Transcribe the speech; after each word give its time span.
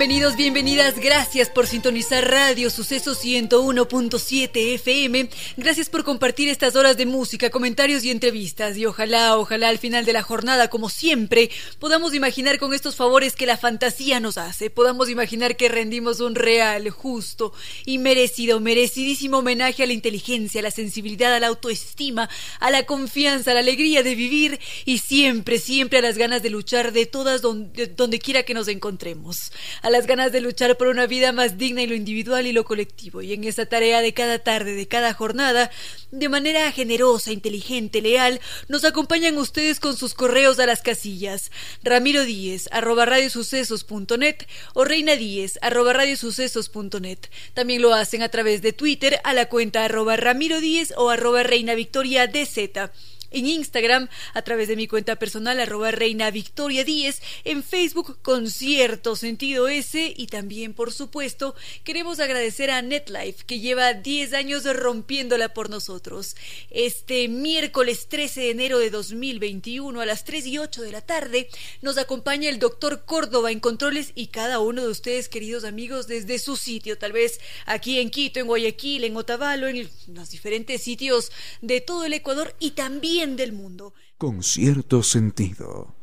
Bienvenidos, 0.00 0.34
bienvenidas, 0.34 0.98
gracias 0.98 1.50
por 1.50 1.66
sintonizar 1.66 2.26
Radio 2.26 2.70
Suceso 2.70 3.14
101.7 3.14 4.74
FM, 4.76 5.28
gracias 5.58 5.90
por 5.90 6.04
compartir 6.04 6.48
estas 6.48 6.74
horas 6.74 6.96
de 6.96 7.04
música, 7.04 7.50
comentarios 7.50 8.02
y 8.02 8.10
entrevistas. 8.10 8.78
Y 8.78 8.86
ojalá, 8.86 9.36
ojalá 9.36 9.68
al 9.68 9.76
final 9.76 10.06
de 10.06 10.14
la 10.14 10.22
jornada, 10.22 10.68
como 10.68 10.88
siempre, 10.88 11.50
podamos 11.78 12.14
imaginar 12.14 12.58
con 12.58 12.72
estos 12.72 12.96
favores 12.96 13.36
que 13.36 13.44
la 13.44 13.58
fantasía 13.58 14.20
nos 14.20 14.38
hace, 14.38 14.70
podamos 14.70 15.10
imaginar 15.10 15.54
que 15.54 15.68
rendimos 15.68 16.20
un 16.20 16.34
real, 16.34 16.88
justo 16.88 17.52
y 17.84 17.98
merecido, 17.98 18.58
merecidísimo 18.58 19.40
homenaje 19.40 19.82
a 19.82 19.86
la 19.86 19.92
inteligencia, 19.92 20.60
a 20.60 20.62
la 20.62 20.70
sensibilidad, 20.70 21.34
a 21.34 21.40
la 21.40 21.48
autoestima, 21.48 22.30
a 22.58 22.70
la 22.70 22.86
confianza, 22.86 23.50
a 23.50 23.54
la 23.54 23.60
alegría 23.60 24.02
de 24.02 24.14
vivir 24.14 24.60
y 24.86 24.96
siempre, 24.96 25.58
siempre 25.58 25.98
a 25.98 26.02
las 26.02 26.16
ganas 26.16 26.42
de 26.42 26.48
luchar 26.48 26.92
de 26.92 27.04
todas 27.04 27.42
donde, 27.42 28.18
quiera 28.18 28.44
que 28.44 28.54
nos 28.54 28.68
encontremos 28.68 29.52
las 29.90 30.06
ganas 30.06 30.32
de 30.32 30.40
luchar 30.40 30.76
por 30.76 30.88
una 30.88 31.06
vida 31.06 31.32
más 31.32 31.58
digna 31.58 31.82
en 31.82 31.90
lo 31.90 31.94
individual 31.94 32.46
y 32.46 32.52
lo 32.52 32.64
colectivo. 32.64 33.22
Y 33.22 33.32
en 33.32 33.44
esa 33.44 33.66
tarea 33.66 34.00
de 34.00 34.14
cada 34.14 34.38
tarde, 34.38 34.74
de 34.74 34.88
cada 34.88 35.12
jornada, 35.14 35.70
de 36.10 36.28
manera 36.28 36.70
generosa, 36.72 37.32
inteligente, 37.32 38.00
leal, 38.00 38.40
nos 38.68 38.84
acompañan 38.84 39.38
ustedes 39.38 39.80
con 39.80 39.96
sus 39.96 40.14
correos 40.14 40.58
a 40.58 40.66
las 40.66 40.82
casillas. 40.82 41.50
Ramiro 41.82 42.24
Díez, 42.24 42.68
arroba 42.72 43.04
radiosucesos.net 43.04 44.36
o 44.74 44.84
Reina 44.84 45.16
Díez, 45.16 45.58
arroba 45.62 45.92
radiosucesos.net. 45.92 47.18
También 47.54 47.82
lo 47.82 47.94
hacen 47.94 48.22
a 48.22 48.28
través 48.28 48.62
de 48.62 48.72
Twitter 48.72 49.20
a 49.24 49.34
la 49.34 49.48
cuenta 49.48 49.84
arroba 49.84 50.16
Ramiro 50.16 50.60
Díez 50.60 50.92
o 50.96 51.10
arroba 51.10 51.42
Reina 51.42 51.74
Victoria 51.74 52.26
DZ 52.26 52.90
en 53.30 53.46
Instagram 53.46 54.08
a 54.34 54.42
través 54.42 54.68
de 54.68 54.76
mi 54.76 54.86
cuenta 54.86 55.16
personal 55.16 55.60
arroba 55.60 55.90
reina 55.90 56.30
victoria 56.30 56.84
10, 56.84 57.22
en 57.44 57.62
Facebook 57.62 58.18
con 58.22 58.50
cierto 58.50 59.16
sentido 59.16 59.68
ese 59.68 60.12
y 60.16 60.26
también 60.26 60.74
por 60.74 60.92
supuesto 60.92 61.54
queremos 61.84 62.20
agradecer 62.20 62.70
a 62.70 62.82
NetLife 62.82 63.44
que 63.44 63.60
lleva 63.60 63.94
10 63.94 64.34
años 64.34 64.64
rompiéndola 64.64 65.54
por 65.54 65.70
nosotros. 65.70 66.36
Este 66.70 67.28
miércoles 67.28 68.08
13 68.08 68.40
de 68.40 68.50
enero 68.50 68.78
de 68.78 68.90
2021 68.90 70.00
a 70.00 70.06
las 70.06 70.24
3 70.24 70.46
y 70.46 70.58
8 70.58 70.82
de 70.82 70.92
la 70.92 71.00
tarde 71.00 71.48
nos 71.82 71.98
acompaña 71.98 72.48
el 72.48 72.58
doctor 72.58 73.04
Córdoba 73.04 73.50
en 73.50 73.60
controles 73.60 74.12
y 74.14 74.28
cada 74.28 74.60
uno 74.60 74.82
de 74.82 74.88
ustedes 74.88 75.28
queridos 75.28 75.64
amigos 75.64 76.06
desde 76.06 76.38
su 76.38 76.56
sitio, 76.56 76.98
tal 76.98 77.12
vez 77.12 77.40
aquí 77.66 77.98
en 77.98 78.10
Quito, 78.10 78.40
en 78.40 78.46
Guayaquil, 78.46 79.04
en 79.04 79.16
Otavalo, 79.16 79.68
en 79.68 79.88
los 80.08 80.30
diferentes 80.30 80.82
sitios 80.82 81.30
de 81.60 81.80
todo 81.80 82.04
el 82.04 82.12
Ecuador 82.12 82.54
y 82.58 82.72
también 82.72 83.19
del 83.28 83.52
mundo. 83.52 83.92
Con 84.16 84.42
cierto 84.42 85.02
sentido. 85.02 85.94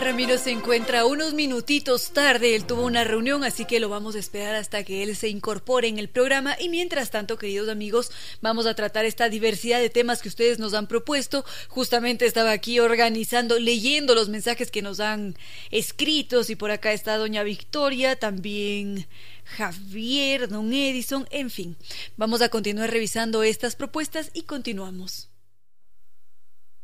Ramiro 0.00 0.38
se 0.38 0.50
encuentra 0.50 1.04
unos 1.04 1.34
minutitos 1.34 2.12
tarde, 2.12 2.54
él 2.54 2.64
tuvo 2.64 2.86
una 2.86 3.04
reunión, 3.04 3.44
así 3.44 3.66
que 3.66 3.80
lo 3.80 3.88
vamos 3.88 4.14
a 4.14 4.18
esperar 4.18 4.54
hasta 4.54 4.82
que 4.82 5.02
él 5.02 5.14
se 5.14 5.28
incorpore 5.28 5.88
en 5.88 5.98
el 5.98 6.08
programa 6.08 6.56
y 6.58 6.68
mientras 6.68 7.10
tanto, 7.10 7.36
queridos 7.36 7.68
amigos, 7.68 8.10
vamos 8.40 8.66
a 8.66 8.74
tratar 8.74 9.04
esta 9.04 9.28
diversidad 9.28 9.78
de 9.78 9.90
temas 9.90 10.22
que 10.22 10.28
ustedes 10.28 10.58
nos 10.58 10.74
han 10.74 10.86
propuesto. 10.86 11.44
Justamente 11.68 12.26
estaba 12.26 12.52
aquí 12.52 12.80
organizando, 12.80 13.58
leyendo 13.58 14.14
los 14.14 14.28
mensajes 14.28 14.70
que 14.70 14.82
nos 14.82 15.00
han 15.00 15.36
escrito 15.70 16.40
y 16.48 16.56
por 16.56 16.70
acá 16.70 16.92
está 16.92 17.16
doña 17.16 17.42
Victoria, 17.42 18.16
también 18.16 19.06
Javier, 19.44 20.48
don 20.48 20.72
Edison, 20.72 21.26
en 21.30 21.50
fin. 21.50 21.76
Vamos 22.16 22.42
a 22.42 22.48
continuar 22.48 22.90
revisando 22.90 23.42
estas 23.42 23.76
propuestas 23.76 24.30
y 24.32 24.42
continuamos. 24.42 25.29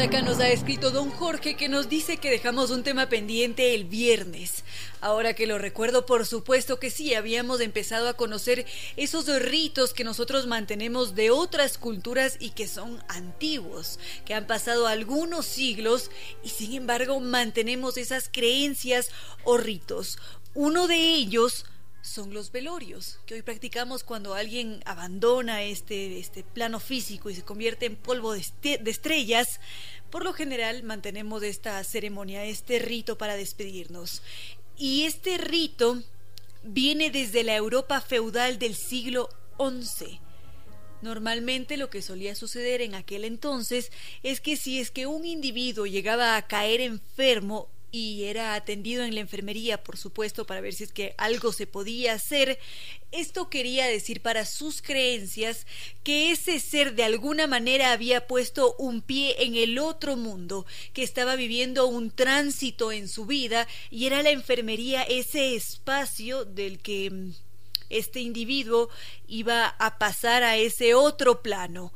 Acá 0.00 0.22
nos 0.22 0.40
ha 0.40 0.48
escrito 0.48 0.90
don 0.90 1.10
Jorge 1.10 1.56
que 1.56 1.68
nos 1.68 1.90
dice 1.90 2.16
que 2.16 2.30
dejamos 2.30 2.70
un 2.70 2.82
tema 2.82 3.10
pendiente 3.10 3.74
el 3.74 3.84
viernes. 3.84 4.64
Ahora 5.02 5.34
que 5.34 5.46
lo 5.46 5.58
recuerdo, 5.58 6.06
por 6.06 6.26
supuesto 6.26 6.80
que 6.80 6.90
sí, 6.90 7.12
habíamos 7.12 7.60
empezado 7.60 8.08
a 8.08 8.14
conocer 8.14 8.64
esos 8.96 9.26
ritos 9.42 9.92
que 9.92 10.02
nosotros 10.02 10.46
mantenemos 10.46 11.14
de 11.14 11.30
otras 11.30 11.76
culturas 11.76 12.38
y 12.40 12.50
que 12.50 12.66
son 12.66 13.04
antiguos, 13.08 13.98
que 14.24 14.32
han 14.32 14.46
pasado 14.46 14.86
algunos 14.86 15.44
siglos 15.44 16.10
y 16.42 16.48
sin 16.48 16.72
embargo 16.72 17.20
mantenemos 17.20 17.98
esas 17.98 18.30
creencias 18.32 19.10
o 19.44 19.58
ritos. 19.58 20.18
Uno 20.54 20.88
de 20.88 20.96
ellos 20.96 21.66
son 22.02 22.32
los 22.32 22.52
velorios, 22.52 23.18
que 23.26 23.34
hoy 23.34 23.42
practicamos 23.42 24.04
cuando 24.04 24.34
alguien 24.34 24.82
abandona 24.84 25.62
este, 25.62 26.18
este 26.18 26.42
plano 26.42 26.80
físico 26.80 27.30
y 27.30 27.34
se 27.34 27.42
convierte 27.42 27.86
en 27.86 27.96
polvo 27.96 28.32
de, 28.32 28.44
de 28.62 28.90
estrellas. 28.90 29.60
Por 30.10 30.24
lo 30.24 30.32
general 30.32 30.82
mantenemos 30.82 31.42
esta 31.42 31.82
ceremonia, 31.84 32.44
este 32.44 32.78
rito 32.78 33.16
para 33.18 33.36
despedirnos. 33.36 34.22
Y 34.76 35.04
este 35.04 35.38
rito 35.38 36.02
viene 36.62 37.10
desde 37.10 37.44
la 37.44 37.56
Europa 37.56 38.00
feudal 38.00 38.58
del 38.58 38.74
siglo 38.74 39.28
XI. 39.58 40.20
Normalmente 41.02 41.76
lo 41.76 41.88
que 41.88 42.02
solía 42.02 42.34
suceder 42.34 42.82
en 42.82 42.94
aquel 42.94 43.24
entonces 43.24 43.90
es 44.22 44.40
que 44.40 44.56
si 44.56 44.80
es 44.80 44.90
que 44.90 45.06
un 45.06 45.24
individuo 45.24 45.86
llegaba 45.86 46.36
a 46.36 46.46
caer 46.46 46.80
enfermo 46.80 47.68
y 47.92 48.24
era 48.24 48.54
atendido 48.54 49.02
en 49.04 49.14
la 49.14 49.20
enfermería, 49.20 49.82
por 49.82 49.96
supuesto, 49.96 50.46
para 50.46 50.60
ver 50.60 50.74
si 50.74 50.84
es 50.84 50.92
que 50.92 51.14
algo 51.18 51.52
se 51.52 51.66
podía 51.66 52.12
hacer. 52.12 52.58
Esto 53.10 53.50
quería 53.50 53.86
decir 53.86 54.22
para 54.22 54.44
sus 54.44 54.80
creencias 54.80 55.66
que 56.04 56.30
ese 56.30 56.60
ser 56.60 56.94
de 56.94 57.02
alguna 57.02 57.46
manera 57.46 57.92
había 57.92 58.26
puesto 58.26 58.76
un 58.78 59.02
pie 59.02 59.36
en 59.40 59.56
el 59.56 59.78
otro 59.78 60.16
mundo, 60.16 60.66
que 60.92 61.02
estaba 61.02 61.34
viviendo 61.34 61.86
un 61.86 62.10
tránsito 62.10 62.92
en 62.92 63.08
su 63.08 63.26
vida 63.26 63.66
y 63.90 64.06
era 64.06 64.22
la 64.22 64.30
enfermería 64.30 65.02
ese 65.02 65.56
espacio 65.56 66.44
del 66.44 66.78
que 66.78 67.10
mm, 67.10 67.32
este 67.88 68.20
individuo 68.20 68.88
iba 69.26 69.66
a 69.66 69.98
pasar 69.98 70.44
a 70.44 70.56
ese 70.56 70.94
otro 70.94 71.42
plano. 71.42 71.92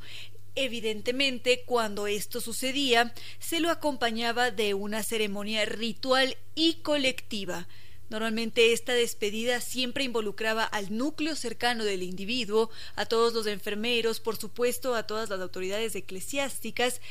Evidentemente, 0.55 1.63
cuando 1.65 2.07
esto 2.07 2.39
sucedía, 2.39 3.13
se 3.39 3.59
lo 3.59 3.69
acompañaba 3.69 4.51
de 4.51 4.73
una 4.73 5.03
ceremonia 5.03 5.65
ritual 5.65 6.37
y 6.55 6.75
colectiva. 6.75 7.67
Normalmente 8.09 8.71
esta 8.71 8.93
despedida 8.93 9.59
siempre 9.59 10.03
involucraba 10.03 10.63
al 10.63 10.95
núcleo 10.95 11.35
cercano 11.35 11.83
del 11.83 12.03
individuo, 12.03 12.69
a 12.95 13.05
todos 13.05 13.33
los 13.33 13.47
enfermeros, 13.47 14.19
por 14.19 14.37
supuesto, 14.37 14.95
a 14.95 15.07
todas 15.07 15.29
las 15.29 15.41
autoridades 15.41 15.95
eclesiásticas 15.95 17.01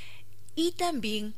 y 0.54 0.72
también 0.72 1.34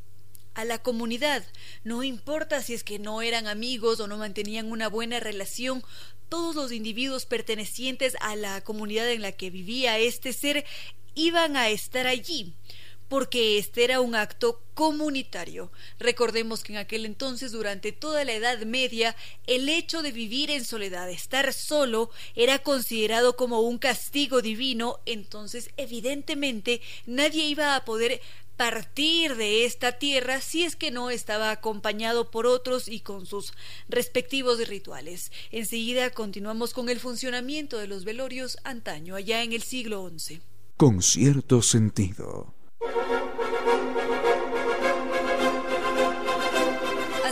a 0.55 0.65
la 0.65 0.79
comunidad. 0.79 1.45
No 1.85 2.03
importa 2.03 2.63
si 2.63 2.75
es 2.75 2.85
que 2.85 2.99
no 2.99 3.23
eran 3.23 3.47
amigos 3.47 3.99
o 4.01 4.07
no 4.07 4.19
mantenían 4.19 4.71
una 4.71 4.89
buena 4.89 5.21
relación, 5.21 5.83
todos 6.29 6.55
los 6.55 6.73
individuos 6.73 7.25
pertenecientes 7.25 8.17
a 8.21 8.37
la 8.37 8.61
comunidad 8.63 9.11
en 9.11 9.23
la 9.23 9.33
que 9.33 9.51
vivía 9.51 9.99
este 9.99 10.33
ser 10.33 10.65
iban 11.17 11.57
a 11.57 11.71
estar 11.71 12.07
allí, 12.07 12.55
porque 13.09 13.59
este 13.59 13.85
era 13.85 14.01
un 14.01 14.15
acto 14.15 14.63
comunitario. 14.75 15.73
Recordemos 15.99 16.63
que 16.63 16.75
en 16.75 16.79
aquel 16.79 17.07
entonces, 17.07 17.53
durante 17.53 17.91
toda 17.91 18.25
la 18.25 18.35
Edad 18.35 18.61
Media, 18.61 19.17
el 19.47 19.69
hecho 19.69 20.03
de 20.03 20.13
vivir 20.13 20.51
en 20.51 20.65
soledad, 20.65 21.11
estar 21.11 21.53
solo, 21.53 22.11
era 22.35 22.59
considerado 22.59 23.35
como 23.37 23.61
un 23.61 23.79
castigo 23.79 24.43
divino, 24.43 25.01
entonces 25.07 25.71
evidentemente 25.77 26.83
nadie 27.07 27.45
iba 27.45 27.75
a 27.75 27.85
poder 27.85 28.21
partir 28.59 29.37
de 29.37 29.67
esta 29.67 29.99
tierra 29.99 30.41
si 30.41 30.65
es 30.65 30.77
que 30.77 30.91
no 30.91 31.11
estaba 31.11 31.51
acompañado 31.51 32.31
por 32.31 32.47
otros 32.47 32.89
y 32.89 33.01
con 33.01 33.27
sus 33.27 33.53
respectivos 33.89 34.67
rituales. 34.67 35.31
Enseguida 35.51 36.11
continuamos 36.11 36.73
con 36.73 36.89
el 36.89 37.01
funcionamiento 37.01 37.79
de 37.79 37.87
los 37.87 38.05
velorios 38.05 38.59
antaño, 38.65 39.15
allá 39.15 39.43
en 39.43 39.53
el 39.53 39.63
siglo 39.63 40.11
XI 40.11 40.41
con 40.77 41.01
cierto 41.01 41.63
sentido. 41.63 42.55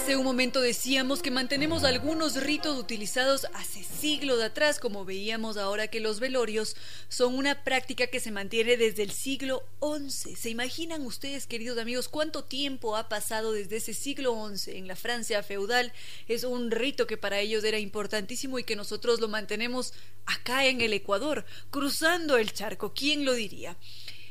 Hace 0.04 0.16
un 0.16 0.24
momento 0.24 0.60
decíamos 0.60 1.22
que 1.22 1.30
mantenemos 1.30 1.82
algunos 1.82 2.36
ritos 2.36 2.78
utilizados 2.78 3.46
hace 3.54 3.82
siglos 3.82 4.42
atrás, 4.42 4.78
como 4.78 5.06
veíamos 5.06 5.56
ahora 5.56 5.88
que 5.88 5.98
los 5.98 6.20
velorios 6.20 6.76
son 7.08 7.34
una 7.34 7.64
práctica 7.64 8.08
que 8.08 8.20
se 8.20 8.30
mantiene 8.30 8.76
desde 8.76 9.02
el 9.02 9.12
siglo 9.12 9.62
XI. 9.80 10.36
¿Se 10.36 10.50
imaginan 10.50 11.06
ustedes, 11.06 11.46
queridos 11.46 11.78
amigos, 11.78 12.08
cuánto 12.08 12.44
tiempo 12.44 12.98
ha 12.98 13.08
pasado 13.08 13.52
desde 13.52 13.76
ese 13.76 13.94
siglo 13.94 14.36
XI 14.54 14.76
en 14.76 14.88
la 14.88 14.94
Francia 14.94 15.42
feudal? 15.42 15.90
Es 16.28 16.44
un 16.44 16.70
rito 16.70 17.06
que 17.06 17.16
para 17.16 17.40
ellos 17.40 17.64
era 17.64 17.78
importantísimo 17.78 18.58
y 18.58 18.64
que 18.64 18.76
nosotros 18.76 19.20
lo 19.20 19.28
mantenemos 19.28 19.94
acá 20.26 20.66
en 20.66 20.82
el 20.82 20.92
Ecuador, 20.92 21.46
cruzando 21.70 22.36
el 22.36 22.52
charco. 22.52 22.92
¿Quién 22.92 23.24
lo 23.24 23.32
diría? 23.32 23.78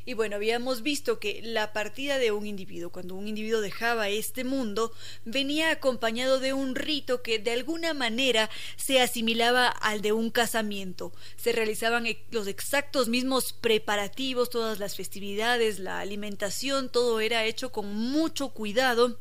Y 0.06 0.14
bueno, 0.14 0.36
habíamos 0.36 0.82
visto 0.82 1.18
que 1.18 1.40
la 1.42 1.72
partida 1.72 2.18
de 2.18 2.30
un 2.30 2.46
individuo, 2.46 2.90
cuando 2.90 3.14
un 3.14 3.26
individuo 3.26 3.60
dejaba 3.60 4.08
este 4.08 4.44
mundo, 4.44 4.92
venía 5.24 5.70
acompañado 5.70 6.40
de 6.40 6.52
un 6.52 6.74
rito 6.74 7.22
que 7.22 7.38
de 7.38 7.52
alguna 7.52 7.94
manera 7.94 8.50
se 8.76 9.00
asimilaba 9.00 9.68
al 9.68 10.02
de 10.02 10.12
un 10.12 10.30
casamiento. 10.30 11.12
Se 11.36 11.52
realizaban 11.52 12.06
los 12.30 12.48
exactos 12.48 13.08
mismos 13.08 13.54
preparativos, 13.54 14.50
todas 14.50 14.78
las 14.78 14.94
festividades, 14.94 15.78
la 15.78 16.00
alimentación, 16.00 16.90
todo 16.90 17.20
era 17.20 17.44
hecho 17.44 17.72
con 17.72 17.94
mucho 17.94 18.50
cuidado 18.50 19.18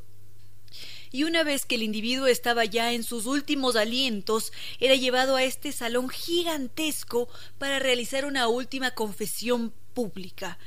y 1.14 1.26
una 1.26 1.44
vez 1.44 1.68
que 1.68 1.76
el 1.76 1.84
individuo 1.84 2.26
estaba 2.26 2.66
ya 2.66 2.92
en 2.92 3.04
sus 3.04 3.28
últimos 3.28 3.76
alientos, 3.76 4.52
era 4.80 4.96
llevado 4.96 5.36
a 5.36 5.44
este 5.44 5.72
salón 5.72 6.10
gigantesco 6.10 7.30
para 7.60 7.78
realizar 7.78 8.26
una 8.26 8.48
última 8.48 8.92
confesión 8.92 9.76
pública. 9.94 10.58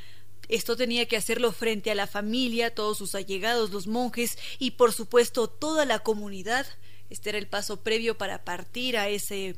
Esto 0.49 0.77
tenía 0.77 1.07
que 1.07 1.17
hacerlo 1.17 1.53
frente 1.53 1.91
a 1.91 1.95
la 1.95 2.07
familia, 2.07 2.75
todos 2.75 2.99
sus 2.99 3.15
allegados, 3.15 3.71
los 3.71 3.87
monjes 3.87 4.39
y 4.59 4.73
por 4.73 4.93
supuesto 4.93 5.49
toda 5.49 5.85
la 5.85 6.01
comunidad. 6.01 6.67
Este 7.11 7.31
era 7.31 7.39
el 7.39 7.49
paso 7.49 7.83
previo 7.83 8.17
para 8.17 8.45
partir 8.45 8.97
a 8.97 9.09
ese 9.09 9.57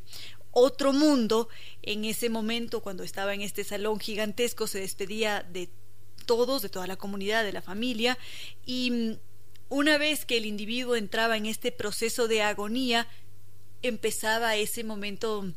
otro 0.51 0.93
mundo. 0.93 1.49
En 1.83 2.05
ese 2.05 2.31
momento, 2.31 2.83
cuando 2.83 3.03
estaba 3.03 3.35
en 3.35 3.43
este 3.43 3.65
salón 3.65 4.01
gigantesco, 4.01 4.67
se 4.67 4.81
despedía 4.81 5.43
de 5.43 5.69
todos, 6.27 6.63
de 6.63 6.69
toda 6.69 6.87
la 6.87 6.97
comunidad, 6.97 7.45
de 7.45 7.53
la 7.53 7.63
familia, 7.63 8.19
y 8.67 8.91
mm, 8.91 9.17
una 9.71 9.99
vez 9.99 10.25
que 10.25 10.37
el 10.37 10.47
individuo 10.47 10.97
entraba 10.97 11.37
en 11.37 11.47
este 11.47 11.73
proceso 11.73 12.29
de 12.29 12.43
agonía, 12.43 13.09
empezaba 13.83 14.57
ese 14.57 14.85
momento 14.85 15.53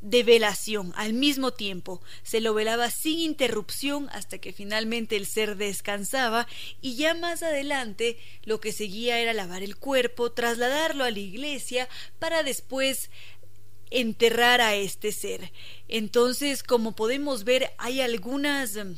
de 0.00 0.22
velación 0.22 0.92
al 0.96 1.12
mismo 1.12 1.52
tiempo. 1.52 2.02
Se 2.22 2.40
lo 2.40 2.54
velaba 2.54 2.90
sin 2.90 3.18
interrupción 3.18 4.08
hasta 4.12 4.38
que 4.38 4.52
finalmente 4.52 5.16
el 5.16 5.26
ser 5.26 5.56
descansaba 5.56 6.46
y 6.80 6.96
ya 6.96 7.14
más 7.14 7.42
adelante 7.42 8.18
lo 8.44 8.60
que 8.60 8.72
seguía 8.72 9.18
era 9.18 9.32
lavar 9.32 9.62
el 9.62 9.76
cuerpo, 9.76 10.32
trasladarlo 10.32 11.04
a 11.04 11.10
la 11.10 11.18
iglesia 11.18 11.88
para 12.18 12.42
después 12.42 13.10
enterrar 13.90 14.60
a 14.60 14.74
este 14.74 15.12
ser. 15.12 15.52
Entonces, 15.88 16.62
como 16.62 16.94
podemos 16.94 17.44
ver, 17.44 17.72
hay 17.78 18.00
algunas 18.00 18.76
mm, 18.76 18.94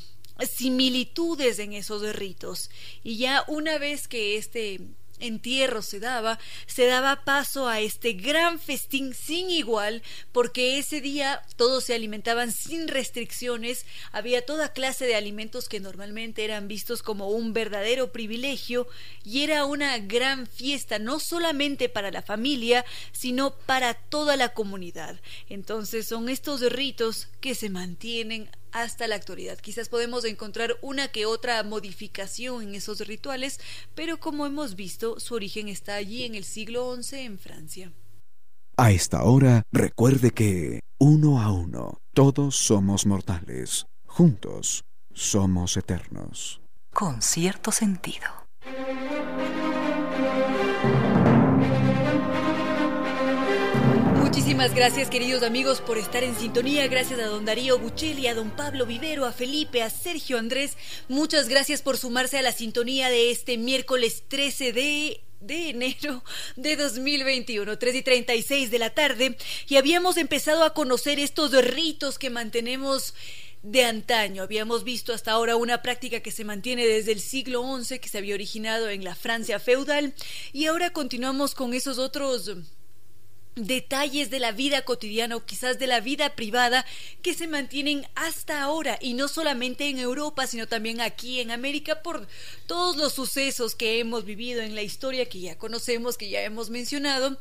similitudes 0.46 1.58
en 1.58 1.72
esos 1.72 2.14
ritos 2.14 2.70
y 3.02 3.16
ya 3.16 3.44
una 3.48 3.78
vez 3.78 4.06
que 4.06 4.36
este 4.36 4.80
entierro 5.22 5.82
se 5.82 6.00
daba, 6.00 6.38
se 6.66 6.86
daba 6.86 7.24
paso 7.24 7.68
a 7.68 7.80
este 7.80 8.12
gran 8.12 8.58
festín 8.58 9.14
sin 9.14 9.50
igual, 9.50 10.02
porque 10.32 10.78
ese 10.78 11.00
día 11.00 11.42
todos 11.56 11.84
se 11.84 11.94
alimentaban 11.94 12.52
sin 12.52 12.88
restricciones, 12.88 13.86
había 14.12 14.44
toda 14.44 14.72
clase 14.72 15.06
de 15.06 15.14
alimentos 15.14 15.68
que 15.68 15.80
normalmente 15.80 16.44
eran 16.44 16.68
vistos 16.68 17.02
como 17.02 17.28
un 17.28 17.52
verdadero 17.52 18.12
privilegio, 18.12 18.86
y 19.24 19.42
era 19.42 19.64
una 19.64 19.98
gran 19.98 20.46
fiesta, 20.46 20.98
no 20.98 21.20
solamente 21.20 21.88
para 21.88 22.10
la 22.10 22.22
familia, 22.22 22.84
sino 23.12 23.54
para 23.54 23.94
toda 23.94 24.36
la 24.36 24.52
comunidad. 24.52 25.20
Entonces 25.48 26.06
son 26.06 26.28
estos 26.28 26.60
ritos 26.72 27.28
que 27.40 27.54
se 27.54 27.70
mantienen 27.70 28.50
hasta 28.72 29.06
la 29.06 29.16
actualidad. 29.16 29.58
Quizás 29.58 29.88
podemos 29.88 30.24
encontrar 30.24 30.76
una 30.82 31.08
que 31.08 31.26
otra 31.26 31.62
modificación 31.62 32.62
en 32.62 32.74
esos 32.74 33.00
rituales, 33.06 33.60
pero 33.94 34.18
como 34.18 34.46
hemos 34.46 34.74
visto, 34.74 35.20
su 35.20 35.34
origen 35.34 35.68
está 35.68 35.94
allí 35.94 36.24
en 36.24 36.34
el 36.34 36.44
siglo 36.44 36.96
XI 37.00 37.20
en 37.20 37.38
Francia. 37.38 37.92
A 38.76 38.90
esta 38.90 39.22
hora, 39.24 39.62
recuerde 39.70 40.30
que, 40.30 40.80
uno 40.98 41.40
a 41.40 41.52
uno, 41.52 41.98
todos 42.14 42.56
somos 42.56 43.06
mortales. 43.06 43.86
Juntos, 44.06 44.84
somos 45.12 45.76
eternos. 45.76 46.60
Con 46.92 47.22
cierto 47.22 47.70
sentido. 47.70 48.26
Muchísimas 54.32 54.74
gracias 54.74 55.10
queridos 55.10 55.42
amigos 55.42 55.82
por 55.82 55.98
estar 55.98 56.24
en 56.24 56.34
sintonía, 56.34 56.86
gracias 56.86 57.20
a 57.20 57.26
don 57.26 57.44
Darío 57.44 57.78
Buccelli, 57.78 58.28
a 58.28 58.34
don 58.34 58.50
Pablo 58.50 58.86
Vivero, 58.86 59.26
a 59.26 59.32
Felipe, 59.32 59.82
a 59.82 59.90
Sergio 59.90 60.38
Andrés, 60.38 60.78
muchas 61.06 61.50
gracias 61.50 61.82
por 61.82 61.98
sumarse 61.98 62.38
a 62.38 62.42
la 62.42 62.52
sintonía 62.52 63.10
de 63.10 63.30
este 63.30 63.58
miércoles 63.58 64.24
13 64.28 64.72
de 64.72 65.20
de 65.40 65.68
enero 65.68 66.24
de 66.56 66.76
2021, 66.76 67.76
3 67.76 67.94
y 67.94 68.02
36 68.02 68.70
de 68.70 68.78
la 68.78 68.88
tarde, 68.88 69.36
y 69.68 69.76
habíamos 69.76 70.16
empezado 70.16 70.64
a 70.64 70.72
conocer 70.72 71.18
estos 71.18 71.52
ritos 71.62 72.18
que 72.18 72.30
mantenemos 72.30 73.12
de 73.62 73.84
antaño. 73.84 74.44
Habíamos 74.44 74.82
visto 74.82 75.12
hasta 75.12 75.32
ahora 75.32 75.56
una 75.56 75.82
práctica 75.82 76.20
que 76.20 76.30
se 76.30 76.44
mantiene 76.44 76.86
desde 76.86 77.12
el 77.12 77.20
siglo 77.20 77.62
XI, 77.82 77.98
que 77.98 78.08
se 78.08 78.16
había 78.16 78.34
originado 78.34 78.88
en 78.88 79.04
la 79.04 79.14
Francia 79.14 79.60
feudal, 79.60 80.14
y 80.54 80.64
ahora 80.64 80.90
continuamos 80.90 81.54
con 81.54 81.74
esos 81.74 81.98
otros 81.98 82.50
detalles 83.54 84.30
de 84.30 84.40
la 84.40 84.52
vida 84.52 84.82
cotidiana 84.82 85.36
o 85.36 85.44
quizás 85.44 85.78
de 85.78 85.86
la 85.86 86.00
vida 86.00 86.34
privada 86.34 86.86
que 87.20 87.34
se 87.34 87.46
mantienen 87.46 88.06
hasta 88.14 88.62
ahora 88.62 88.98
y 89.00 89.12
no 89.14 89.28
solamente 89.28 89.88
en 89.88 89.98
Europa 89.98 90.46
sino 90.46 90.66
también 90.66 91.00
aquí 91.00 91.40
en 91.40 91.50
América 91.50 92.02
por 92.02 92.26
todos 92.66 92.96
los 92.96 93.12
sucesos 93.12 93.74
que 93.74 94.00
hemos 94.00 94.24
vivido 94.24 94.62
en 94.62 94.74
la 94.74 94.82
historia 94.82 95.28
que 95.28 95.40
ya 95.40 95.58
conocemos, 95.58 96.16
que 96.16 96.30
ya 96.30 96.42
hemos 96.42 96.70
mencionado. 96.70 97.38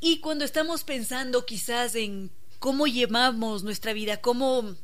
Y 0.00 0.18
cuando 0.18 0.44
estamos 0.44 0.84
pensando 0.84 1.46
quizás 1.46 1.94
en 1.94 2.30
cómo 2.58 2.86
llevamos 2.86 3.62
nuestra 3.62 3.92
vida, 3.92 4.20
cómo 4.20 4.74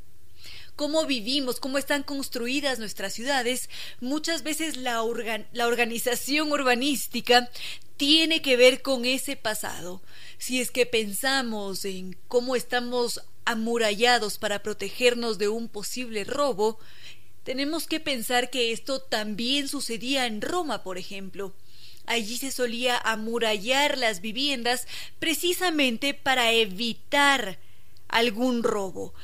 cómo 0.80 1.04
vivimos, 1.04 1.60
cómo 1.60 1.76
están 1.76 2.02
construidas 2.02 2.78
nuestras 2.78 3.12
ciudades, 3.12 3.68
muchas 4.00 4.42
veces 4.42 4.78
la, 4.78 5.04
la 5.52 5.66
organización 5.66 6.50
urbanística 6.50 7.50
tiene 7.99 8.40
que 8.40 8.56
ver 8.56 8.80
con 8.80 9.04
ese 9.04 9.37
pasado. 9.37 10.00
Si 10.38 10.58
es 10.58 10.70
que 10.70 10.87
pensamos 10.87 11.84
en 11.84 12.16
cómo 12.28 12.56
estamos 12.56 13.20
amurallados 13.44 14.38
para 14.38 14.62
protegernos 14.62 15.37
de 15.37 15.49
un 15.49 15.68
posible 15.68 16.25
robo, 16.25 16.78
tenemos 17.44 17.87
que 17.87 18.00
pensar 18.00 18.49
que 18.49 18.72
esto 18.72 19.02
también 19.02 19.68
sucedía 19.68 20.25
en 20.25 20.40
Roma, 20.40 20.82
por 20.82 20.96
ejemplo. 20.96 21.54
Allí 22.06 22.38
se 22.38 22.50
solía 22.50 22.96
amurallar 22.96 23.99
las 23.99 24.22
viviendas 24.22 24.87
precisamente 25.18 26.14
para 26.14 26.52
evitar 26.52 27.58
algún 28.10 28.62
robo. 28.62 29.14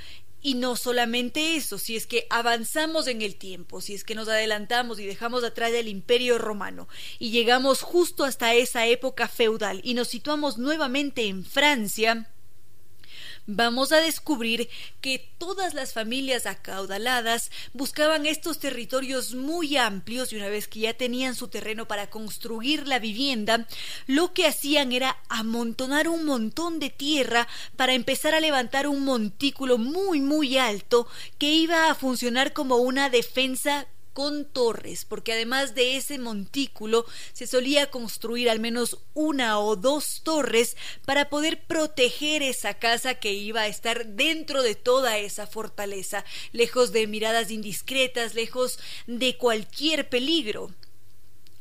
Y 0.43 0.55
no 0.55 0.77
solamente 0.77 1.57
eso, 1.57 1.79
si 1.79 1.97
es 1.97 2.07
que 2.07 2.27
avanzamos 2.31 3.09
en 3.09 3.23
el 3.23 3.37
tiempo, 3.37 3.81
si 3.81 3.95
es 3.95 4.05
que 4.05 4.15
nos 4.15 4.29
adelantamos 4.29 5.01
y 5.01 5.07
dejamos 5.07 5.43
atrás 5.43 5.73
el 5.73 5.89
imperio 5.89 6.39
romano 6.39 6.89
y 7.19 7.31
llegamos 7.31 7.83
justo 7.83 8.25
hasta 8.25 8.55
esa 8.55 8.87
época 8.87 9.29
feudal 9.29 9.81
y 9.83 9.95
nos 9.95 10.09
situamos 10.09 10.59
nuevamente 10.59 11.27
en 11.27 11.45
Francia, 11.45 12.31
vamos 13.47 13.93
a 13.93 14.01
descubrir 14.01 14.69
que 15.01 15.19
todas 15.39 15.75
las 15.75 15.93
familias 15.93 16.47
acaudaladas 16.47 17.51
buscaban 17.73 18.27
estos 18.27 18.59
territorios 18.59 19.35
muy 19.35 19.77
amplios 19.77 20.33
y 20.33 20.37
una 20.37 20.49
vez 20.49 20.69
que 20.69 20.81
ya 20.81 20.95
tenían 20.95 21.35
su 21.35 21.49
terreno 21.49 21.87
para 21.87 22.11
construir 22.11 22.87
la 22.87 22.99
vivienda, 22.99 23.67
lo 24.07 24.33
que 24.33 24.47
hacían 24.47 24.93
era 24.93 25.17
amontonar 25.29 26.09
un 26.09 26.25
montón 26.25 26.79
de 26.79 26.91
tierra 26.91 27.49
para 27.77 27.95
empezar 27.95 28.35
a 28.35 28.41
levantar 28.41 28.87
un 28.87 29.05
montículo 29.05 29.79
muy 29.79 30.21
muy 30.21 30.59
alto 30.59 31.07
que 31.39 31.53
iba 31.53 31.91
a 31.91 31.95
funcionar 31.95 32.53
como 32.53 32.77
una 32.77 33.11
defensa 33.11 33.87
con 34.17 34.47
torres, 34.47 35.05
porque 35.05 35.35
además 35.35 35.75
de 35.75 35.99
ese 35.99 36.19
montículo 36.19 37.05
se 37.35 37.47
solía 37.47 37.91
construir 37.91 38.49
al 38.49 38.61
menos 38.61 38.97
una 39.13 39.61
o 39.61 39.77
dos 39.77 40.23
torres 40.25 40.75
para 41.05 41.29
poder 41.29 41.67
proteger 41.67 42.43
esa 42.43 42.73
casa 42.79 43.17
que 43.17 43.35
iba 43.35 43.61
a 43.61 43.67
estar 43.67 44.07
dentro 44.07 44.63
de 44.63 44.75
toda 44.75 45.19
esa 45.19 45.47
fortaleza, 45.47 46.25
lejos 46.53 46.93
de 46.93 47.07
miradas 47.07 47.51
indiscretas, 47.51 48.33
lejos 48.35 48.79
de 49.07 49.37
cualquier 49.37 50.09
peligro. 50.09 50.71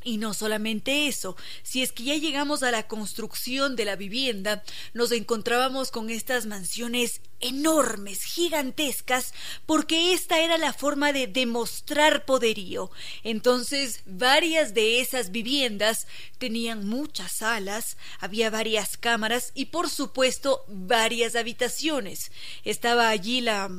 Y 0.08 0.18
no 0.18 0.36
solamente 0.36 1.08
eso, 1.08 1.36
si 1.64 1.82
es 1.82 1.92
que 1.92 2.04
ya 2.04 2.16
llegamos 2.16 2.62
a 2.62 2.70
la 2.70 2.88
construcción 2.88 3.76
de 3.76 3.86
la 3.86 3.96
vivienda, 3.96 4.64
nos 4.94 5.12
encontrábamos 5.12 5.90
con 5.90 6.12
estas 6.12 6.46
mansiones 6.46 7.22
enormes, 7.40 8.24
gigantescas, 8.24 9.34
porque 9.66 10.14
esta 10.14 10.40
era 10.42 10.60
la 10.60 10.74
forma 10.74 11.12
de 11.12 11.26
demostrar 11.26 12.24
poderío. 12.26 12.92
Entonces, 13.24 14.02
varias 14.06 14.76
de 14.76 15.02
esas 15.02 15.32
viviendas 15.32 16.06
tenían 16.38 16.88
muchas 16.88 17.32
salas, 17.32 17.98
había 18.20 18.52
varias 18.52 18.98
cámaras 18.98 19.54
y, 19.56 19.66
por 19.66 19.90
supuesto, 19.90 20.64
varias 20.68 21.36
habitaciones. 21.36 22.32
Estaba 22.64 23.10
allí 23.10 23.42
la 23.42 23.72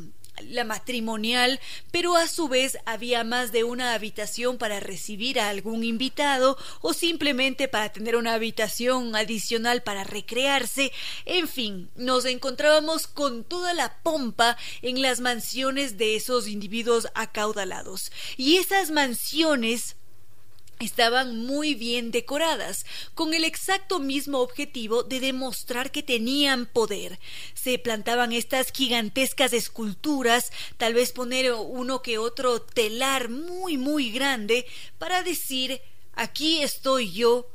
la 0.42 0.64
matrimonial, 0.64 1.60
pero 1.90 2.16
a 2.16 2.28
su 2.28 2.48
vez 2.48 2.78
había 2.84 3.24
más 3.24 3.52
de 3.52 3.64
una 3.64 3.94
habitación 3.94 4.58
para 4.58 4.80
recibir 4.80 5.40
a 5.40 5.48
algún 5.48 5.84
invitado 5.84 6.56
o 6.80 6.92
simplemente 6.92 7.68
para 7.68 7.92
tener 7.92 8.16
una 8.16 8.34
habitación 8.34 9.14
adicional 9.16 9.82
para 9.82 10.04
recrearse. 10.04 10.92
En 11.24 11.48
fin, 11.48 11.90
nos 11.96 12.24
encontrábamos 12.24 13.06
con 13.06 13.44
toda 13.44 13.74
la 13.74 13.98
pompa 14.02 14.56
en 14.82 15.02
las 15.02 15.20
mansiones 15.20 15.98
de 15.98 16.16
esos 16.16 16.48
individuos 16.48 17.08
acaudalados. 17.14 18.12
Y 18.36 18.56
esas 18.56 18.90
mansiones 18.90 19.96
estaban 20.78 21.44
muy 21.46 21.74
bien 21.74 22.10
decoradas, 22.10 22.84
con 23.14 23.34
el 23.34 23.44
exacto 23.44 23.98
mismo 23.98 24.40
objetivo 24.40 25.02
de 25.02 25.20
demostrar 25.20 25.90
que 25.90 26.02
tenían 26.02 26.66
poder. 26.66 27.18
Se 27.54 27.78
plantaban 27.78 28.32
estas 28.32 28.72
gigantescas 28.72 29.52
esculturas, 29.52 30.52
tal 30.76 30.94
vez 30.94 31.12
poner 31.12 31.52
uno 31.52 32.02
que 32.02 32.18
otro 32.18 32.60
telar 32.60 33.28
muy 33.28 33.78
muy 33.78 34.10
grande 34.10 34.66
para 34.98 35.22
decir 35.22 35.80
aquí 36.14 36.62
estoy 36.62 37.12
yo, 37.12 37.48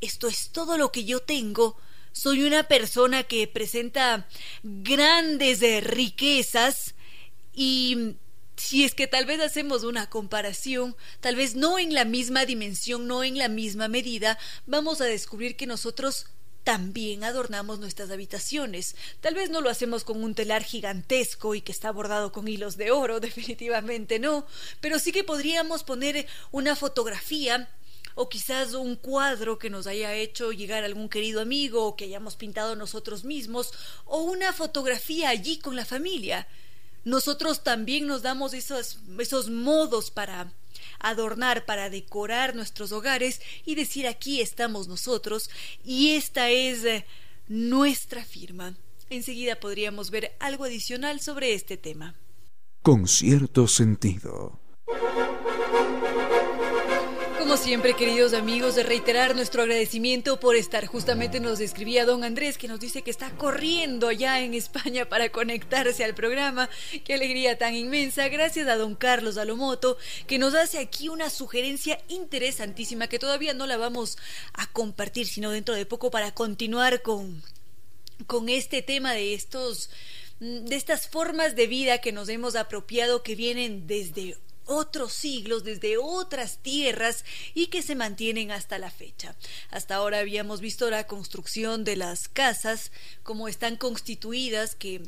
esto 0.00 0.28
es 0.28 0.50
todo 0.50 0.78
lo 0.78 0.92
que 0.92 1.04
yo 1.04 1.20
tengo, 1.20 1.76
soy 2.12 2.42
una 2.42 2.64
persona 2.64 3.22
que 3.22 3.46
presenta 3.46 4.26
grandes 4.62 5.60
riquezas 5.84 6.94
y 7.52 8.14
si 8.60 8.84
es 8.84 8.94
que 8.94 9.06
tal 9.06 9.24
vez 9.24 9.40
hacemos 9.40 9.84
una 9.84 10.10
comparación, 10.10 10.94
tal 11.20 11.34
vez 11.34 11.54
no 11.54 11.78
en 11.78 11.94
la 11.94 12.04
misma 12.04 12.44
dimensión, 12.44 13.06
no 13.06 13.24
en 13.24 13.38
la 13.38 13.48
misma 13.48 13.88
medida, 13.88 14.38
vamos 14.66 15.00
a 15.00 15.06
descubrir 15.06 15.56
que 15.56 15.66
nosotros 15.66 16.26
también 16.62 17.24
adornamos 17.24 17.78
nuestras 17.78 18.10
habitaciones. 18.10 18.96
Tal 19.20 19.34
vez 19.34 19.48
no 19.48 19.62
lo 19.62 19.70
hacemos 19.70 20.04
con 20.04 20.22
un 20.22 20.34
telar 20.34 20.62
gigantesco 20.62 21.54
y 21.54 21.62
que 21.62 21.72
está 21.72 21.90
bordado 21.90 22.32
con 22.32 22.46
hilos 22.48 22.76
de 22.76 22.90
oro, 22.90 23.18
definitivamente 23.20 24.18
no, 24.18 24.46
pero 24.80 24.98
sí 24.98 25.10
que 25.10 25.24
podríamos 25.24 25.82
poner 25.82 26.26
una 26.52 26.76
fotografía 26.76 27.70
o 28.14 28.28
quizás 28.28 28.74
un 28.74 28.96
cuadro 28.96 29.58
que 29.58 29.70
nos 29.70 29.86
haya 29.86 30.12
hecho 30.12 30.52
llegar 30.52 30.84
algún 30.84 31.08
querido 31.08 31.40
amigo 31.40 31.86
o 31.86 31.96
que 31.96 32.04
hayamos 32.04 32.36
pintado 32.36 32.76
nosotros 32.76 33.24
mismos 33.24 33.72
o 34.04 34.20
una 34.20 34.52
fotografía 34.52 35.30
allí 35.30 35.58
con 35.58 35.76
la 35.76 35.86
familia 35.86 36.46
nosotros 37.04 37.62
también 37.62 38.06
nos 38.06 38.22
damos 38.22 38.54
esos, 38.54 38.98
modos 39.48 40.10
para 40.10 40.52
adornar, 40.98 41.64
para 41.64 41.90
decorar 41.90 42.54
nuestros 42.54 42.92
hogares 42.92 43.40
y 43.64 43.74
decir 43.74 44.06
aquí 44.06 44.40
estamos 44.40 44.88
nosotros 44.88 45.50
y 45.84 46.10
esta 46.10 46.50
es 46.50 46.84
eh, 46.84 47.06
nuestra 47.48 48.24
firma. 48.24 48.74
Enseguida 49.08 49.58
podríamos 49.58 50.10
ver 50.10 50.36
algo 50.38 50.64
adicional 50.64 51.20
sobre 51.20 51.54
este 51.54 51.76
tema. 51.76 52.14
Con 52.82 53.08
cierto 53.08 53.66
sentido. 53.66 54.60
Como 57.50 57.60
siempre, 57.60 57.96
queridos 57.96 58.32
amigos, 58.32 58.76
de 58.76 58.84
reiterar 58.84 59.34
nuestro 59.34 59.62
agradecimiento 59.62 60.38
por 60.38 60.54
estar. 60.54 60.86
Justamente 60.86 61.40
nos 61.40 61.58
escribía 61.58 62.06
don 62.06 62.22
Andrés 62.22 62.56
que 62.56 62.68
nos 62.68 62.78
dice 62.78 63.02
que 63.02 63.10
está 63.10 63.28
corriendo 63.30 64.12
ya 64.12 64.40
en 64.40 64.54
España 64.54 65.08
para 65.08 65.30
conectarse 65.30 66.04
al 66.04 66.14
programa. 66.14 66.70
Qué 67.04 67.14
alegría 67.14 67.58
tan 67.58 67.74
inmensa. 67.74 68.28
Gracias 68.28 68.68
a 68.68 68.76
don 68.76 68.94
Carlos 68.94 69.36
Alomoto 69.36 69.98
que 70.28 70.38
nos 70.38 70.54
hace 70.54 70.78
aquí 70.78 71.08
una 71.08 71.28
sugerencia 71.28 72.00
interesantísima 72.06 73.08
que 73.08 73.18
todavía 73.18 73.52
no 73.52 73.66
la 73.66 73.76
vamos 73.76 74.16
a 74.52 74.68
compartir, 74.68 75.26
sino 75.26 75.50
dentro 75.50 75.74
de 75.74 75.86
poco 75.86 76.12
para 76.12 76.32
continuar 76.32 77.02
con, 77.02 77.42
con 78.28 78.48
este 78.48 78.80
tema 78.80 79.12
de 79.12 79.34
estos 79.34 79.90
de 80.38 80.76
estas 80.76 81.08
formas 81.08 81.56
de 81.56 81.66
vida 81.66 81.98
que 81.98 82.12
nos 82.12 82.28
hemos 82.28 82.54
apropiado 82.54 83.24
que 83.24 83.34
vienen 83.34 83.88
desde 83.88 84.36
otros 84.70 85.12
siglos, 85.12 85.64
desde 85.64 85.98
otras 85.98 86.58
tierras 86.58 87.24
y 87.54 87.66
que 87.66 87.82
se 87.82 87.96
mantienen 87.96 88.52
hasta 88.52 88.78
la 88.78 88.90
fecha. 88.90 89.34
Hasta 89.70 89.96
ahora 89.96 90.20
habíamos 90.20 90.60
visto 90.60 90.88
la 90.90 91.06
construcción 91.06 91.84
de 91.84 91.96
las 91.96 92.28
casas, 92.28 92.92
como 93.22 93.48
están 93.48 93.76
constituidas, 93.76 94.74
que 94.74 95.02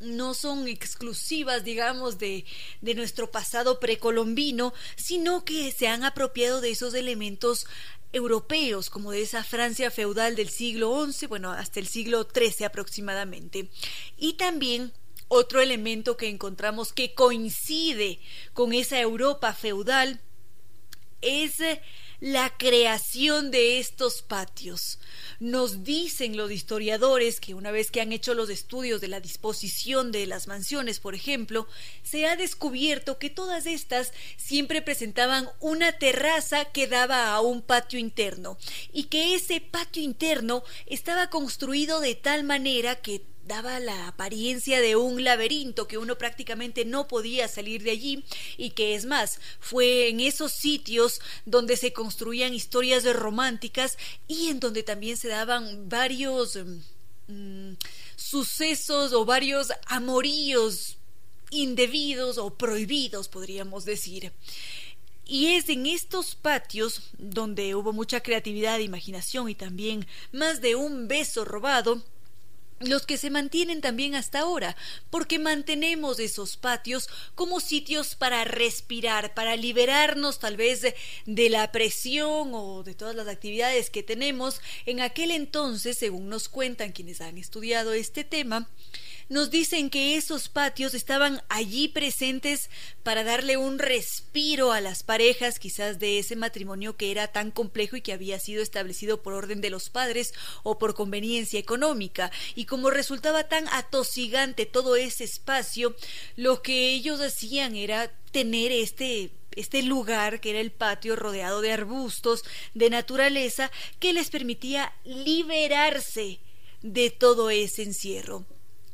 no 0.00 0.34
son 0.34 0.68
exclusivas, 0.68 1.64
digamos, 1.64 2.18
de, 2.18 2.44
de 2.82 2.94
nuestro 2.94 3.30
pasado 3.30 3.80
precolombino, 3.80 4.74
sino 4.96 5.44
que 5.44 5.72
se 5.72 5.88
han 5.88 6.04
apropiado 6.04 6.60
de 6.60 6.70
esos 6.70 6.94
elementos 6.94 7.66
europeos, 8.12 8.90
como 8.90 9.10
de 9.10 9.22
esa 9.22 9.42
Francia 9.42 9.90
feudal 9.90 10.36
del 10.36 10.48
siglo 10.48 11.04
XI, 11.10 11.26
bueno, 11.26 11.50
hasta 11.50 11.80
el 11.80 11.88
siglo 11.88 12.28
XIII 12.32 12.66
aproximadamente. 12.66 13.70
Y 14.16 14.34
también 14.34 14.92
otro 15.28 15.60
elemento 15.60 16.16
que 16.16 16.28
encontramos 16.28 16.92
que 16.92 17.14
coincide 17.14 18.20
con 18.52 18.72
esa 18.72 19.00
Europa 19.00 19.52
feudal 19.52 20.20
es 21.24 21.60
eh, 21.60 21.80
la 22.20 22.56
creación 22.56 23.50
de 23.50 23.78
estos 23.78 24.22
patios. 24.22 24.98
Nos 25.40 25.84
dicen 25.84 26.36
los 26.36 26.50
historiadores 26.50 27.40
que 27.40 27.54
una 27.54 27.70
vez 27.70 27.90
que 27.90 28.00
han 28.00 28.12
hecho 28.12 28.34
los 28.34 28.50
estudios 28.50 29.00
de 29.00 29.08
la 29.08 29.20
disposición 29.20 30.12
de 30.12 30.26
las 30.26 30.46
mansiones, 30.46 31.00
por 31.00 31.14
ejemplo, 31.14 31.66
se 32.02 32.26
ha 32.26 32.36
descubierto 32.36 33.18
que 33.18 33.30
todas 33.30 33.66
estas 33.66 34.12
siempre 34.36 34.80
presentaban 34.80 35.50
una 35.60 35.92
terraza 35.92 36.66
que 36.66 36.86
daba 36.86 37.34
a 37.34 37.40
un 37.40 37.62
patio 37.62 37.98
interno 37.98 38.56
y 38.92 39.04
que 39.04 39.34
ese 39.34 39.60
patio 39.60 40.02
interno 40.02 40.62
estaba 40.86 41.30
construido 41.30 42.00
de 42.00 42.14
tal 42.14 42.44
manera 42.44 42.96
que 42.96 43.22
daba 43.46 43.78
la 43.80 44.08
apariencia 44.08 44.80
de 44.80 44.96
un 44.96 45.22
laberinto 45.22 45.86
que 45.86 45.98
uno 45.98 46.16
prácticamente 46.16 46.84
no 46.84 47.08
podía 47.08 47.48
salir 47.48 47.82
de 47.82 47.90
allí 47.90 48.24
y 48.56 48.70
que 48.70 48.94
es 48.94 49.04
más, 49.04 49.38
fue 49.60 50.08
en 50.08 50.20
esos 50.20 50.52
sitios 50.52 51.20
donde 51.44 51.76
se 51.76 51.92
construían 51.92 52.54
historias 52.54 53.04
románticas 53.14 53.98
y 54.26 54.48
en 54.48 54.60
donde 54.60 54.82
también 54.82 55.16
se 55.16 55.28
daban 55.28 55.88
varios 55.88 56.58
mm, 57.26 57.72
sucesos 58.16 59.12
o 59.12 59.24
varios 59.24 59.72
amoríos 59.86 60.98
indebidos 61.50 62.38
o 62.38 62.54
prohibidos, 62.54 63.28
podríamos 63.28 63.84
decir. 63.84 64.32
Y 65.26 65.54
es 65.54 65.68
en 65.70 65.86
estos 65.86 66.34
patios 66.34 67.10
donde 67.16 67.74
hubo 67.74 67.92
mucha 67.92 68.20
creatividad, 68.20 68.78
imaginación 68.78 69.48
y 69.48 69.54
también 69.54 70.06
más 70.32 70.60
de 70.60 70.74
un 70.74 71.08
beso 71.08 71.46
robado, 71.46 72.02
los 72.80 73.06
que 73.06 73.18
se 73.18 73.30
mantienen 73.30 73.80
también 73.80 74.14
hasta 74.14 74.40
ahora, 74.40 74.76
porque 75.10 75.38
mantenemos 75.38 76.18
esos 76.18 76.56
patios 76.56 77.08
como 77.34 77.60
sitios 77.60 78.14
para 78.14 78.44
respirar, 78.44 79.34
para 79.34 79.56
liberarnos 79.56 80.38
tal 80.38 80.56
vez 80.56 80.82
de, 80.82 81.48
la 81.48 81.70
presión 81.72 82.50
o 82.52 82.82
de 82.82 82.94
todas 82.94 83.14
las 83.14 83.28
actividades 83.28 83.90
que 83.90 84.02
tenemos. 84.02 84.60
En 84.86 85.00
aquel 85.00 85.30
entonces, 85.30 85.98
según 85.98 86.28
nos 86.28 86.48
cuentan 86.48 86.92
quienes 86.92 87.20
han 87.20 87.38
estudiado 87.38 87.92
este 87.92 88.24
tema, 88.24 88.68
nos 89.28 89.50
dicen 89.50 89.90
que 89.90 90.16
esos 90.16 90.48
patios 90.48 90.94
estaban 90.94 91.42
allí 91.48 91.88
presentes 91.88 92.70
para 93.02 93.24
darle 93.24 93.56
un 93.56 93.78
respiro 93.78 94.72
a 94.72 94.80
las 94.80 95.02
parejas, 95.02 95.58
quizás 95.58 95.98
de 95.98 96.18
ese 96.18 96.36
matrimonio 96.36 96.96
que 96.96 97.10
era 97.10 97.28
tan 97.28 97.50
complejo 97.50 97.96
y 97.96 98.02
que 98.02 98.12
había 98.12 98.38
sido 98.38 98.62
establecido 98.62 99.22
por 99.22 99.32
orden 99.32 99.60
de 99.60 99.70
los 99.70 99.90
padres 99.90 100.32
o 100.62 100.78
por 100.78 100.94
conveniencia 100.94 101.58
económica. 101.58 102.30
Y 102.54 102.66
como 102.66 102.90
resultaba 102.90 103.44
tan 103.44 103.68
atosigante 103.68 104.66
todo 104.66 104.96
ese 104.96 105.24
espacio, 105.24 105.96
lo 106.36 106.62
que 106.62 106.90
ellos 106.90 107.20
hacían 107.20 107.76
era 107.76 108.10
tener 108.30 108.72
este 108.72 109.30
este 109.56 109.84
lugar 109.84 110.40
que 110.40 110.50
era 110.50 110.60
el 110.60 110.72
patio 110.72 111.14
rodeado 111.14 111.60
de 111.60 111.70
arbustos 111.70 112.42
de 112.74 112.90
naturaleza 112.90 113.70
que 114.00 114.12
les 114.12 114.30
permitía 114.30 114.92
liberarse 115.04 116.40
de 116.82 117.10
todo 117.10 117.50
ese 117.50 117.82
encierro. 117.82 118.44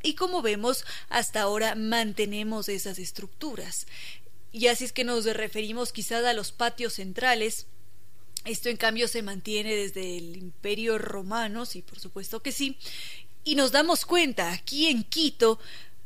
Y 0.03 0.15
como 0.15 0.43
vemos, 0.43 0.85
hasta 1.09 1.43
ahora 1.43 1.75
mantenemos 1.75 2.69
esas 2.69 2.99
estructuras. 2.99 3.87
Y 4.53 4.67
así 4.67 4.85
es 4.85 4.93
que 4.93 5.05
nos 5.05 5.25
referimos 5.25 5.93
quizás 5.93 6.25
a 6.25 6.33
los 6.33 6.53
patios 6.53 6.95
centrales. 6.95 7.67
Esto 8.45 8.69
en 8.69 8.77
cambio 8.77 9.07
se 9.09 9.23
mantiene 9.23 9.75
desde 9.75 10.17
el 10.17 10.37
Imperio 10.37 10.99
Romano, 10.99 11.67
sí, 11.67 11.83
por 11.83 12.01
supuesto 12.01 12.43
que 12.43 12.53
sí. 12.53 12.77
Y 13.45 13.55
nos 13.55 13.73
damos 13.73 14.05
cuenta, 14.07 14.53
aquí 14.53 14.89
en 14.89 15.05
Quito, 15.05 15.59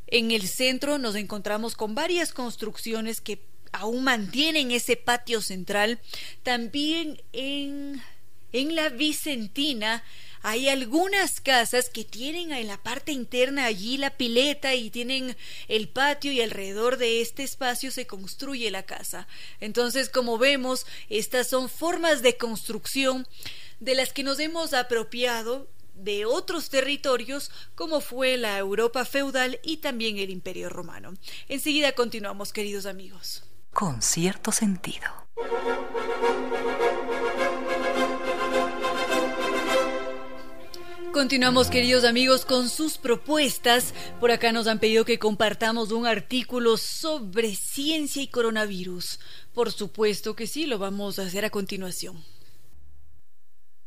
en 0.07 0.31
el 0.31 0.47
centro 0.47 0.97
nos 0.97 1.15
encontramos 1.15 1.75
con 1.75 1.95
varias 1.95 2.33
construcciones 2.33 3.21
que 3.21 3.41
aún 3.71 4.03
mantienen 4.03 4.71
ese 4.71 4.95
patio 4.95 5.41
central. 5.41 5.99
También 6.43 7.21
en, 7.33 8.01
en 8.51 8.75
la 8.75 8.89
Vicentina 8.89 10.03
hay 10.47 10.69
algunas 10.69 11.41
casas 11.41 11.89
que 11.89 12.03
tienen 12.03 12.51
en 12.51 12.67
la 12.67 12.77
parte 12.77 13.11
interna 13.11 13.65
allí 13.65 13.97
la 13.97 14.11
pileta 14.15 14.75
y 14.75 14.91
tienen 14.91 15.35
el 15.67 15.89
patio 15.89 16.31
y 16.31 16.39
alrededor 16.39 16.97
de 16.97 17.19
este 17.19 17.41
espacio 17.41 17.89
se 17.89 18.05
construye 18.05 18.69
la 18.69 18.83
casa. 18.83 19.27
Entonces, 19.59 20.07
como 20.07 20.37
vemos, 20.37 20.85
estas 21.09 21.47
son 21.47 21.67
formas 21.67 22.21
de 22.21 22.37
construcción 22.37 23.27
de 23.79 23.95
las 23.95 24.13
que 24.13 24.21
nos 24.21 24.39
hemos 24.39 24.75
apropiado 24.75 25.67
de 25.95 26.25
otros 26.27 26.69
territorios 26.69 27.49
como 27.73 27.99
fue 27.99 28.37
la 28.37 28.59
Europa 28.59 29.03
feudal 29.03 29.59
y 29.63 29.77
también 29.77 30.19
el 30.19 30.29
Imperio 30.29 30.69
romano. 30.69 31.15
Enseguida 31.49 31.93
continuamos, 31.93 32.53
queridos 32.53 32.85
amigos. 32.85 33.43
Con 33.73 34.03
cierto 34.03 34.51
sentido. 34.51 35.07
Continuamos, 41.15 41.69
queridos 41.69 42.03
amigos, 42.03 42.43
con 42.43 42.67
sus 42.67 42.97
propuestas. 42.97 43.93
Por 44.19 44.31
acá 44.31 44.51
nos 44.51 44.67
han 44.67 44.79
pedido 44.79 45.05
que 45.05 45.17
compartamos 45.17 45.93
un 45.93 46.05
artículo 46.05 46.75
sobre 46.75 47.55
ciencia 47.55 48.21
y 48.21 48.27
coronavirus. 48.27 49.21
Por 49.53 49.71
supuesto 49.71 50.35
que 50.35 50.45
sí, 50.45 50.65
lo 50.65 50.77
vamos 50.77 51.17
a 51.17 51.21
hacer 51.21 51.45
a 51.45 51.49
continuación. 51.51 52.21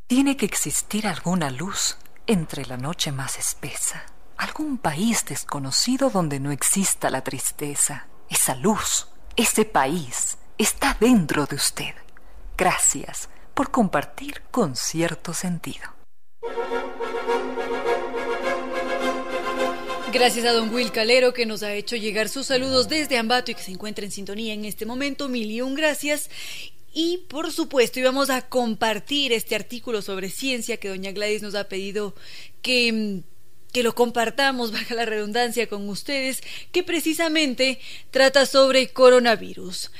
Tiene 0.06 0.38
que 0.38 0.47
existir 0.47 1.06
alguna 1.06 1.50
luz 1.50 1.99
entre 2.26 2.64
la 2.64 2.78
noche 2.78 3.12
más 3.12 3.38
espesa, 3.38 4.06
algún 4.38 4.78
país 4.78 5.26
desconocido 5.26 6.08
donde 6.08 6.40
no 6.40 6.50
exista 6.50 7.11
la 7.11 7.23
tristeza. 7.23 8.06
Esa 8.30 8.54
luz, 8.54 9.06
ese 9.37 9.66
país, 9.66 10.38
está 10.56 10.97
dentro 10.99 11.44
de 11.44 11.56
usted. 11.56 11.94
Gracias 12.56 13.28
por 13.52 13.70
compartir 13.70 14.40
con 14.50 14.76
cierto 14.76 15.35
sentido. 15.35 15.97
Gracias 20.12 20.47
a 20.47 20.52
don 20.52 20.75
Will 20.75 20.90
Calero 20.90 21.33
que 21.33 21.47
nos 21.47 21.62
ha 21.62 21.75
hecho 21.75 21.95
llegar 21.97 22.28
sus 22.28 22.47
saludos 22.47 22.88
desde 22.88 23.18
Ambato 23.18 23.50
y 23.50 23.54
que 23.54 23.62
se 23.62 23.71
encuentra 23.71 24.04
en 24.04 24.11
sintonía 24.11 24.54
en 24.54 24.64
este 24.64 24.87
momento. 24.87 25.28
Mil 25.28 25.50
y 25.50 25.61
un 25.61 25.75
gracias. 25.75 26.30
Y 26.92 27.18
por 27.28 27.52
supuesto 27.52 28.00
íbamos 28.00 28.30
a 28.30 28.42
compartir 28.42 29.33
este 29.33 29.54
artículo 29.54 30.02
sobre 30.02 30.30
ciencia 30.30 30.78
que 30.78 30.88
doña 30.88 31.12
Gladys 31.12 31.42
nos 31.42 31.54
ha 31.54 31.64
pedido 31.64 32.14
que 32.62 33.23
que 33.73 33.83
lo 33.83 33.95
compartamos, 33.95 34.73
baja 34.73 34.95
la 34.95 35.04
redundancia, 35.04 35.68
con 35.68 35.88
ustedes, 35.88 36.42
que 36.73 36.83
precisamente 36.83 37.78
trata 38.11 38.47
sobre 38.47 38.88
coronavirus. 38.88 39.90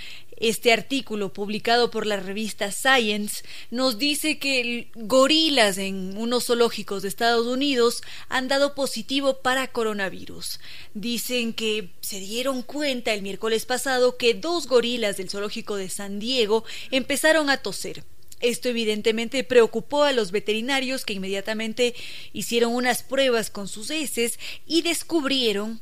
Este 0.41 0.73
artículo 0.73 1.33
publicado 1.33 1.91
por 1.91 2.07
la 2.07 2.17
revista 2.17 2.71
Science 2.71 3.43
nos 3.71 3.99
dice 3.99 4.39
que 4.39 4.91
gorilas 4.95 5.79
en 5.79 6.17
unos 6.17 6.47
zoológicos 6.47 7.03
de 7.03 7.09
Estados 7.09 7.47
Unidos 7.47 8.03
han 8.29 8.47
dado 8.47 8.77
positivo 8.77 9.43
para 9.43 9.73
coronavirus. 9.73 10.61
Dicen 10.95 11.53
que 11.53 11.91
se 12.01 12.21
dieron 12.21 12.63
cuenta 12.63 13.13
el 13.13 13.23
miércoles 13.23 13.67
pasado 13.67 14.17
que 14.17 14.35
dos 14.35 14.69
gorilas 14.69 15.17
del 15.17 15.29
zoológico 15.29 15.75
de 15.75 15.89
San 15.89 16.21
Diego 16.21 16.65
empezaron 16.93 17.51
a 17.51 17.57
toser. 17.57 18.05
Esto 18.41 18.69
evidentemente 18.69 19.43
preocupó 19.43 20.05
a 20.05 20.13
los 20.13 20.31
veterinarios 20.31 21.05
que 21.05 21.15
inmediatamente 21.15 21.97
hicieron 22.33 22.73
unas 22.73 23.03
pruebas 23.03 23.51
con 23.51 23.67
sus 23.67 23.91
heces 23.91 24.39
y 24.67 24.83
descubrieron 24.83 25.81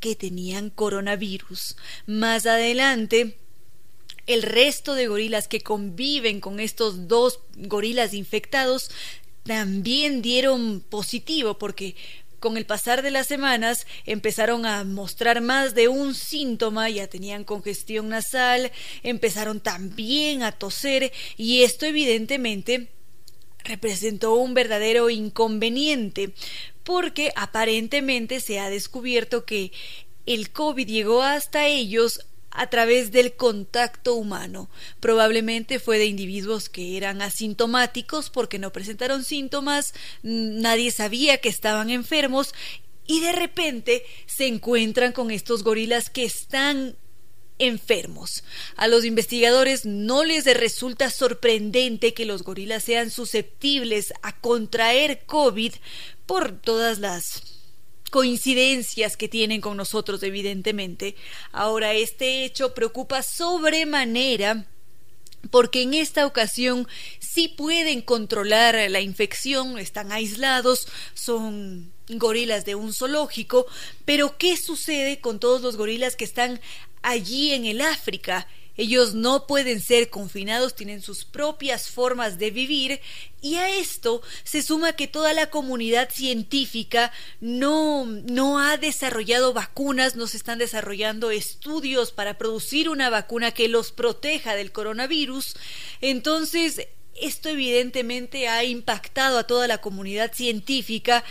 que 0.00 0.16
tenían 0.16 0.70
coronavirus. 0.70 1.76
Más 2.06 2.46
adelante, 2.46 3.36
el 4.34 4.42
resto 4.42 4.94
de 4.94 5.08
gorilas 5.08 5.48
que 5.48 5.60
conviven 5.60 6.40
con 6.40 6.60
estos 6.60 7.08
dos 7.08 7.40
gorilas 7.56 8.14
infectados 8.14 8.90
también 9.44 10.22
dieron 10.22 10.80
positivo 10.80 11.58
porque 11.58 11.96
con 12.38 12.56
el 12.56 12.64
pasar 12.64 13.02
de 13.02 13.10
las 13.10 13.26
semanas 13.26 13.86
empezaron 14.06 14.64
a 14.64 14.82
mostrar 14.84 15.42
más 15.42 15.74
de 15.74 15.88
un 15.88 16.14
síntoma, 16.14 16.88
ya 16.88 17.06
tenían 17.06 17.44
congestión 17.44 18.08
nasal, 18.08 18.72
empezaron 19.02 19.60
también 19.60 20.42
a 20.42 20.52
toser 20.52 21.12
y 21.36 21.62
esto 21.62 21.84
evidentemente 21.84 22.88
representó 23.64 24.34
un 24.34 24.54
verdadero 24.54 25.10
inconveniente 25.10 26.32
porque 26.82 27.30
aparentemente 27.36 28.40
se 28.40 28.58
ha 28.58 28.70
descubierto 28.70 29.44
que 29.44 29.70
el 30.24 30.50
COVID 30.50 30.86
llegó 30.86 31.22
hasta 31.22 31.66
ellos 31.66 32.26
a 32.50 32.68
través 32.68 33.12
del 33.12 33.34
contacto 33.34 34.14
humano. 34.14 34.68
Probablemente 35.00 35.78
fue 35.78 35.98
de 35.98 36.06
individuos 36.06 36.68
que 36.68 36.96
eran 36.96 37.22
asintomáticos 37.22 38.30
porque 38.30 38.58
no 38.58 38.72
presentaron 38.72 39.24
síntomas, 39.24 39.94
nadie 40.22 40.90
sabía 40.90 41.38
que 41.38 41.48
estaban 41.48 41.90
enfermos 41.90 42.54
y 43.06 43.20
de 43.20 43.32
repente 43.32 44.04
se 44.26 44.46
encuentran 44.46 45.12
con 45.12 45.30
estos 45.30 45.64
gorilas 45.64 46.10
que 46.10 46.24
están 46.24 46.96
enfermos. 47.58 48.42
A 48.76 48.88
los 48.88 49.04
investigadores 49.04 49.84
no 49.84 50.24
les 50.24 50.44
resulta 50.44 51.10
sorprendente 51.10 52.14
que 52.14 52.24
los 52.24 52.42
gorilas 52.42 52.84
sean 52.84 53.10
susceptibles 53.10 54.12
a 54.22 54.40
contraer 54.40 55.24
COVID 55.26 55.74
por 56.26 56.52
todas 56.52 56.98
las 56.98 57.59
coincidencias 58.10 59.16
que 59.16 59.28
tienen 59.28 59.60
con 59.60 59.76
nosotros, 59.76 60.22
evidentemente. 60.22 61.16
Ahora, 61.52 61.94
este 61.94 62.44
hecho 62.44 62.74
preocupa 62.74 63.22
sobremanera 63.22 64.66
porque 65.50 65.82
en 65.82 65.94
esta 65.94 66.26
ocasión 66.26 66.86
sí 67.18 67.48
pueden 67.48 68.02
controlar 68.02 68.76
la 68.90 69.00
infección, 69.00 69.78
están 69.78 70.12
aislados, 70.12 70.86
son 71.14 71.92
gorilas 72.08 72.64
de 72.64 72.74
un 72.74 72.92
zoológico, 72.92 73.66
pero 74.04 74.36
¿qué 74.36 74.56
sucede 74.56 75.20
con 75.20 75.40
todos 75.40 75.62
los 75.62 75.76
gorilas 75.76 76.16
que 76.16 76.24
están 76.24 76.60
allí 77.02 77.52
en 77.52 77.64
el 77.64 77.80
África? 77.80 78.46
Ellos 78.80 79.12
no 79.12 79.46
pueden 79.46 79.82
ser 79.82 80.08
confinados, 80.08 80.74
tienen 80.74 81.02
sus 81.02 81.26
propias 81.26 81.90
formas 81.90 82.38
de 82.38 82.50
vivir 82.50 83.02
y 83.42 83.56
a 83.56 83.68
esto 83.68 84.22
se 84.42 84.62
suma 84.62 84.94
que 84.94 85.06
toda 85.06 85.34
la 85.34 85.50
comunidad 85.50 86.08
científica 86.10 87.12
no, 87.40 88.06
no 88.06 88.58
ha 88.58 88.78
desarrollado 88.78 89.52
vacunas, 89.52 90.16
no 90.16 90.26
se 90.26 90.38
están 90.38 90.56
desarrollando 90.56 91.30
estudios 91.30 92.10
para 92.10 92.38
producir 92.38 92.88
una 92.88 93.10
vacuna 93.10 93.50
que 93.50 93.68
los 93.68 93.92
proteja 93.92 94.54
del 94.54 94.72
coronavirus. 94.72 95.56
Entonces, 96.00 96.88
esto 97.20 97.50
evidentemente 97.50 98.48
ha 98.48 98.64
impactado 98.64 99.36
a 99.36 99.46
toda 99.46 99.68
la 99.68 99.82
comunidad 99.82 100.32
científica 100.32 101.22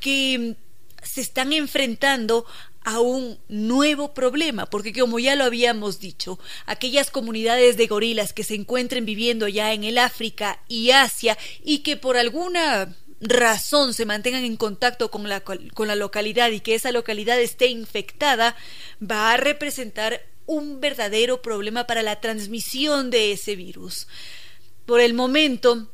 que 0.00 0.54
se 1.02 1.22
están 1.22 1.54
enfrentando 1.54 2.44
a 2.84 3.00
un 3.00 3.38
nuevo 3.48 4.14
problema, 4.14 4.66
porque 4.66 4.92
como 4.92 5.18
ya 5.18 5.36
lo 5.36 5.44
habíamos 5.44 6.00
dicho, 6.00 6.38
aquellas 6.66 7.10
comunidades 7.10 7.76
de 7.76 7.86
gorilas 7.86 8.32
que 8.32 8.44
se 8.44 8.54
encuentren 8.54 9.04
viviendo 9.04 9.48
ya 9.48 9.72
en 9.72 9.84
el 9.84 9.98
África 9.98 10.60
y 10.66 10.90
Asia 10.90 11.36
y 11.62 11.78
que 11.78 11.96
por 11.96 12.16
alguna 12.16 12.96
razón 13.20 13.92
se 13.92 14.06
mantengan 14.06 14.44
en 14.44 14.56
contacto 14.56 15.10
con 15.10 15.28
la, 15.28 15.40
con 15.40 15.88
la 15.88 15.94
localidad 15.94 16.50
y 16.50 16.60
que 16.60 16.74
esa 16.74 16.90
localidad 16.90 17.38
esté 17.38 17.66
infectada, 17.66 18.56
va 19.02 19.32
a 19.32 19.36
representar 19.36 20.22
un 20.46 20.80
verdadero 20.80 21.42
problema 21.42 21.86
para 21.86 22.02
la 22.02 22.20
transmisión 22.20 23.10
de 23.10 23.32
ese 23.32 23.56
virus. 23.56 24.08
Por 24.86 25.00
el 25.00 25.12
momento, 25.14 25.92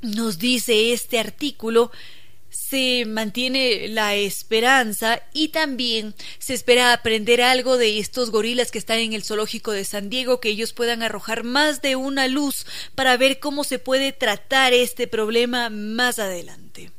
nos 0.00 0.38
dice 0.38 0.92
este 0.92 1.18
artículo, 1.18 1.90
se 2.52 3.04
mantiene 3.06 3.88
la 3.88 4.14
esperanza 4.14 5.22
y 5.32 5.48
también 5.48 6.14
se 6.38 6.54
espera 6.54 6.92
aprender 6.92 7.42
algo 7.42 7.78
de 7.78 7.98
estos 7.98 8.30
gorilas 8.30 8.70
que 8.70 8.78
están 8.78 8.98
en 8.98 9.14
el 9.14 9.24
zoológico 9.24 9.72
de 9.72 9.84
San 9.84 10.10
Diego, 10.10 10.38
que 10.38 10.50
ellos 10.50 10.72
puedan 10.72 11.02
arrojar 11.02 11.44
más 11.44 11.82
de 11.82 11.96
una 11.96 12.28
luz 12.28 12.66
para 12.94 13.16
ver 13.16 13.40
cómo 13.40 13.64
se 13.64 13.78
puede 13.78 14.12
tratar 14.12 14.72
este 14.72 15.06
problema 15.06 15.70
más 15.70 16.18
adelante. 16.18 16.92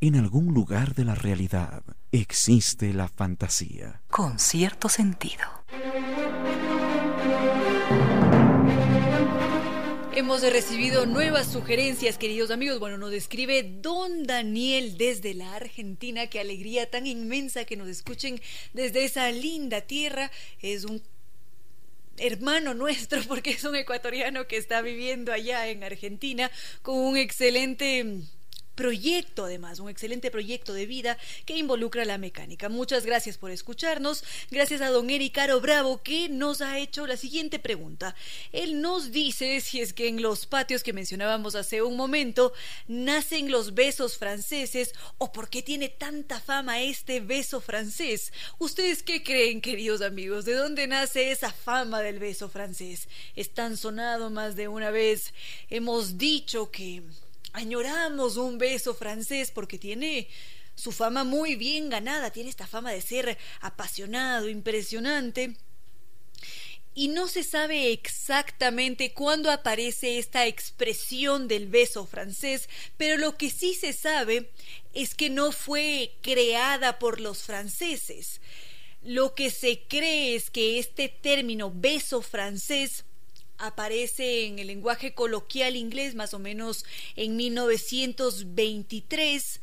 En 0.00 0.16
algún 0.16 0.52
lugar 0.52 0.94
de 0.94 1.04
la 1.04 1.14
realidad 1.14 1.82
existe 2.12 2.92
la 2.92 3.08
fantasía. 3.08 4.02
Con 4.10 4.38
cierto 4.38 4.88
sentido. 4.88 5.44
Hemos 10.16 10.40
recibido 10.40 11.04
nuevas 11.04 11.52
sugerencias, 11.52 12.16
queridos 12.16 12.50
amigos. 12.50 12.78
Bueno, 12.78 12.96
nos 12.96 13.10
describe 13.10 13.62
Don 13.82 14.22
Daniel 14.22 14.96
desde 14.96 15.34
la 15.34 15.54
Argentina. 15.54 16.26
Qué 16.28 16.40
alegría 16.40 16.88
tan 16.88 17.06
inmensa 17.06 17.66
que 17.66 17.76
nos 17.76 17.86
escuchen 17.86 18.40
desde 18.72 19.04
esa 19.04 19.30
linda 19.30 19.82
tierra. 19.82 20.30
Es 20.62 20.86
un 20.86 21.02
hermano 22.16 22.72
nuestro 22.72 23.20
porque 23.28 23.50
es 23.50 23.64
un 23.64 23.76
ecuatoriano 23.76 24.46
que 24.46 24.56
está 24.56 24.80
viviendo 24.80 25.34
allá 25.34 25.68
en 25.68 25.84
Argentina 25.84 26.50
con 26.80 26.96
un 26.96 27.18
excelente 27.18 28.22
proyecto 28.76 29.46
además, 29.46 29.80
un 29.80 29.88
excelente 29.88 30.30
proyecto 30.30 30.72
de 30.72 30.86
vida 30.86 31.18
que 31.44 31.56
involucra 31.56 32.04
la 32.04 32.18
mecánica. 32.18 32.68
Muchas 32.68 33.04
gracias 33.04 33.38
por 33.38 33.50
escucharnos. 33.50 34.22
Gracias 34.50 34.80
a 34.82 34.90
don 34.90 35.10
Eric 35.10 35.34
Caro 35.34 35.60
Bravo 35.60 36.02
que 36.02 36.28
nos 36.28 36.60
ha 36.60 36.78
hecho 36.78 37.06
la 37.06 37.16
siguiente 37.16 37.58
pregunta. 37.58 38.14
Él 38.52 38.80
nos 38.80 39.10
dice 39.10 39.60
si 39.60 39.80
es 39.80 39.92
que 39.92 40.08
en 40.08 40.22
los 40.22 40.46
patios 40.46 40.82
que 40.82 40.92
mencionábamos 40.92 41.54
hace 41.54 41.82
un 41.82 41.96
momento 41.96 42.52
nacen 42.86 43.50
los 43.50 43.74
besos 43.74 44.18
franceses 44.18 44.92
o 45.18 45.32
por 45.32 45.48
qué 45.48 45.62
tiene 45.62 45.88
tanta 45.88 46.38
fama 46.38 46.80
este 46.80 47.20
beso 47.20 47.60
francés. 47.60 48.32
¿Ustedes 48.58 49.02
qué 49.02 49.22
creen, 49.22 49.60
queridos 49.60 50.02
amigos? 50.02 50.44
¿De 50.44 50.54
dónde 50.54 50.86
nace 50.86 51.30
esa 51.30 51.52
fama 51.52 52.02
del 52.02 52.18
beso 52.18 52.48
francés? 52.48 53.08
Es 53.34 53.54
tan 53.54 53.76
sonado 53.76 54.30
más 54.30 54.54
de 54.54 54.68
una 54.68 54.90
vez. 54.90 55.32
Hemos 55.70 56.18
dicho 56.18 56.70
que 56.70 57.02
añoramos 57.56 58.36
un 58.36 58.58
beso 58.58 58.94
francés 58.94 59.50
porque 59.50 59.78
tiene 59.78 60.28
su 60.74 60.92
fama 60.92 61.24
muy 61.24 61.56
bien 61.56 61.88
ganada, 61.88 62.30
tiene 62.30 62.50
esta 62.50 62.66
fama 62.66 62.92
de 62.92 63.00
ser 63.00 63.38
apasionado, 63.60 64.50
impresionante. 64.50 65.56
Y 66.94 67.08
no 67.08 67.28
se 67.28 67.42
sabe 67.42 67.92
exactamente 67.92 69.14
cuándo 69.14 69.50
aparece 69.50 70.18
esta 70.18 70.46
expresión 70.46 71.48
del 71.48 71.66
beso 71.66 72.06
francés, 72.06 72.68
pero 72.98 73.16
lo 73.16 73.38
que 73.38 73.48
sí 73.48 73.74
se 73.74 73.94
sabe 73.94 74.50
es 74.92 75.14
que 75.14 75.30
no 75.30 75.50
fue 75.50 76.12
creada 76.20 76.98
por 76.98 77.20
los 77.20 77.42
franceses. 77.42 78.42
Lo 79.02 79.34
que 79.34 79.50
se 79.50 79.82
cree 79.88 80.36
es 80.36 80.50
que 80.50 80.78
este 80.78 81.08
término 81.08 81.72
beso 81.74 82.20
francés 82.20 83.04
aparece 83.58 84.46
en 84.46 84.58
el 84.58 84.68
lenguaje 84.68 85.12
coloquial 85.14 85.76
inglés 85.76 86.14
más 86.14 86.32
o 86.34 86.38
menos 86.38 86.84
en 87.16 87.36
1923 87.36 89.60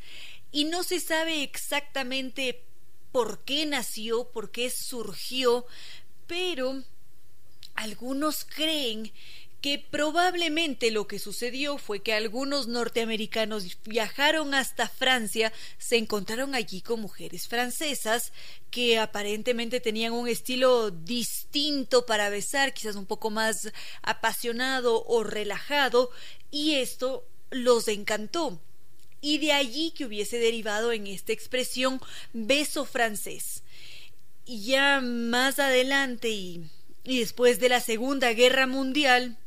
y 0.51 0.65
no 0.65 0.83
se 0.83 0.99
sabe 0.99 1.41
exactamente 1.43 2.63
por 3.11 3.43
qué 3.43 3.65
nació, 3.65 4.29
por 4.31 4.51
qué 4.51 4.69
surgió, 4.69 5.65
pero 6.27 6.83
algunos 7.75 8.45
creen 8.45 9.11
que 9.63 9.79
probablemente 9.79 10.91
lo 10.91 11.07
que 11.07 11.19
sucedió 11.19 11.77
fue 11.77 12.01
que 12.01 12.13
algunos 12.13 12.67
norteamericanos 12.67 13.65
viajaron 13.85 14.53
hasta 14.53 14.89
Francia, 14.89 15.53
se 15.77 15.95
encontraron 15.95 16.53
allí 16.53 16.81
con 16.81 16.99
mujeres 16.99 17.47
francesas 17.47 18.33
que 18.71 18.99
aparentemente 18.99 19.79
tenían 19.79 20.11
un 20.11 20.27
estilo 20.27 20.91
distinto 20.91 22.05
para 22.05 22.27
besar, 22.27 22.73
quizás 22.73 22.97
un 22.97 23.05
poco 23.05 23.29
más 23.29 23.71
apasionado 24.01 25.01
o 25.05 25.23
relajado, 25.23 26.11
y 26.51 26.73
esto 26.73 27.25
los 27.49 27.87
encantó. 27.87 28.59
Y 29.21 29.37
de 29.37 29.53
allí 29.53 29.91
que 29.91 30.03
hubiese 30.03 30.39
derivado 30.39 30.91
en 30.91 31.07
esta 31.07 31.31
expresión 31.31 32.01
beso 32.33 32.83
francés. 32.83 33.63
Y 34.45 34.65
ya 34.65 34.99
más 34.99 35.57
adelante 35.57 36.31
y, 36.31 36.69
después 37.05 37.61
de 37.61 37.69
la 37.69 37.79
Segunda 37.79 38.33
Guerra 38.33 38.67
Mundial, 38.67 39.37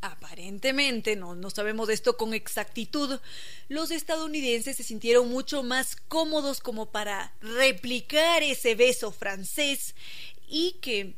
Aparentemente, 0.00 1.16
no, 1.16 1.34
no 1.34 1.50
sabemos 1.50 1.88
esto 1.88 2.16
con 2.16 2.34
exactitud, 2.34 3.18
los 3.68 3.90
estadounidenses 3.90 4.76
se 4.76 4.82
sintieron 4.82 5.28
mucho 5.28 5.62
más 5.62 5.96
cómodos 6.08 6.60
como 6.60 6.86
para 6.86 7.32
replicar 7.40 8.42
ese 8.42 8.74
beso 8.74 9.10
francés 9.10 9.94
y 10.48 10.76
que 10.80 11.14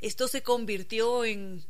esto 0.00 0.28
se 0.28 0.42
convirtió 0.42 1.24
en 1.24 1.64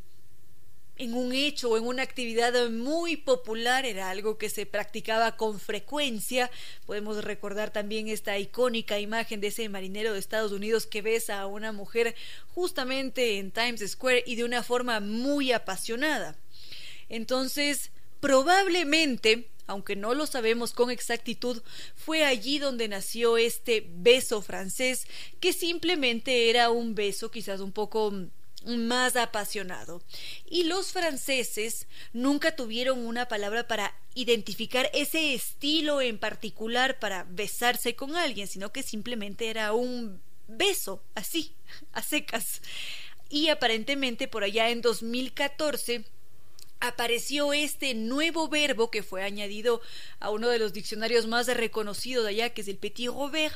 en 1.01 1.15
un 1.15 1.33
hecho 1.33 1.71
o 1.71 1.79
en 1.79 1.87
una 1.87 2.03
actividad 2.03 2.69
muy 2.69 3.17
popular, 3.17 3.87
era 3.87 4.11
algo 4.11 4.37
que 4.37 4.51
se 4.51 4.67
practicaba 4.67 5.35
con 5.39 5.59
frecuencia. 5.59 6.51
Podemos 6.85 7.25
recordar 7.25 7.71
también 7.71 8.09
esta 8.09 8.39
icónica 8.39 8.99
imagen 8.99 9.41
de 9.41 9.47
ese 9.47 9.67
marinero 9.71 10.13
de 10.13 10.19
Estados 10.19 10.53
Unidos 10.53 10.87
que 10.87 11.01
besa 11.01 11.41
a 11.41 11.47
una 11.47 11.73
mujer 11.73 12.15
justamente 12.55 13.39
en 13.39 13.51
Times 13.51 13.81
Square 13.93 14.25
y 14.27 14.37
de 14.37 14.45
una 14.45 14.63
forma 14.63 15.01
muy 15.01 15.53
apasionada. 15.53 16.37
Entonces, 17.11 17.91
probablemente, 18.21 19.51
aunque 19.67 19.97
no 19.97 20.15
lo 20.15 20.27
sabemos 20.27 20.73
con 20.73 20.91
exactitud, 20.91 21.63
fue 21.95 22.25
allí 22.25 22.59
donde 22.59 22.89
nació 22.89 23.37
este 23.37 23.87
beso 23.87 24.41
francés, 24.41 25.07
que 25.41 25.53
simplemente 25.53 26.49
era 26.49 26.71
un 26.71 26.95
beso 26.95 27.31
quizás 27.31 27.61
un 27.61 27.73
poco 27.73 28.13
más 28.65 29.17
apasionado. 29.17 30.03
Y 30.49 30.65
los 30.65 30.93
franceses 30.93 31.87
nunca 32.13 32.57
tuvieron 32.57 33.07
una 33.07 33.27
palabra 33.27 33.67
para 33.67 33.95
identificar 34.15 34.91
ese 34.93 35.35
estilo 35.35 36.01
en 36.01 36.19
particular 36.19 36.99
para 36.99 37.25
besarse 37.25 37.97
con 37.97 38.17
alguien, 38.17 38.47
sino 38.47 38.73
que 38.73 38.83
simplemente 38.83 39.49
era 39.49 39.73
un 39.73 40.21
beso, 40.47 41.03
así, 41.15 41.55
a 41.93 42.03
secas. 42.03 42.61
Y 43.29 43.49
aparentemente 43.49 44.29
por 44.29 44.45
allá 44.45 44.71
en 44.71 44.83
2014 44.83 46.05
apareció 46.81 47.53
este 47.53 47.95
nuevo 47.95 48.49
verbo 48.49 48.91
que 48.91 49.03
fue 49.03 49.23
añadido 49.23 49.81
a 50.19 50.31
uno 50.31 50.49
de 50.49 50.59
los 50.59 50.73
diccionarios 50.73 51.27
más 51.27 51.47
reconocidos 51.47 52.25
de 52.25 52.31
allá, 52.31 52.51
que 52.51 52.63
es 52.63 52.69
el 52.69 52.79
Petit 52.79 53.09
Robert. 53.09 53.55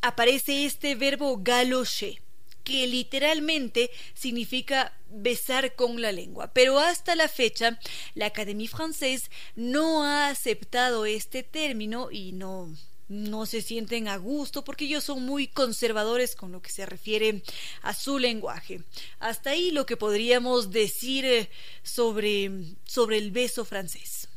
Aparece 0.00 0.64
este 0.64 0.94
verbo 0.94 1.38
galocher, 1.42 2.22
que 2.62 2.86
literalmente 2.86 3.90
significa 4.14 4.96
besar 5.10 5.74
con 5.74 6.00
la 6.00 6.12
lengua. 6.12 6.52
Pero 6.52 6.78
hasta 6.78 7.14
la 7.16 7.28
fecha, 7.28 7.78
la 8.14 8.26
Académie 8.26 8.68
Française 8.68 9.30
no 9.56 10.04
ha 10.04 10.28
aceptado 10.28 11.06
este 11.06 11.42
término 11.42 12.10
y 12.10 12.32
no, 12.32 12.72
no 13.08 13.46
se 13.46 13.62
sienten 13.62 14.08
a 14.08 14.16
gusto 14.16 14.64
porque 14.64 14.84
ellos 14.84 15.04
son 15.04 15.24
muy 15.24 15.48
conservadores 15.48 16.36
con 16.36 16.52
lo 16.52 16.62
que 16.62 16.70
se 16.70 16.86
refiere 16.86 17.42
a 17.82 17.94
su 17.94 18.18
lenguaje. 18.18 18.82
Hasta 19.18 19.50
ahí 19.50 19.70
lo 19.70 19.86
que 19.86 19.96
podríamos 19.96 20.70
decir 20.70 21.24
eh, 21.24 21.50
sobre, 21.82 22.76
sobre 22.84 23.18
el 23.18 23.30
beso 23.30 23.64
francés. 23.64 24.28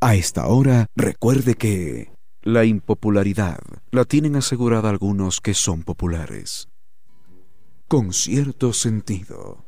A 0.00 0.14
esta 0.14 0.46
hora, 0.48 0.86
recuerde 0.96 1.54
que 1.54 2.10
la 2.42 2.64
impopularidad 2.64 3.58
la 3.90 4.04
tienen 4.04 4.36
asegurada 4.36 4.90
algunos 4.90 5.40
que 5.40 5.54
son 5.54 5.82
populares. 5.82 6.68
Con 7.88 8.12
cierto 8.12 8.72
sentido. 8.72 9.64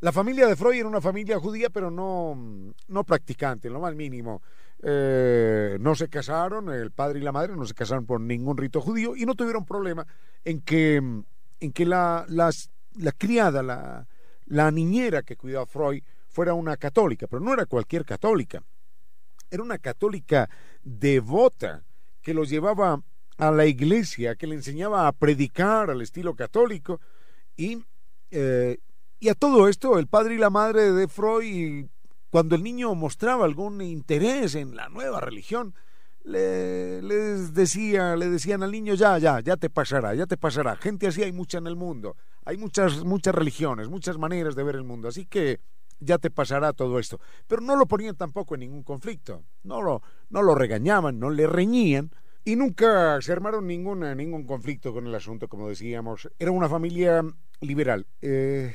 La 0.00 0.12
familia 0.12 0.46
de 0.46 0.56
Freud 0.56 0.78
era 0.78 0.88
una 0.88 1.00
familia 1.00 1.38
judía, 1.38 1.68
pero 1.68 1.90
no, 1.90 2.72
no 2.88 3.04
practicante, 3.04 3.68
lo 3.68 3.80
más 3.80 3.94
mínimo. 3.94 4.42
Eh, 4.82 5.76
no 5.78 5.94
se 5.94 6.08
casaron, 6.08 6.70
el 6.70 6.90
padre 6.90 7.18
y 7.18 7.22
la 7.22 7.32
madre 7.32 7.54
no 7.54 7.66
se 7.66 7.74
casaron 7.74 8.06
por 8.06 8.18
ningún 8.20 8.56
rito 8.56 8.80
judío 8.80 9.14
y 9.14 9.26
no 9.26 9.34
tuvieron 9.34 9.66
problema 9.66 10.06
en 10.42 10.62
que, 10.62 10.96
en 10.96 11.72
que 11.72 11.84
la, 11.84 12.24
la 12.28 13.12
criada, 13.12 13.62
la, 13.62 14.08
la 14.46 14.70
niñera 14.70 15.22
que 15.22 15.36
cuidaba 15.36 15.64
a 15.64 15.66
Freud 15.66 16.02
fuera 16.28 16.54
una 16.54 16.76
católica, 16.76 17.26
pero 17.26 17.40
no 17.40 17.52
era 17.52 17.66
cualquier 17.66 18.04
católica. 18.04 18.62
Era 19.50 19.62
una 19.62 19.78
católica 19.78 20.48
devota 20.82 21.82
que 22.22 22.32
los 22.32 22.48
llevaba 22.48 23.02
a 23.36 23.50
la 23.50 23.66
iglesia, 23.66 24.34
que 24.36 24.46
le 24.46 24.54
enseñaba 24.54 25.06
a 25.06 25.12
predicar 25.12 25.90
al 25.90 26.02
estilo 26.02 26.34
católico 26.34 27.00
y, 27.56 27.84
eh, 28.30 28.78
y 29.20 29.28
a 29.28 29.34
todo 29.34 29.68
esto, 29.68 29.98
el 29.98 30.06
padre 30.06 30.34
y 30.34 30.38
la 30.38 30.50
madre 30.50 30.92
de 30.92 31.06
Freud, 31.06 31.86
cuando 32.30 32.56
el 32.56 32.62
niño 32.62 32.94
mostraba 32.94 33.44
algún 33.44 33.82
interés 33.82 34.54
en 34.54 34.74
la 34.74 34.88
nueva 34.88 35.20
religión, 35.20 35.74
le, 36.24 37.02
les 37.02 37.54
decía, 37.54 38.16
le 38.16 38.28
decían 38.30 38.62
al 38.62 38.72
niño, 38.72 38.94
ya, 38.94 39.18
ya, 39.18 39.40
ya 39.40 39.56
te 39.56 39.68
pasará, 39.68 40.14
ya 40.14 40.26
te 40.26 40.36
pasará. 40.36 40.76
Gente 40.76 41.06
así 41.06 41.22
hay 41.22 41.32
mucha 41.32 41.58
en 41.58 41.66
el 41.66 41.76
mundo. 41.76 42.16
Hay 42.44 42.56
muchas, 42.56 43.04
muchas 43.04 43.34
religiones, 43.34 43.88
muchas 43.88 44.18
maneras 44.18 44.54
de 44.54 44.62
ver 44.62 44.76
el 44.76 44.84
mundo. 44.84 45.08
Así 45.08 45.26
que 45.26 45.60
ya 45.98 46.18
te 46.18 46.30
pasará 46.30 46.72
todo 46.72 46.98
esto. 46.98 47.20
Pero 47.46 47.62
no 47.62 47.76
lo 47.76 47.86
ponían 47.86 48.16
tampoco 48.16 48.54
en 48.54 48.60
ningún 48.60 48.82
conflicto. 48.82 49.44
No 49.62 49.82
lo, 49.82 50.02
no 50.30 50.42
lo 50.42 50.54
regañaban, 50.54 51.18
no 51.18 51.30
le 51.30 51.46
reñían. 51.46 52.10
Y 52.44 52.56
nunca 52.56 53.20
se 53.20 53.32
armaron 53.32 53.66
ninguna, 53.66 54.14
ningún 54.14 54.44
conflicto 54.46 54.94
con 54.94 55.06
el 55.06 55.14
asunto, 55.14 55.48
como 55.48 55.68
decíamos. 55.68 56.28
Era 56.38 56.50
una 56.50 56.70
familia 56.70 57.22
liberal. 57.60 58.06
Eh, 58.22 58.74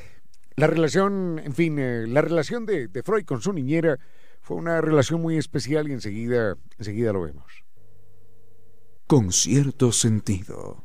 la 0.58 0.68
relación, 0.68 1.42
en 1.44 1.54
fin, 1.54 1.78
eh, 1.80 2.06
la 2.08 2.22
relación 2.22 2.66
de, 2.66 2.88
de, 2.88 3.04
Freud 3.04 3.26
con 3.26 3.42
su 3.42 3.52
niñera 3.52 3.98
fue 4.42 4.58
una 4.58 4.80
relación 4.80 5.22
muy 5.22 5.38
especial 5.38 5.90
y 5.90 5.94
enseguida, 5.94 6.56
enseguida 6.78 7.12
lo 7.12 7.24
vemos. 7.24 7.52
Con 9.08 9.32
cierto 9.32 9.92
sentido. 9.92 10.84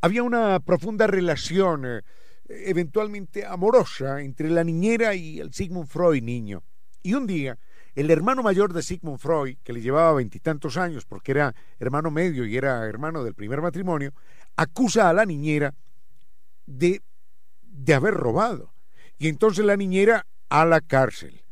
Había 0.00 0.22
una 0.22 0.60
profunda 0.60 1.06
relación, 1.06 1.84
eh, 1.86 2.02
eventualmente 2.48 3.44
amorosa, 3.44 4.20
entre 4.20 4.50
la 4.50 4.62
niñera 4.62 5.14
y 5.14 5.38
el 5.40 5.52
Sigmund 5.52 5.88
Freud 5.88 6.22
niño. 6.22 6.62
Y 7.02 7.14
un 7.14 7.26
día, 7.26 7.58
El 7.96 8.10
hermano 8.10 8.42
mayor 8.42 8.74
de 8.74 8.82
Sigmund 8.82 9.18
Freud, 9.18 9.56
que 9.64 9.72
le 9.72 9.80
llevaba 9.80 10.12
veintitantos 10.12 10.76
años 10.76 11.06
porque 11.06 11.32
era 11.32 11.54
hermano 11.80 12.10
medio 12.10 12.44
y 12.44 12.54
era 12.54 12.84
hermano 12.86 13.24
del 13.24 13.34
primer 13.34 13.62
matrimonio, 13.62 14.12
acusa 14.54 15.08
a 15.08 15.14
la 15.14 15.24
niñera 15.24 15.74
de, 16.66 17.00
de 17.62 17.94
haber 17.94 18.12
robado. 18.12 18.74
Y 19.16 19.28
entonces 19.28 19.64
la 19.64 19.78
niñera 19.78 20.26
a 20.50 20.66
la 20.66 20.82
cárcel. 20.82 21.42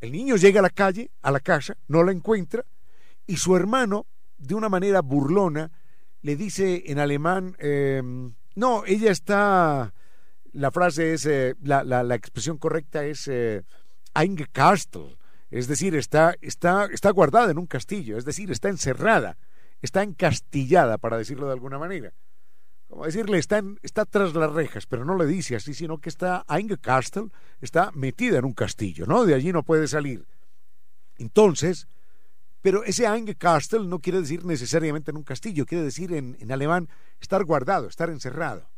El 0.00 0.12
niño 0.12 0.36
llega 0.36 0.60
a 0.60 0.62
la 0.62 0.70
calle, 0.70 1.10
a 1.20 1.30
la 1.30 1.40
casa, 1.40 1.76
no 1.88 2.02
la 2.02 2.12
encuentra, 2.12 2.64
y 3.26 3.36
su 3.36 3.54
hermano, 3.54 4.06
de 4.38 4.54
una 4.54 4.70
manera 4.70 5.02
burlona, 5.02 5.70
le 6.22 6.36
dice 6.36 6.84
en 6.86 6.98
alemán, 6.98 7.54
em, 7.58 8.32
no, 8.54 8.84
ella 8.86 9.10
está, 9.10 9.92
la 10.52 10.70
frase 10.70 11.12
es, 11.12 11.26
eh, 11.26 11.54
la, 11.60 12.14
expresión 12.14 12.56
correcta 12.56 13.04
es 13.04 13.28
eh, 13.28 13.62
es 15.50 15.66
decir, 15.66 15.94
está, 15.94 16.34
está, 16.40 16.86
está 16.86 17.10
guardada 17.10 17.50
en 17.50 17.58
un 17.58 17.66
castillo, 17.66 18.16
es 18.16 18.24
decir, 18.24 18.50
está 18.50 18.68
encerrada, 18.68 19.36
está 19.82 20.02
encastillada, 20.02 20.98
para 20.98 21.18
decirlo 21.18 21.46
de 21.46 21.52
alguna 21.52 21.78
manera. 21.78 22.12
Como 22.88 23.04
decirle, 23.04 23.38
está, 23.38 23.62
está 23.82 24.04
tras 24.04 24.34
las 24.34 24.52
rejas, 24.52 24.86
pero 24.86 25.04
no 25.04 25.16
le 25.16 25.26
dice 25.26 25.56
así, 25.56 25.74
sino 25.74 25.98
que 25.98 26.08
está 26.08 26.44
eingekastelt, 26.48 27.32
está 27.60 27.90
metida 27.92 28.38
en 28.38 28.44
un 28.44 28.52
castillo, 28.54 29.06
¿no? 29.06 29.24
De 29.24 29.34
allí 29.34 29.52
no 29.52 29.62
puede 29.62 29.86
salir. 29.86 30.26
Entonces, 31.18 31.86
pero 32.62 32.84
ese 32.84 33.06
Eingekastelt 33.06 33.86
no 33.86 34.00
quiere 34.00 34.20
decir 34.20 34.44
necesariamente 34.44 35.10
en 35.10 35.16
un 35.16 35.22
castillo, 35.22 35.66
quiere 35.66 35.84
decir 35.84 36.12
en, 36.12 36.36
en 36.40 36.52
alemán 36.52 36.88
estar 37.20 37.44
guardado, 37.44 37.88
estar 37.88 38.10
encerrado. 38.10 38.68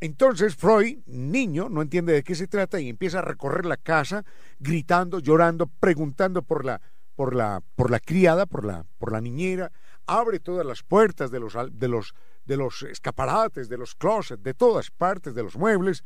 Entonces 0.00 0.54
Freud, 0.54 0.98
niño, 1.06 1.68
no 1.68 1.82
entiende 1.82 2.12
de 2.12 2.22
qué 2.22 2.34
se 2.34 2.46
trata 2.46 2.80
y 2.80 2.88
empieza 2.88 3.18
a 3.18 3.22
recorrer 3.22 3.66
la 3.66 3.76
casa 3.76 4.24
gritando, 4.60 5.18
llorando, 5.18 5.66
preguntando 5.66 6.42
por 6.42 6.64
la, 6.64 6.80
por 7.16 7.34
la, 7.34 7.62
por 7.74 7.90
la 7.90 7.98
criada, 7.98 8.46
por 8.46 8.64
la, 8.64 8.86
por 8.98 9.10
la 9.10 9.20
niñera, 9.20 9.72
abre 10.06 10.38
todas 10.38 10.64
las 10.64 10.84
puertas 10.84 11.30
de 11.32 11.40
los, 11.40 11.54
de 11.72 11.88
los, 11.88 12.14
de 12.44 12.56
los 12.56 12.82
escaparates, 12.84 13.68
de 13.68 13.76
los 13.76 13.96
closets, 13.96 14.42
de 14.42 14.54
todas 14.54 14.90
partes 14.90 15.34
de 15.34 15.42
los 15.42 15.56
muebles, 15.56 16.04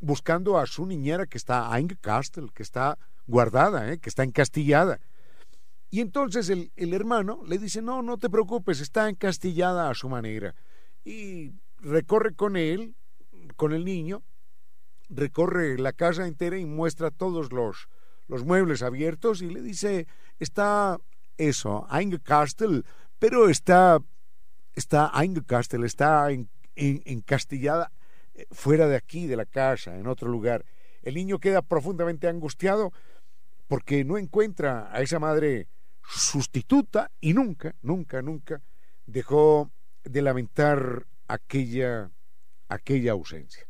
buscando 0.00 0.58
a 0.58 0.66
su 0.66 0.84
niñera 0.86 1.26
que 1.26 1.38
está 1.38 1.74
eingekastelt, 1.76 2.52
que 2.52 2.62
está 2.62 2.98
guardada, 3.26 3.90
¿eh? 3.90 3.98
que 3.98 4.10
está 4.10 4.22
encastillada. 4.22 5.00
Y 5.90 6.00
entonces 6.00 6.48
el, 6.48 6.94
hermano 6.94 7.42
le 7.46 7.58
dice, 7.58 7.82
no, 7.82 8.02
no 8.02 8.16
te 8.16 8.30
preocupes, 8.30 8.80
está 8.80 9.08
encastillada 9.08 9.90
a 9.90 9.94
su 9.94 10.08
manera. 10.08 10.54
Y 11.04 11.52
recorre 11.78 12.34
con 12.34 12.56
él, 12.56 12.94
con 13.60 13.74
el 13.74 13.84
niño, 13.84 14.22
recorre 15.10 15.76
la 15.76 15.92
casa 15.92 16.26
entera 16.26 16.56
y 16.56 16.64
muestra 16.64 17.10
todos 17.10 17.52
los, 17.52 17.90
los 18.26 18.42
muebles 18.42 18.80
abiertos 18.80 19.42
y 19.42 19.50
le 19.50 19.60
dice, 19.60 20.06
está 20.38 20.96
eso, 21.36 21.86
Eingekastelt, 21.92 22.86
pero 23.18 23.50
está, 23.50 23.98
está 24.74 25.12
Eingekastelt, 25.14 25.84
está 25.84 26.30
en, 26.30 26.48
encastillada 26.74 27.92
eh, 28.32 28.46
fuera 28.50 28.88
de 28.88 28.96
aquí, 28.96 29.26
de 29.26 29.36
la 29.36 29.44
casa, 29.44 29.98
en 29.98 30.06
otro 30.06 30.30
lugar. 30.30 30.64
El 31.02 31.16
niño 31.16 31.38
queda 31.38 31.60
profundamente 31.60 32.28
angustiado 32.28 32.94
porque 33.68 34.06
no 34.06 34.16
encuentra 34.16 34.88
a 34.90 35.02
esa 35.02 35.18
madre 35.18 35.68
sustituta 36.08 37.10
y 37.20 37.34
nunca, 37.34 37.74
nunca, 37.82 38.22
nunca 38.22 38.62
dejó 39.04 39.70
de 40.02 40.22
lamentar 40.22 41.06
aquella, 41.28 42.10
aquella 42.70 43.12
ausencia. 43.12 43.66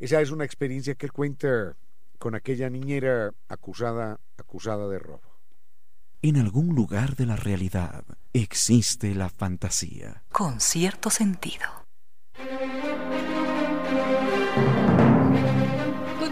Esa 0.00 0.20
es 0.20 0.32
una 0.32 0.44
experiencia 0.44 0.96
que 0.96 1.06
él 1.06 1.12
cuenta 1.12 1.76
con 2.18 2.34
aquella 2.34 2.68
niñera 2.68 3.32
acusada, 3.48 4.18
acusada 4.36 4.88
de 4.88 4.98
robo. 4.98 5.38
En 6.22 6.36
algún 6.36 6.74
lugar 6.74 7.14
de 7.16 7.26
la 7.26 7.36
realidad 7.36 8.04
existe 8.32 9.14
la 9.14 9.28
fantasía. 9.28 10.24
Con 10.30 10.60
cierto 10.60 11.10
sentido. 11.10 11.66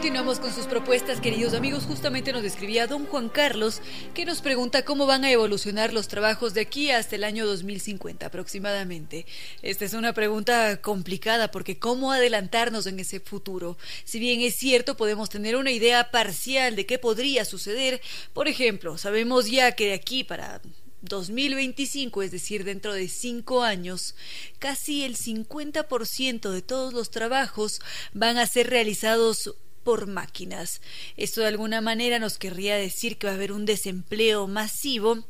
Continuamos 0.00 0.40
con 0.40 0.54
sus 0.54 0.64
propuestas, 0.64 1.20
queridos 1.20 1.52
amigos. 1.52 1.84
Justamente 1.84 2.32
nos 2.32 2.42
describía 2.42 2.86
don 2.86 3.04
Juan 3.04 3.28
Carlos, 3.28 3.82
que 4.14 4.24
nos 4.24 4.40
pregunta 4.40 4.82
cómo 4.82 5.04
van 5.04 5.24
a 5.24 5.30
evolucionar 5.30 5.92
los 5.92 6.08
trabajos 6.08 6.54
de 6.54 6.62
aquí 6.62 6.90
hasta 6.90 7.16
el 7.16 7.22
año 7.22 7.44
2050 7.44 8.24
aproximadamente. 8.24 9.26
Esta 9.60 9.84
es 9.84 9.92
una 9.92 10.14
pregunta 10.14 10.80
complicada 10.80 11.50
porque 11.50 11.78
cómo 11.78 12.12
adelantarnos 12.12 12.86
en 12.86 12.98
ese 12.98 13.20
futuro. 13.20 13.76
Si 14.04 14.18
bien 14.18 14.40
es 14.40 14.54
cierto, 14.56 14.96
podemos 14.96 15.28
tener 15.28 15.54
una 15.54 15.70
idea 15.70 16.10
parcial 16.10 16.76
de 16.76 16.86
qué 16.86 16.98
podría 16.98 17.44
suceder. 17.44 18.00
Por 18.32 18.48
ejemplo, 18.48 18.96
sabemos 18.96 19.50
ya 19.50 19.72
que 19.72 19.88
de 19.88 19.92
aquí 19.92 20.24
para 20.24 20.62
2025, 21.02 22.22
es 22.22 22.30
decir, 22.30 22.64
dentro 22.64 22.94
de 22.94 23.06
cinco 23.06 23.62
años, 23.62 24.14
casi 24.58 25.04
el 25.04 25.18
50% 25.18 26.50
de 26.50 26.62
todos 26.62 26.94
los 26.94 27.10
trabajos 27.10 27.82
van 28.14 28.38
a 28.38 28.46
ser 28.46 28.70
realizados 28.70 29.54
por 29.83 30.07
máquinas. 30.07 30.81
Esto 31.16 31.40
de 31.40 31.49
alguna 31.49 31.81
manera 31.81 32.19
nos 32.19 32.38
querría 32.38 32.77
decir 32.77 33.19
que 33.19 33.27
va 33.27 33.33
a 33.33 33.37
haber 33.37 33.53
un 33.53 33.66
desempleo 33.66 34.47
masivo 34.47 35.27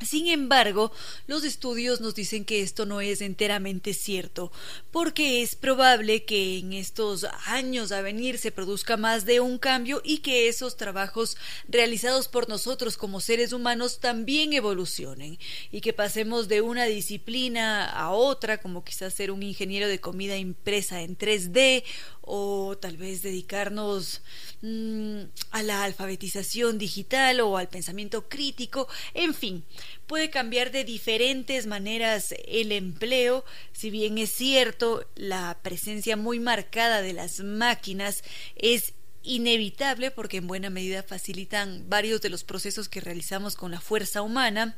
sin 0.00 0.28
embargo, 0.28 0.92
los 1.26 1.44
estudios 1.44 2.00
nos 2.00 2.14
dicen 2.14 2.44
que 2.44 2.62
esto 2.62 2.84
no 2.84 3.00
es 3.00 3.20
enteramente 3.20 3.94
cierto, 3.94 4.52
porque 4.90 5.42
es 5.42 5.54
probable 5.54 6.24
que 6.24 6.58
en 6.58 6.72
estos 6.72 7.26
años 7.46 7.92
a 7.92 8.02
venir 8.02 8.38
se 8.38 8.52
produzca 8.52 8.96
más 8.96 9.24
de 9.24 9.40
un 9.40 9.58
cambio 9.58 10.02
y 10.04 10.18
que 10.18 10.48
esos 10.48 10.76
trabajos 10.76 11.36
realizados 11.68 12.28
por 12.28 12.48
nosotros 12.48 12.96
como 12.96 13.20
seres 13.20 13.52
humanos 13.52 14.00
también 14.00 14.52
evolucionen 14.52 15.38
y 15.70 15.80
que 15.80 15.92
pasemos 15.92 16.48
de 16.48 16.60
una 16.60 16.84
disciplina 16.84 17.84
a 17.88 18.10
otra, 18.10 18.58
como 18.58 18.84
quizás 18.84 19.14
ser 19.14 19.30
un 19.30 19.42
ingeniero 19.42 19.88
de 19.88 20.00
comida 20.00 20.36
impresa 20.36 21.02
en 21.02 21.16
3D 21.16 21.84
o 22.26 22.76
tal 22.78 22.96
vez 22.96 23.22
dedicarnos 23.22 24.22
mm, 24.62 25.20
a 25.50 25.62
la 25.62 25.84
alfabetización 25.84 26.78
digital 26.78 27.40
o 27.40 27.56
al 27.56 27.68
pensamiento 27.68 28.28
crítico, 28.28 28.88
en 29.12 29.34
fin, 29.34 29.64
puede 30.06 30.30
cambiar 30.30 30.70
de 30.70 30.84
diferentes 30.84 31.66
maneras 31.66 32.34
el 32.46 32.72
empleo, 32.72 33.44
si 33.72 33.90
bien 33.90 34.18
es 34.18 34.30
cierto, 34.30 35.08
la 35.14 35.58
presencia 35.62 36.16
muy 36.16 36.40
marcada 36.40 37.02
de 37.02 37.12
las 37.12 37.40
máquinas 37.40 38.22
es 38.56 38.94
inevitable 39.22 40.10
porque 40.10 40.36
en 40.36 40.46
buena 40.46 40.68
medida 40.68 41.02
facilitan 41.02 41.88
varios 41.88 42.20
de 42.20 42.28
los 42.28 42.44
procesos 42.44 42.88
que 42.88 43.00
realizamos 43.00 43.56
con 43.56 43.70
la 43.70 43.80
fuerza 43.80 44.20
humana, 44.20 44.76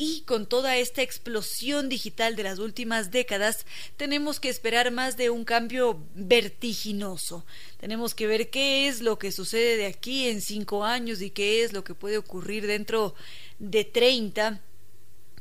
y 0.00 0.20
con 0.22 0.46
toda 0.46 0.76
esta 0.76 1.02
explosión 1.02 1.88
digital 1.88 2.36
de 2.36 2.44
las 2.44 2.60
últimas 2.60 3.10
décadas, 3.10 3.66
tenemos 3.96 4.38
que 4.38 4.48
esperar 4.48 4.92
más 4.92 5.16
de 5.16 5.28
un 5.28 5.44
cambio 5.44 6.06
vertiginoso. 6.14 7.44
Tenemos 7.80 8.14
que 8.14 8.28
ver 8.28 8.48
qué 8.48 8.86
es 8.86 9.00
lo 9.00 9.18
que 9.18 9.32
sucede 9.32 9.76
de 9.76 9.86
aquí 9.86 10.28
en 10.28 10.40
cinco 10.40 10.84
años 10.84 11.20
y 11.20 11.30
qué 11.30 11.64
es 11.64 11.72
lo 11.72 11.82
que 11.82 11.96
puede 11.96 12.16
ocurrir 12.16 12.68
dentro 12.68 13.16
de 13.16 13.16
treinta 13.92 14.60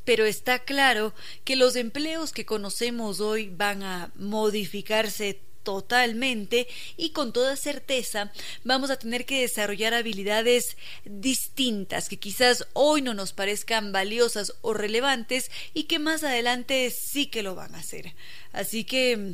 pero 0.08 0.26
está 0.26 0.60
claro 0.60 1.14
que 1.44 1.58
los 1.58 1.76
empleos 1.76 2.32
que 2.32 2.46
conocemos 2.46 3.20
hoy 3.20 3.50
van 3.50 3.84
a 3.84 4.10
modificarse 4.16 5.42
totalmente 5.64 6.66
y 6.96 7.10
con 7.10 7.34
toda 7.34 7.58
certeza 7.58 8.32
vamos 8.64 8.90
a 8.90 8.96
tener 8.96 9.26
que 9.26 9.42
desarrollar 9.42 9.94
habilidades 9.94 10.78
distintas 11.04 12.08
que 12.08 12.16
quizás 12.20 12.70
hoy 12.72 13.02
no 13.02 13.14
nos 13.14 13.34
parezcan 13.34 13.92
valiosas 13.92 14.54
o 14.62 14.74
relevantes 14.74 15.52
y 15.74 15.84
que 15.84 16.00
más 16.00 16.24
adelante 16.24 16.90
sí 16.90 17.26
que 17.26 17.44
lo 17.44 17.54
van 17.54 17.76
a 17.76 17.80
hacer. 17.80 18.14
Así 18.54 18.86
que 18.86 19.34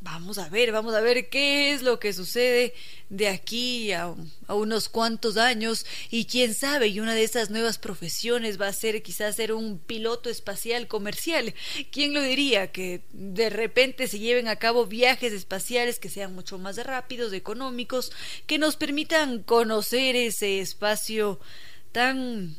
Vamos 0.00 0.38
a 0.38 0.48
ver, 0.48 0.70
vamos 0.70 0.94
a 0.94 1.00
ver 1.00 1.28
qué 1.28 1.72
es 1.72 1.82
lo 1.82 1.98
que 1.98 2.12
sucede 2.12 2.72
de 3.08 3.26
aquí 3.26 3.90
a, 3.90 4.14
unos 4.46 4.88
cuantos 4.88 5.36
años 5.36 5.84
y 6.08 6.26
quién 6.26 6.54
sabe, 6.54 6.86
y 6.86 7.00
una 7.00 7.14
de 7.14 7.24
esas 7.24 7.50
nuevas 7.50 7.78
profesiones 7.78 8.60
va 8.60 8.68
a 8.68 8.72
ser 8.72 9.02
quizás 9.02 9.34
ser 9.34 9.52
un 9.52 9.80
piloto 9.80 10.30
espacial 10.30 10.86
comercial. 10.86 11.52
¿Quién 11.90 12.14
lo 12.14 12.22
diría? 12.22 12.70
Que 12.70 13.02
de 13.10 13.50
repente 13.50 14.06
se 14.06 14.20
lleven 14.20 14.46
a 14.46 14.54
cabo 14.56 14.86
viajes 14.86 15.32
espaciales 15.32 15.98
que 15.98 16.08
sean 16.08 16.32
mucho 16.32 16.58
más 16.58 16.76
rápidos, 16.76 17.32
económicos, 17.32 18.12
que 18.46 18.58
nos 18.58 18.76
permitan 18.76 19.42
conocer 19.42 20.14
ese 20.14 20.60
espacio 20.60 21.40
tan, 21.90 22.56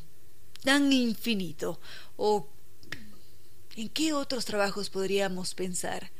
tan 0.66 0.92
infinito. 0.92 1.80
¿O 2.18 2.50
en 3.78 3.88
qué 3.88 4.12
otros 4.12 4.44
trabajos 4.44 4.90
podríamos 4.90 5.56
pensar? 5.56 6.12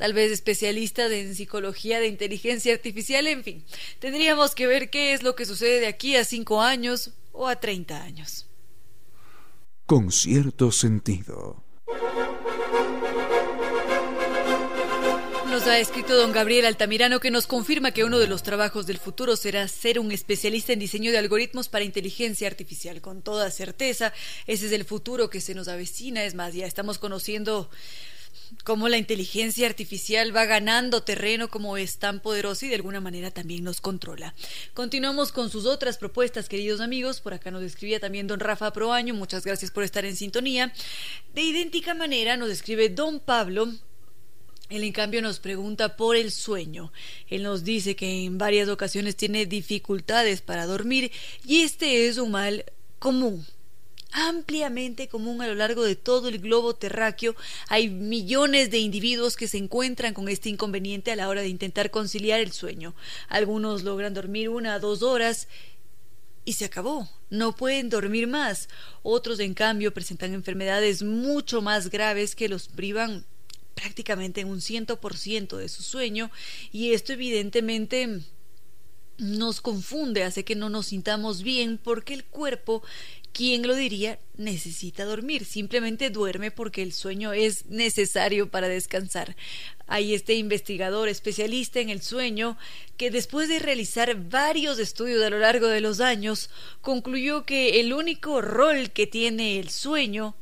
Tal 0.00 0.14
vez 0.14 0.32
especialista 0.32 1.14
en 1.14 1.34
psicología 1.34 2.00
de 2.00 2.06
inteligencia 2.06 2.72
artificial, 2.72 3.26
en 3.26 3.44
fin. 3.44 3.64
Tendríamos 3.98 4.54
que 4.54 4.66
ver 4.66 4.88
qué 4.88 5.12
es 5.12 5.22
lo 5.22 5.36
que 5.36 5.44
sucede 5.44 5.78
de 5.78 5.88
aquí 5.88 6.16
a 6.16 6.24
cinco 6.24 6.62
años 6.62 7.10
o 7.32 7.46
a 7.46 7.60
treinta 7.60 8.02
años. 8.02 8.46
Con 9.84 10.10
cierto 10.10 10.72
sentido. 10.72 11.62
Nos 15.50 15.66
ha 15.66 15.78
escrito 15.78 16.16
don 16.16 16.32
Gabriel 16.32 16.64
Altamirano 16.64 17.20
que 17.20 17.30
nos 17.30 17.46
confirma 17.46 17.90
que 17.90 18.04
uno 18.04 18.18
de 18.18 18.26
los 18.26 18.42
trabajos 18.42 18.86
del 18.86 18.96
futuro 18.96 19.36
será 19.36 19.68
ser 19.68 19.98
un 19.98 20.12
especialista 20.12 20.72
en 20.72 20.78
diseño 20.78 21.12
de 21.12 21.18
algoritmos 21.18 21.68
para 21.68 21.84
inteligencia 21.84 22.48
artificial. 22.48 23.02
Con 23.02 23.20
toda 23.20 23.50
certeza, 23.50 24.14
ese 24.46 24.64
es 24.64 24.72
el 24.72 24.86
futuro 24.86 25.28
que 25.28 25.42
se 25.42 25.54
nos 25.54 25.68
avecina. 25.68 26.24
Es 26.24 26.34
más, 26.34 26.54
ya 26.54 26.64
estamos 26.64 26.96
conociendo 26.96 27.68
cómo 28.64 28.88
la 28.88 28.98
inteligencia 28.98 29.66
artificial 29.66 30.34
va 30.34 30.44
ganando 30.44 31.02
terreno 31.02 31.48
como 31.48 31.76
es 31.76 31.98
tan 31.98 32.20
poderosa 32.20 32.66
y 32.66 32.68
de 32.68 32.76
alguna 32.76 33.00
manera 33.00 33.30
también 33.30 33.64
nos 33.64 33.80
controla. 33.80 34.34
Continuamos 34.74 35.32
con 35.32 35.50
sus 35.50 35.66
otras 35.66 35.98
propuestas, 35.98 36.48
queridos 36.48 36.80
amigos. 36.80 37.20
Por 37.20 37.34
acá 37.34 37.50
nos 37.50 37.62
escribía 37.62 38.00
también 38.00 38.26
don 38.26 38.40
Rafa 38.40 38.72
Proaño. 38.72 39.14
Muchas 39.14 39.44
gracias 39.44 39.70
por 39.70 39.84
estar 39.84 40.04
en 40.04 40.16
sintonía. 40.16 40.72
De 41.34 41.42
idéntica 41.42 41.94
manera 41.94 42.36
nos 42.36 42.50
escribe 42.50 42.88
don 42.88 43.20
Pablo 43.20 43.72
él 44.70 44.84
en 44.84 44.92
cambio 44.92 45.20
nos 45.20 45.40
pregunta 45.40 45.96
por 45.96 46.14
el 46.14 46.30
sueño. 46.30 46.92
Él 47.28 47.42
nos 47.42 47.64
dice 47.64 47.96
que 47.96 48.24
en 48.24 48.38
varias 48.38 48.68
ocasiones 48.68 49.16
tiene 49.16 49.44
dificultades 49.44 50.42
para 50.42 50.64
dormir 50.64 51.10
y 51.44 51.62
este 51.62 52.06
es 52.06 52.18
un 52.18 52.30
mal 52.30 52.64
común 53.00 53.44
ampliamente 54.12 55.08
común 55.08 55.42
a 55.42 55.46
lo 55.46 55.54
largo 55.54 55.84
de 55.84 55.96
todo 55.96 56.28
el 56.28 56.38
globo 56.38 56.74
terráqueo. 56.74 57.36
Hay 57.68 57.88
millones 57.88 58.70
de 58.70 58.78
individuos 58.78 59.36
que 59.36 59.48
se 59.48 59.58
encuentran 59.58 60.14
con 60.14 60.28
este 60.28 60.48
inconveniente 60.48 61.12
a 61.12 61.16
la 61.16 61.28
hora 61.28 61.42
de 61.42 61.48
intentar 61.48 61.90
conciliar 61.90 62.40
el 62.40 62.52
sueño. 62.52 62.94
Algunos 63.28 63.82
logran 63.82 64.14
dormir 64.14 64.48
una 64.48 64.76
o 64.76 64.80
dos 64.80 65.02
horas 65.02 65.48
y 66.44 66.54
se 66.54 66.64
acabó. 66.64 67.08
No 67.28 67.54
pueden 67.54 67.90
dormir 67.90 68.26
más. 68.26 68.68
Otros, 69.02 69.38
en 69.40 69.54
cambio, 69.54 69.94
presentan 69.94 70.34
enfermedades 70.34 71.02
mucho 71.02 71.62
más 71.62 71.90
graves 71.90 72.34
que 72.34 72.48
los 72.48 72.68
privan 72.68 73.24
prácticamente 73.74 74.42
en 74.42 74.48
un 74.48 74.60
ciento 74.60 75.00
por 75.00 75.16
ciento 75.16 75.56
de 75.56 75.68
su 75.68 75.82
sueño 75.82 76.30
y 76.70 76.92
esto 76.92 77.12
evidentemente 77.12 78.20
nos 79.16 79.60
confunde, 79.60 80.24
hace 80.24 80.44
que 80.44 80.54
no 80.54 80.70
nos 80.70 80.86
sintamos 80.86 81.42
bien 81.42 81.78
porque 81.78 82.14
el 82.14 82.24
cuerpo, 82.24 82.82
¿quién 83.32 83.66
lo 83.66 83.74
diría? 83.74 84.18
Necesita 84.36 85.04
dormir, 85.04 85.44
simplemente 85.44 86.10
duerme 86.10 86.50
porque 86.50 86.82
el 86.82 86.92
sueño 86.92 87.32
es 87.32 87.66
necesario 87.66 88.50
para 88.50 88.68
descansar. 88.68 89.36
Hay 89.86 90.14
este 90.14 90.34
investigador 90.34 91.08
especialista 91.08 91.80
en 91.80 91.90
el 91.90 92.02
sueño 92.02 92.56
que 92.96 93.10
después 93.10 93.48
de 93.48 93.58
realizar 93.58 94.14
varios 94.28 94.78
estudios 94.78 95.22
a 95.22 95.30
lo 95.30 95.38
largo 95.38 95.68
de 95.68 95.80
los 95.80 96.00
años, 96.00 96.50
concluyó 96.80 97.44
que 97.44 97.80
el 97.80 97.92
único 97.92 98.40
rol 98.40 98.90
que 98.90 99.06
tiene 99.06 99.58
el 99.58 99.70
sueño 99.70 100.36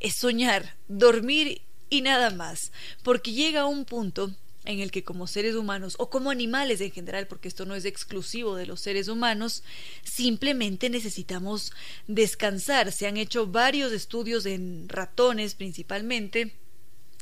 es 0.00 0.14
soñar, 0.16 0.76
dormir 0.88 1.62
y 1.90 2.02
nada 2.02 2.30
más, 2.30 2.72
porque 3.02 3.32
llega 3.32 3.66
un 3.66 3.84
punto 3.84 4.34
en 4.64 4.80
el 4.80 4.90
que 4.90 5.04
como 5.04 5.26
seres 5.26 5.54
humanos 5.54 5.94
o 5.98 6.10
como 6.10 6.30
animales 6.30 6.80
en 6.80 6.90
general, 6.90 7.26
porque 7.26 7.48
esto 7.48 7.66
no 7.66 7.74
es 7.74 7.84
exclusivo 7.84 8.56
de 8.56 8.66
los 8.66 8.80
seres 8.80 9.08
humanos, 9.08 9.62
simplemente 10.02 10.90
necesitamos 10.90 11.72
descansar. 12.06 12.92
Se 12.92 13.06
han 13.06 13.16
hecho 13.16 13.46
varios 13.46 13.92
estudios 13.92 14.46
en 14.46 14.88
ratones 14.88 15.54
principalmente 15.54 16.54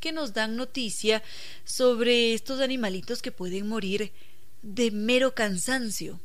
que 0.00 0.12
nos 0.12 0.32
dan 0.34 0.56
noticia 0.56 1.22
sobre 1.64 2.34
estos 2.34 2.60
animalitos 2.60 3.22
que 3.22 3.32
pueden 3.32 3.68
morir 3.68 4.12
de 4.62 4.90
mero 4.90 5.34
cansancio 5.34 6.20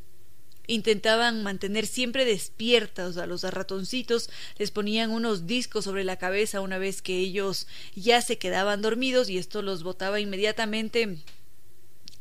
intentaban 0.68 1.44
mantener 1.44 1.88
siempre 1.88 2.26
despiertos 2.26 3.18
a 3.18 3.26
los 3.26 3.44
ratoncitos, 3.44 4.30
les 4.58 4.72
ponían 4.72 5.12
unos 5.12 5.48
discos 5.48 5.86
sobre 5.86 6.04
la 6.04 6.18
cabeza 6.18 6.62
una 6.62 6.78
vez 6.78 7.02
que 7.02 7.18
ellos 7.18 7.68
ya 7.96 8.22
se 8.22 8.38
quedaban 8.38 8.82
dormidos 8.82 9.30
y 9.30 9.38
esto 9.38 9.62
los 9.62 9.84
botaba 9.84 10.20
inmediatamente 10.20 11.18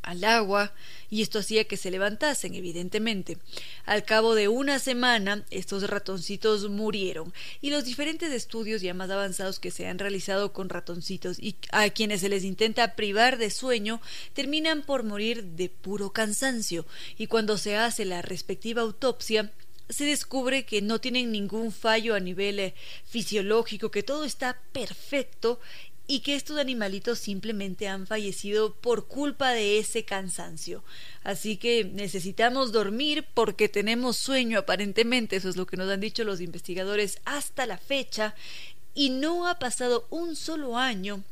al 0.07 0.23
agua 0.23 0.73
y 1.09 1.21
esto 1.21 1.39
hacía 1.39 1.65
que 1.65 1.77
se 1.77 1.91
levantasen, 1.91 2.55
evidentemente. 2.55 3.37
Al 3.85 4.03
cabo 4.05 4.35
de 4.35 4.47
una 4.47 4.79
semana, 4.79 5.45
estos 5.51 5.89
ratoncitos 5.89 6.69
murieron 6.69 7.33
y 7.61 7.69
los 7.69 7.83
diferentes 7.83 8.31
estudios 8.31 8.81
ya 8.81 8.93
más 8.93 9.09
avanzados 9.09 9.59
que 9.59 9.69
se 9.69 9.87
han 9.87 9.99
realizado 9.99 10.53
con 10.53 10.69
ratoncitos 10.69 11.39
y 11.39 11.57
a 11.71 11.89
quienes 11.89 12.21
se 12.21 12.29
les 12.29 12.45
intenta 12.45 12.95
privar 12.95 13.37
de 13.37 13.49
sueño 13.49 14.01
terminan 14.33 14.81
por 14.81 15.03
morir 15.03 15.43
de 15.43 15.69
puro 15.69 16.11
cansancio 16.11 16.85
y 17.17 17.27
cuando 17.27 17.57
se 17.57 17.75
hace 17.75 18.05
la 18.05 18.21
respectiva 18.21 18.81
autopsia 18.81 19.51
se 19.89 20.05
descubre 20.05 20.65
que 20.65 20.81
no 20.81 20.99
tienen 20.99 21.31
ningún 21.31 21.71
fallo 21.71 22.15
a 22.15 22.19
nivel 22.19 22.59
eh, 22.59 22.75
fisiológico, 23.05 23.89
que 23.89 24.03
todo 24.03 24.25
está 24.25 24.59
perfecto 24.71 25.59
y 26.07 26.21
que 26.21 26.35
estos 26.35 26.57
animalitos 26.57 27.19
simplemente 27.19 27.89
han 27.89 28.07
fallecido 28.07 28.73
por 28.73 29.07
culpa 29.07 29.51
de 29.51 29.77
ese 29.77 30.05
cansancio. 30.05 30.83
Así 31.23 31.57
que 31.57 31.83
necesitamos 31.83 32.71
dormir 32.71 33.25
porque 33.33 33.67
tenemos 33.67 34.15
sueño 34.15 34.57
aparentemente, 34.57 35.35
eso 35.35 35.49
es 35.49 35.57
lo 35.57 35.67
que 35.67 35.75
nos 35.75 35.89
han 35.89 35.99
dicho 35.99 36.23
los 36.23 36.39
investigadores 36.39 37.19
hasta 37.25 37.65
la 37.65 37.77
fecha, 37.77 38.33
y 38.93 39.09
no 39.11 39.47
ha 39.47 39.59
pasado 39.59 40.07
un 40.09 40.35
solo 40.35 40.77
año 40.77 41.23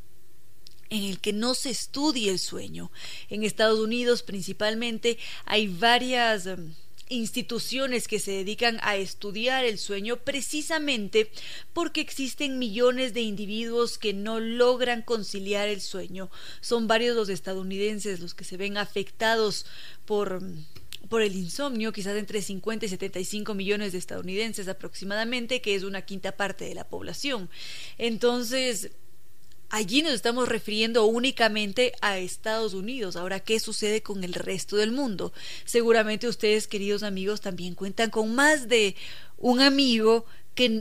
en 0.90 1.04
el 1.04 1.20
que 1.20 1.34
no 1.34 1.56
se 1.56 1.72
estudie 1.72 2.30
el 2.30 2.38
sueño. 2.38 2.92
En 3.30 3.44
Estados 3.44 3.80
Unidos 3.80 4.22
principalmente 4.22 5.18
hay 5.46 5.68
varias 5.68 6.46
em, 6.46 6.76
instituciones 7.10 8.08
que 8.08 8.20
se 8.20 8.32
dedican 8.32 8.80
a 8.82 8.96
estudiar 8.96 9.66
el 9.66 9.78
sueño 9.78 10.18
precisamente 10.18 11.30
porque 11.74 12.02
existen 12.02 12.60
millones 12.60 13.14
de 13.14 13.22
individuos 13.22 13.98
que 13.98 14.14
no 14.14 14.40
logran 14.40 15.02
conciliar 15.02 15.68
el 15.68 15.82
sueño. 15.82 16.30
Son 16.62 16.88
varios 16.88 17.16
los 17.16 17.30
estadounidenses 17.30 18.20
los 18.20 18.34
que 18.34 18.44
se 18.44 18.58
ven 18.58 18.78
afectados 18.78 19.66
por 20.06 20.42
por 21.10 21.22
el 21.22 21.36
insomnio, 21.36 21.94
quizás 21.94 22.18
entre 22.18 22.42
50 22.42 22.88
y 22.88 22.90
75 22.90 23.54
millones 23.54 23.92
de 23.92 24.00
estadounidenses 24.00 24.68
aproximadamente, 24.68 25.62
que 25.62 25.76
es 25.76 25.84
una 25.84 26.02
quinta 26.02 26.32
parte 26.32 26.66
de 26.66 26.74
la 26.74 26.88
población. 26.88 27.48
Entonces, 28.00 28.90
Allí 29.76 30.02
nos 30.02 30.14
estamos 30.14 30.48
refiriendo 30.48 31.06
únicamente 31.06 31.92
a 32.00 32.18
Estados 32.18 32.74
Unidos. 32.74 33.18
Ahora, 33.18 33.42
¿qué 33.42 33.60
sucede 33.60 34.02
con 34.02 34.24
el 34.24 34.34
resto 34.34 34.78
del 34.78 34.94
mundo? 34.94 35.34
Seguramente 35.66 36.30
ustedes, 36.30 36.66
queridos 36.66 37.04
amigos, 37.04 37.42
también 37.42 37.76
cuentan 37.76 38.10
con 38.10 38.34
más 38.34 38.70
de 38.70 38.96
un 39.38 39.60
amigo 39.60 40.26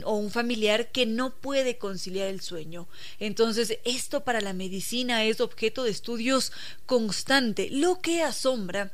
o 0.05 0.15
un 0.15 0.31
familiar 0.31 0.93
que 0.93 1.05
no 1.05 1.35
puede 1.35 1.77
conciliar 1.77 2.29
el 2.29 2.39
sueño. 2.39 2.87
Entonces, 3.19 3.79
esto 3.83 4.23
para 4.23 4.39
la 4.39 4.53
medicina 4.53 5.25
es 5.25 5.41
objeto 5.41 5.83
de 5.83 5.91
estudios 5.91 6.53
constante, 6.85 7.67
lo 7.71 7.99
que 7.99 8.21
asombra 8.21 8.93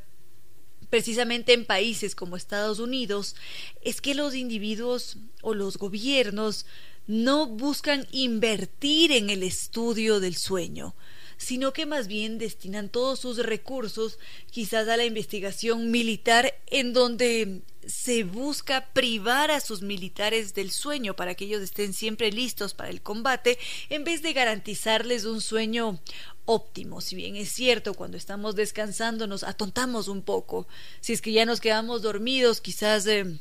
precisamente 0.90 1.52
en 1.52 1.64
países 1.64 2.16
como 2.16 2.36
Estados 2.36 2.80
Unidos 2.80 3.36
es 3.82 4.00
que 4.00 4.16
los 4.16 4.34
individuos 4.34 5.16
o 5.42 5.54
los 5.54 5.78
gobiernos 5.78 6.66
no 7.06 7.46
buscan 7.46 8.06
invertir 8.12 9.12
en 9.12 9.30
el 9.30 9.42
estudio 9.42 10.20
del 10.20 10.36
sueño, 10.36 10.94
sino 11.36 11.72
que 11.72 11.86
más 11.86 12.06
bien 12.06 12.38
destinan 12.38 12.88
todos 12.88 13.18
sus 13.18 13.38
recursos 13.38 14.18
quizás 14.50 14.88
a 14.88 14.96
la 14.96 15.04
investigación 15.04 15.90
militar 15.90 16.54
en 16.68 16.92
donde 16.92 17.62
se 17.84 18.22
busca 18.22 18.92
privar 18.92 19.50
a 19.50 19.60
sus 19.60 19.82
militares 19.82 20.54
del 20.54 20.70
sueño 20.70 21.16
para 21.16 21.34
que 21.34 21.46
ellos 21.46 21.62
estén 21.62 21.94
siempre 21.94 22.30
listos 22.30 22.74
para 22.74 22.90
el 22.90 23.02
combate 23.02 23.58
en 23.90 24.04
vez 24.04 24.22
de 24.22 24.32
garantizarles 24.32 25.24
un 25.24 25.40
sueño 25.40 26.00
óptimo. 26.44 27.00
Si 27.00 27.16
bien 27.16 27.34
es 27.34 27.50
cierto, 27.50 27.94
cuando 27.94 28.16
estamos 28.16 28.54
descansando 28.54 29.26
nos 29.26 29.42
atontamos 29.42 30.06
un 30.06 30.22
poco. 30.22 30.68
Si 31.00 31.12
es 31.12 31.20
que 31.20 31.32
ya 31.32 31.44
nos 31.44 31.60
quedamos 31.60 32.02
dormidos, 32.02 32.60
quizás 32.60 33.06
eh, 33.06 33.38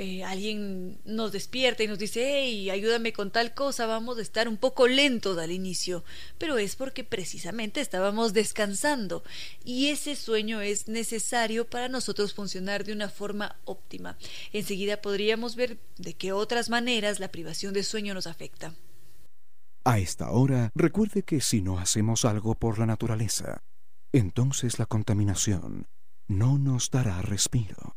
eh, 0.00 0.22
alguien 0.22 1.00
nos 1.04 1.32
despierta 1.32 1.82
y 1.82 1.88
nos 1.88 1.98
dice, 1.98 2.24
hey, 2.24 2.70
ayúdame 2.70 3.12
con 3.12 3.32
tal 3.32 3.52
cosa, 3.52 3.84
vamos 3.84 4.16
a 4.18 4.22
estar 4.22 4.48
un 4.48 4.56
poco 4.56 4.86
lentos 4.86 5.36
al 5.38 5.50
inicio, 5.50 6.04
pero 6.38 6.56
es 6.56 6.76
porque 6.76 7.02
precisamente 7.02 7.80
estábamos 7.80 8.32
descansando 8.32 9.24
y 9.64 9.88
ese 9.88 10.14
sueño 10.14 10.60
es 10.60 10.86
necesario 10.86 11.68
para 11.68 11.88
nosotros 11.88 12.32
funcionar 12.32 12.84
de 12.84 12.92
una 12.92 13.08
forma 13.08 13.56
óptima. 13.64 14.16
Enseguida 14.52 15.02
podríamos 15.02 15.56
ver 15.56 15.80
de 15.96 16.14
qué 16.14 16.30
otras 16.30 16.70
maneras 16.70 17.18
la 17.18 17.32
privación 17.32 17.74
de 17.74 17.82
sueño 17.82 18.14
nos 18.14 18.28
afecta. 18.28 18.76
A 19.82 19.98
esta 19.98 20.30
hora, 20.30 20.70
recuerde 20.76 21.24
que 21.24 21.40
si 21.40 21.60
no 21.60 21.80
hacemos 21.80 22.24
algo 22.24 22.54
por 22.54 22.78
la 22.78 22.86
naturaleza, 22.86 23.64
entonces 24.12 24.78
la 24.78 24.86
contaminación 24.86 25.88
no 26.28 26.56
nos 26.56 26.92
dará 26.92 27.20
respiro. 27.20 27.96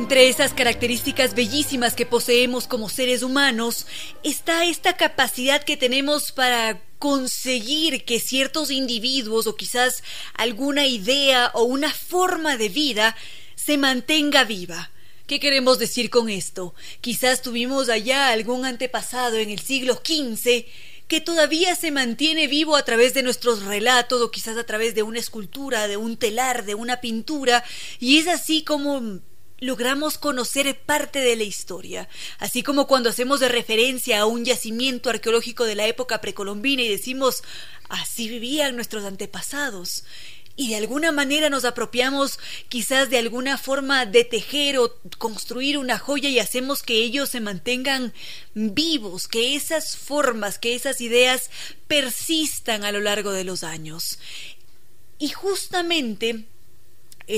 Entre 0.00 0.30
esas 0.30 0.54
características 0.54 1.34
bellísimas 1.34 1.94
que 1.94 2.06
poseemos 2.06 2.66
como 2.66 2.88
seres 2.88 3.22
humanos 3.22 3.86
está 4.22 4.64
esta 4.64 4.96
capacidad 4.96 5.62
que 5.62 5.76
tenemos 5.76 6.32
para 6.32 6.80
conseguir 6.98 8.06
que 8.06 8.18
ciertos 8.18 8.70
individuos 8.70 9.46
o 9.46 9.56
quizás 9.56 10.02
alguna 10.32 10.86
idea 10.86 11.50
o 11.52 11.64
una 11.64 11.92
forma 11.92 12.56
de 12.56 12.70
vida 12.70 13.14
se 13.56 13.76
mantenga 13.76 14.44
viva. 14.44 14.90
¿Qué 15.26 15.38
queremos 15.38 15.78
decir 15.78 16.08
con 16.08 16.30
esto? 16.30 16.74
Quizás 17.02 17.42
tuvimos 17.42 17.90
allá 17.90 18.30
algún 18.30 18.64
antepasado 18.64 19.36
en 19.36 19.50
el 19.50 19.60
siglo 19.60 20.00
XV 20.02 20.64
que 21.08 21.20
todavía 21.20 21.76
se 21.76 21.90
mantiene 21.90 22.46
vivo 22.46 22.76
a 22.76 22.86
través 22.86 23.12
de 23.12 23.22
nuestros 23.22 23.64
relatos 23.64 24.22
o 24.22 24.30
quizás 24.30 24.56
a 24.56 24.64
través 24.64 24.94
de 24.94 25.02
una 25.02 25.18
escultura, 25.18 25.88
de 25.88 25.98
un 25.98 26.16
telar, 26.16 26.64
de 26.64 26.74
una 26.74 27.02
pintura, 27.02 27.64
y 27.98 28.16
es 28.16 28.28
así 28.28 28.62
como 28.62 29.20
logramos 29.60 30.18
conocer 30.18 30.78
parte 30.80 31.20
de 31.20 31.36
la 31.36 31.44
historia, 31.44 32.08
así 32.38 32.62
como 32.62 32.86
cuando 32.86 33.10
hacemos 33.10 33.40
de 33.40 33.48
referencia 33.48 34.20
a 34.20 34.26
un 34.26 34.44
yacimiento 34.44 35.10
arqueológico 35.10 35.64
de 35.64 35.74
la 35.74 35.86
época 35.86 36.20
precolombina 36.20 36.82
y 36.82 36.88
decimos 36.88 37.42
así 37.88 38.28
vivían 38.28 38.76
nuestros 38.76 39.04
antepasados 39.04 40.04
y 40.60 40.68
de 40.68 40.76
alguna 40.76 41.10
manera 41.10 41.48
nos 41.48 41.64
apropiamos 41.64 42.38
quizás 42.68 43.08
de 43.08 43.16
alguna 43.16 43.56
forma 43.56 44.04
de 44.04 44.24
tejer 44.24 44.78
o 44.78 44.94
construir 45.16 45.78
una 45.78 45.98
joya 45.98 46.28
y 46.28 46.38
hacemos 46.38 46.82
que 46.82 46.96
ellos 47.02 47.30
se 47.30 47.40
mantengan 47.40 48.12
vivos, 48.52 49.26
que 49.26 49.56
esas 49.56 49.96
formas, 49.96 50.58
que 50.58 50.74
esas 50.74 51.00
ideas 51.00 51.50
persistan 51.86 52.84
a 52.84 52.92
lo 52.92 53.00
largo 53.00 53.32
de 53.32 53.44
los 53.44 53.64
años. 53.64 54.18
Y 55.18 55.30
justamente 55.30 56.44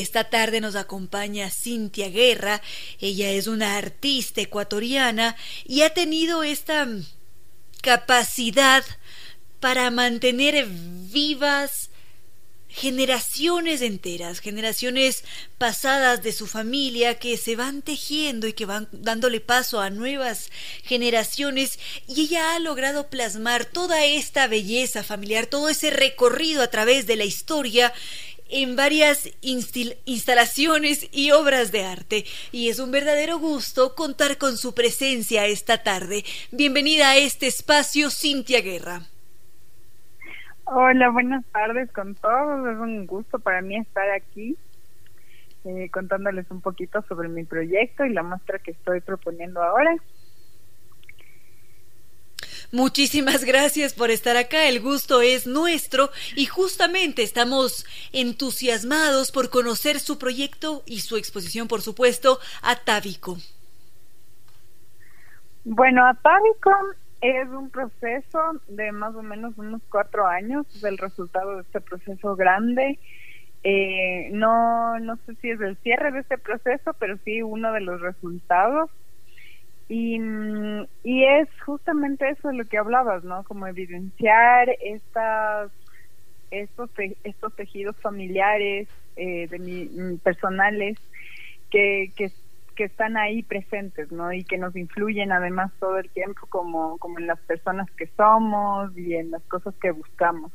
esta 0.01 0.25
tarde 0.25 0.61
nos 0.61 0.77
acompaña 0.77 1.51
Cintia 1.51 2.09
Guerra, 2.09 2.63
ella 3.01 3.31
es 3.31 3.47
una 3.47 3.77
artista 3.77 4.41
ecuatoriana 4.41 5.37
y 5.65 5.83
ha 5.83 5.91
tenido 5.91 6.43
esta 6.43 6.89
capacidad 7.83 8.85
para 9.61 9.91
mantener 9.91 10.67
vivas 10.67 11.91
generaciones 12.73 13.83
enteras, 13.83 14.41
generaciones 14.41 15.25
pasadas 15.59 16.23
de 16.23 16.33
su 16.33 16.47
familia 16.47 17.19
que 17.19 17.37
se 17.37 17.55
van 17.55 17.83
tejiendo 17.83 18.47
y 18.47 18.55
que 18.55 18.65
van 18.65 18.89
dándole 18.93 19.41
paso 19.41 19.81
a 19.81 19.91
nuevas 19.91 20.51
generaciones. 20.83 21.79
Y 22.09 22.23
ella 22.23 22.55
ha 22.55 22.59
logrado 22.59 23.09
plasmar 23.09 23.67
toda 23.67 24.05
esta 24.07 24.47
belleza 24.47 25.05
familiar, 25.05 25.47
todo 25.47 25.69
ese 25.69 25.91
recorrido 25.91 26.63
a 26.63 26.69
través 26.69 27.07
de 27.07 27.17
la 27.17 27.25
historia 27.25 27.93
en 28.53 28.77
varias 28.77 29.29
instalaciones 29.41 31.09
y 31.11 31.33
obras 31.33 31.73
de 31.73 31.85
arte 31.85 32.25
y 32.53 32.69
es 32.69 32.79
un 32.79 32.93
verdadero 32.93 33.39
gusto 33.39 33.95
contar 33.95 34.39
con 34.39 34.57
su 34.57 34.75
presencia 34.75 35.47
esta 35.47 35.83
tarde. 35.83 36.23
Bienvenida 36.53 37.11
a 37.11 37.17
este 37.17 37.47
espacio, 37.47 38.11
Cintia 38.11 38.61
Guerra. 38.61 39.01
Hola, 40.65 41.11
buenas 41.11 41.45
tardes 41.47 41.91
con 41.93 42.15
todos. 42.15 42.69
Es 42.69 42.79
un 42.79 43.07
gusto 43.07 43.39
para 43.39 43.63
mí 43.63 43.77
estar 43.77 44.09
aquí 44.11 44.57
eh, 45.65 45.89
contándoles 45.91 46.51
un 46.51 46.61
poquito 46.61 47.03
sobre 47.09 47.29
mi 47.29 47.45
proyecto 47.45 48.05
y 48.05 48.13
la 48.13 48.23
muestra 48.23 48.59
que 48.59 48.73
estoy 48.73 49.01
proponiendo 49.01 49.63
ahora. 49.63 49.97
Muchísimas 52.73 53.45
gracias 53.47 53.93
por 53.93 54.11
estar 54.11 54.39
acá, 54.39 54.67
el 54.67 54.81
gusto 54.81 55.21
es 55.21 55.47
nuestro 55.47 56.09
y 56.35 56.47
justamente 56.47 57.23
estamos 57.23 57.85
entusiasmados 58.15 59.31
por 59.31 59.51
conocer 59.51 60.01
su 60.01 60.19
proyecto 60.19 60.83
y 60.87 61.01
su 61.01 61.19
exposición, 61.19 61.69
por 61.69 61.83
supuesto, 61.83 62.39
Atávico. 62.63 63.37
Bueno, 65.65 66.07
Atávico 66.07 66.71
es 67.21 67.47
un 67.51 67.69
proceso 67.69 68.41
de 68.69 68.91
más 68.91 69.15
o 69.17 69.23
menos 69.23 69.53
unos 69.59 69.83
cuatro 69.91 70.27
años 70.27 70.67
del 70.81 70.97
resultado 70.97 71.57
de 71.57 71.63
este 71.63 71.83
proceso 71.83 72.37
grande. 72.37 72.99
Eh, 73.65 74.31
no, 74.33 74.99
no 74.99 75.17
sé 75.27 75.35
si 75.43 75.51
es 75.51 75.61
el 75.61 75.77
cierre 75.83 76.11
de 76.11 76.21
este 76.21 76.39
proceso, 76.39 76.95
pero 76.99 77.19
sí 77.25 77.43
uno 77.43 77.71
de 77.73 77.81
los 77.81 78.01
resultados. 78.01 78.91
Y, 79.95 80.19
y 81.03 81.25
es 81.25 81.49
justamente 81.67 82.31
eso 82.31 82.49
de 82.49 82.55
lo 82.55 82.65
que 82.65 82.79
hablabas, 82.79 83.25
¿no? 83.25 83.45
Como 83.45 83.67
evidenciar 83.67 84.71
estas, 84.81 85.71
estos, 86.51 86.91
estos 87.25 87.55
tejidos 87.57 88.01
familiares, 88.01 88.89
eh, 89.17 89.49
de 89.49 89.59
mi, 89.59 90.19
personales, 90.21 90.97
que, 91.71 92.15
que 92.17 92.33
que 92.75 92.85
están 92.85 93.19
ahí 93.19 93.43
presentes, 93.43 94.11
¿no? 94.11 94.33
Y 94.33 94.45
que 94.45 94.57
nos 94.57 94.75
influyen 94.77 95.31
además 95.31 95.73
todo 95.79 95.99
el 95.99 96.11
tiempo 96.11 96.47
como, 96.49 96.97
como 96.99 97.19
en 97.19 97.27
las 97.27 97.41
personas 97.43 97.87
que 97.99 98.07
somos 98.17 98.97
y 98.97 99.15
en 99.15 99.31
las 99.31 99.45
cosas 99.45 99.75
que 99.79 99.91
buscamos. 99.91 100.53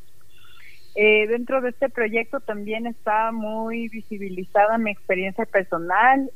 Eh, 0.99 1.27
dentro 1.27 1.61
de 1.61 1.69
este 1.69 1.89
proyecto 1.89 2.39
también 2.39 2.87
está 2.87 3.31
muy 3.31 3.87
visibilizada 3.87 4.79
mi 4.79 4.89
experiencia 4.89 5.45
personal 5.45 6.31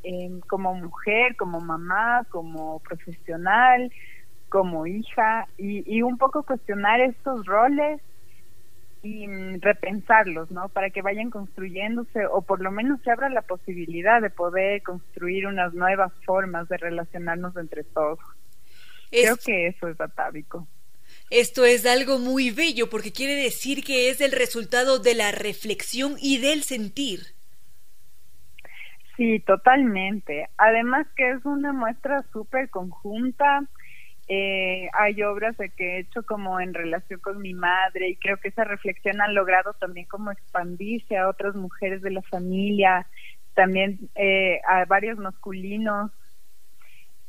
como 0.48 0.76
mujer, 0.76 1.36
como 1.36 1.60
mamá, 1.62 2.28
como 2.30 2.80
profesional, 2.82 3.92
como 4.50 4.86
hija 4.86 5.48
y, 5.58 5.84
y 5.92 6.04
un 6.04 6.20
poco 6.20 6.44
cuestionar 6.44 7.02
estos 7.02 7.44
roles 7.48 8.02
y 9.02 9.28
mm, 9.28 9.62
repensarlos, 9.62 10.52
¿no? 10.52 10.70
Para 10.70 10.92
que 10.92 11.02
vayan 11.02 11.32
construyéndose 11.32 12.28
o 12.28 12.44
por 12.44 12.62
lo 12.62 12.70
menos 12.70 13.02
se 13.02 13.10
abra 13.10 13.30
la 13.30 13.42
posibilidad 13.42 14.22
de 14.22 14.30
poder 14.30 14.84
construir 14.84 15.48
unas 15.48 15.74
nuevas 15.74 16.14
formas 16.24 16.70
de 16.70 16.78
relacionarnos 16.78 17.58
entre 17.58 17.84
todos. 17.84 18.20
Creo 19.10 19.38
que 19.44 19.70
eso 19.70 19.88
es 19.88 20.00
atávico. 20.00 20.68
Esto 21.32 21.66
es 21.66 21.86
algo 21.86 22.20
muy 22.20 22.52
bello 22.52 22.90
porque 22.90 23.12
quiere 23.12 23.36
decir 23.36 23.84
que 23.84 24.10
es 24.10 24.22
el 24.22 24.32
resultado 24.32 25.00
de 25.00 25.16
la 25.16 25.32
reflexión 25.32 26.16
y 26.22 26.38
del 26.40 26.64
sentir. 26.64 27.22
Sí, 29.18 29.40
totalmente. 29.40 30.50
Además 30.58 31.08
que 31.16 31.32
es 31.32 31.46
una 31.46 31.74
muestra 31.74 32.24
súper 32.32 32.70
conjunta 32.70 33.68
eh, 34.34 34.90
hay 34.94 35.22
obras 35.24 35.58
de 35.58 35.72
que 35.72 35.98
he 35.98 36.00
hecho 36.00 36.24
como 36.24 36.62
en 36.62 36.74
relación 36.74 37.20
con 37.20 37.42
mi 37.42 37.54
madre 37.54 38.08
y 38.08 38.16
creo 38.16 38.38
que 38.38 38.48
esa 38.48 38.64
reflexión 38.64 39.20
ha 39.20 39.28
logrado 39.28 39.74
también 39.74 40.06
como 40.06 40.32
expandirse 40.32 41.18
a 41.18 41.28
otras 41.28 41.54
mujeres 41.54 42.02
de 42.02 42.12
la 42.12 42.22
familia, 42.22 43.08
también 43.56 44.00
eh, 44.16 44.62
a 44.70 44.86
varios 44.86 45.18
masculinos 45.18 46.12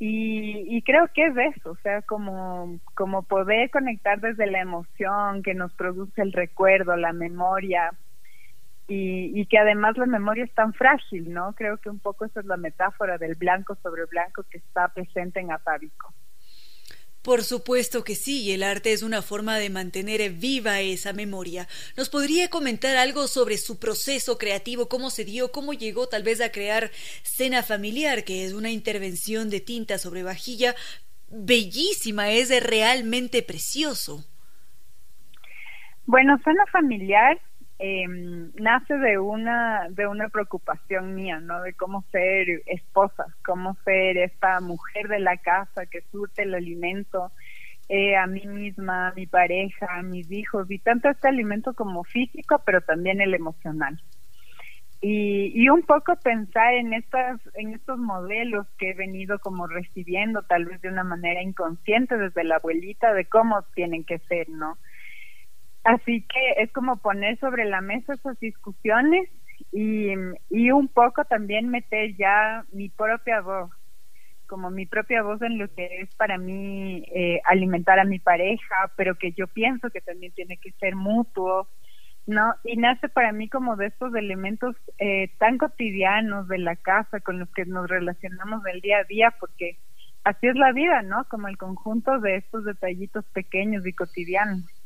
y, 0.05 0.65
y, 0.67 0.83
creo 0.83 1.07
que 1.15 1.27
es 1.27 1.37
eso, 1.55 1.71
o 1.71 1.77
sea, 1.77 2.03
como, 2.03 2.81
como 2.97 3.23
poder 3.23 3.71
conectar 3.71 4.21
desde 4.21 4.51
la 4.51 4.61
emoción 4.61 5.45
que 5.45 5.55
nos 5.55 5.73
produce 5.75 6.23
el 6.23 6.33
recuerdo, 6.33 6.97
la 6.97 7.13
memoria, 7.13 7.93
y, 8.89 9.31
y, 9.41 9.47
que 9.47 9.59
además 9.59 9.97
la 9.97 10.07
memoria 10.07 10.43
es 10.43 10.53
tan 10.55 10.73
frágil, 10.73 11.33
¿no? 11.33 11.53
Creo 11.53 11.77
que 11.77 11.89
un 11.89 12.01
poco 12.01 12.25
esa 12.25 12.41
es 12.41 12.47
la 12.47 12.57
metáfora 12.57 13.17
del 13.17 13.37
blanco 13.37 13.77
sobre 13.77 14.07
blanco 14.07 14.43
que 14.51 14.59
está 14.59 14.89
presente 14.89 15.39
en 15.39 15.53
Atávico. 15.53 16.13
Por 17.23 17.45
supuesto 17.45 18.03
que 18.03 18.16
sí, 18.16 18.53
el 18.53 18.64
arte 18.64 18.93
es 18.93 19.03
una 19.03 19.23
forma 19.23 19.57
de 19.59 19.70
mantener 19.70 20.29
viva 20.31 20.81
esa 20.81 21.12
memoria. 21.12 21.68
¿Nos 21.97 22.09
podría 22.09 22.51
comentar 22.51 22.97
algo 22.97 23.29
sobre 23.29 23.59
su 23.59 23.79
proceso 23.79 24.39
creativo, 24.39 24.89
cómo 24.89 25.09
se 25.09 25.25
dio, 25.25 25.53
cómo 25.53 25.73
llegó 25.73 26.09
tal 26.09 26.25
vez 26.25 26.41
a 26.41 26.51
crear 26.51 26.91
Cena 27.23 27.62
Familiar, 27.62 28.25
que 28.25 28.45
es 28.45 28.53
una 28.53 28.70
intervención 28.70 29.51
de 29.51 29.61
tinta 29.61 29.99
sobre 29.99 30.25
vajilla 30.25 30.75
bellísima, 31.29 32.31
es 32.31 32.51
realmente 32.61 33.43
precioso? 33.43 34.25
Bueno, 36.07 36.37
Cena 36.43 36.66
Familiar 36.73 37.41
eh, 37.85 38.07
nace 38.07 38.95
de 38.95 39.18
una 39.18 39.89
de 39.91 40.07
una 40.07 40.28
preocupación 40.28 41.16
mía, 41.16 41.41
¿no? 41.41 41.61
De 41.62 41.74
cómo 41.74 42.05
ser 42.12 42.62
esposa, 42.66 43.26
cómo 43.45 43.76
ser 43.85 44.18
esta 44.18 44.61
mujer 44.61 45.09
de 45.09 45.18
la 45.18 45.37
casa 45.39 45.87
que 45.87 46.03
surte 46.12 46.45
el 46.45 46.55
alimento 46.55 47.33
eh, 47.89 48.14
a 48.14 48.28
mí 48.28 48.47
misma, 48.47 49.09
a 49.09 49.14
mi 49.14 49.26
pareja, 49.26 49.87
a 49.99 50.03
mis 50.03 50.30
hijos 50.30 50.70
y 50.70 50.78
tanto 50.78 51.09
este 51.09 51.26
alimento 51.26 51.74
como 51.74 52.05
físico, 52.05 52.62
pero 52.64 52.83
también 52.83 53.20
el 53.20 53.35
emocional. 53.35 54.01
Y, 55.01 55.51
y 55.53 55.68
un 55.68 55.83
poco 55.83 56.14
pensar 56.22 56.74
en 56.74 56.93
estas 56.93 57.41
en 57.55 57.74
estos 57.74 57.99
modelos 57.99 58.68
que 58.78 58.91
he 58.91 58.95
venido 58.95 59.41
como 59.41 59.66
recibiendo 59.66 60.43
tal 60.43 60.66
vez 60.66 60.80
de 60.83 60.89
una 60.89 61.03
manera 61.03 61.43
inconsciente 61.43 62.16
desde 62.16 62.45
la 62.45 62.59
abuelita 62.59 63.12
de 63.12 63.24
cómo 63.24 63.64
tienen 63.74 64.05
que 64.05 64.20
ser, 64.20 64.49
¿no? 64.51 64.78
Así 65.85 66.22
que 66.22 66.62
es 66.62 66.72
como 66.72 66.99
poner 66.99 67.39
sobre 67.41 67.64
la 67.64 67.80
mesa 67.80 68.14
esas 68.14 68.39
discusiones 68.41 69.28
y, 69.72 70.12
y 70.51 70.70
un 70.70 70.89
poco 70.89 71.24
también 71.24 71.68
meter 71.68 72.16
ya 72.16 72.64
mi 72.72 72.89
propia 72.89 73.41
voz, 73.41 73.70
como 74.47 74.70
mi 74.70 74.87
propia 74.87 75.22
voz 75.22 75.43
en 75.43 75.59
lo 75.59 75.68
que 75.74 75.87
es 76.01 76.14
para 76.16 76.39
mí 76.39 77.05
eh, 77.14 77.41
alimentar 77.45 77.99
a 77.99 78.05
mi 78.05 78.18
pareja, 78.18 78.93
pero 78.97 79.16
que 79.16 79.33
yo 79.33 79.49
pienso 79.49 79.91
que 79.91 80.01
también 80.01 80.33
tiene 80.33 80.59
que 80.59 80.72
ser 80.72 80.95
mutuo 80.95 81.68
¿no? 82.26 82.55
Y 82.64 82.76
nace 82.76 83.09
para 83.09 83.33
mí 83.33 83.49
como 83.49 83.76
de 83.76 83.87
estos 83.87 84.14
elementos 84.14 84.76
eh, 84.99 85.35
tan 85.39 85.59
cotidianos 85.59 86.49
de 86.49 86.59
la 86.59 86.76
casa 86.76 87.20
con 87.20 87.39
los 87.39 87.51
que 87.53 87.64
nos 87.66 87.89
relacionamos 87.89 88.62
del 88.62 88.80
día 88.80 88.99
a 88.99 89.05
día, 89.05 89.35
porque 89.41 89.78
así 90.24 90.47
es 90.47 90.55
la 90.55 90.72
vida, 90.72 91.03
¿no? 91.03 91.26
Como 91.28 91.49
el 91.49 91.59
conjunto 91.59 92.20
de 92.20 92.37
estos 92.37 92.64
detallitos 92.64 93.24
pequeños 93.33 93.87
y 93.87 93.93
cotidianos. 93.93 94.82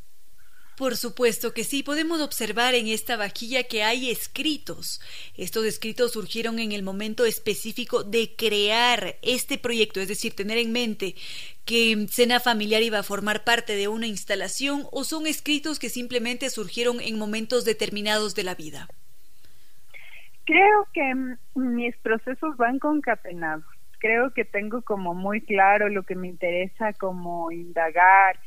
Por 0.77 0.99
supuesto 0.99 1.55
que 1.55 1.64
sí, 1.64 1.83
podemos 1.83 2.20
observar 2.20 2.74
en 2.74 2.89
esta 2.89 3.16
vajilla 3.16 3.64
que 3.64 3.83
hay 3.83 4.11
escritos. 4.11 5.01
Estos 5.35 5.64
escritos 5.64 6.12
surgieron 6.12 6.59
en 6.59 6.72
el 6.72 6.83
momento 6.83 7.24
específico 7.24 8.05
de 8.05 8.37
crear 8.37 9.16
este 9.22 9.57
proyecto, 9.57 10.01
es 10.01 10.09
decir, 10.09 10.37
tener 10.37 10.59
en 10.59 10.72
mente 10.72 11.14
que 11.64 12.07
Cena 12.11 12.41
Familiar 12.41 12.83
iba 12.83 12.99
a 12.99 13.03
formar 13.03 13.43
parte 13.43 13.74
de 13.74 13.89
una 13.89 14.07
instalación 14.07 14.85
o 14.93 15.05
son 15.05 15.27
escritos 15.27 15.79
que 15.79 15.89
simplemente 15.89 16.51
surgieron 16.51 17.01
en 17.01 17.18
momentos 17.18 17.64
determinados 17.64 18.35
de 18.35 18.45
la 18.45 18.55
vida. 18.55 18.87
Creo 20.45 20.87
que 20.93 21.12
mis 21.55 21.97
procesos 21.97 22.57
van 22.59 22.79
concatenados. 22.79 23.64
Creo 23.99 24.33
que 24.35 24.45
tengo 24.45 24.83
como 24.83 25.14
muy 25.14 25.41
claro 25.41 25.89
lo 25.89 26.03
que 26.03 26.14
me 26.14 26.29
interesa 26.29 26.93
como 26.93 27.51
indagar, 27.51 28.39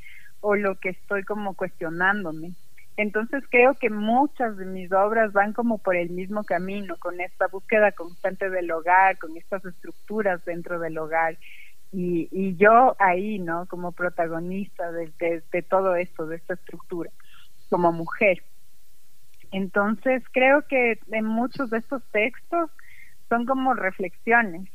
o 0.41 0.55
lo 0.55 0.75
que 0.75 0.89
estoy 0.89 1.23
como 1.23 1.55
cuestionándome. 1.55 2.53
Entonces 2.97 3.43
creo 3.49 3.75
que 3.75 3.89
muchas 3.89 4.57
de 4.57 4.65
mis 4.65 4.91
obras 4.91 5.31
van 5.31 5.53
como 5.53 5.77
por 5.77 5.95
el 5.95 6.09
mismo 6.09 6.43
camino, 6.43 6.97
con 6.97 7.21
esta 7.21 7.47
búsqueda 7.47 7.93
constante 7.93 8.49
del 8.49 8.69
hogar, 8.71 9.17
con 9.17 9.37
estas 9.37 9.63
estructuras 9.63 10.43
dentro 10.43 10.79
del 10.79 10.97
hogar. 10.97 11.37
Y, 11.93 12.27
y 12.31 12.57
yo 12.57 12.97
ahí, 12.99 13.39
¿no? 13.39 13.67
Como 13.67 13.93
protagonista 13.93 14.91
de, 14.91 15.61
todo 15.69 15.95
esto, 15.95 16.27
de 16.27 16.35
esta 16.35 16.55
estructura, 16.55 17.09
como 17.69 17.93
mujer. 17.93 18.43
Entonces 19.51 20.21
creo 20.33 20.67
que 20.67 20.99
en 21.11 21.25
muchos 21.25 21.69
de 21.69 21.77
estos 21.77 22.03
textos 22.11 22.69
son 23.29 23.45
como 23.45 23.73
reflexiones 23.75 24.69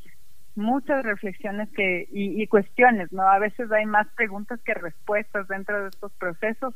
muchas 0.57 1.05
reflexiones 1.05 1.69
que 1.71 2.09
y, 2.11 2.47
cuestiones, 2.47 3.13
¿no? 3.13 3.29
A 3.29 3.39
veces 3.39 3.71
hay 3.73 3.87
más 3.87 4.07
preguntas 4.15 4.61
que 4.65 4.75
respuestas 4.75 5.49
dentro 5.49 5.83
de 5.83 5.89
estos 5.89 6.13
procesos, 6.13 6.75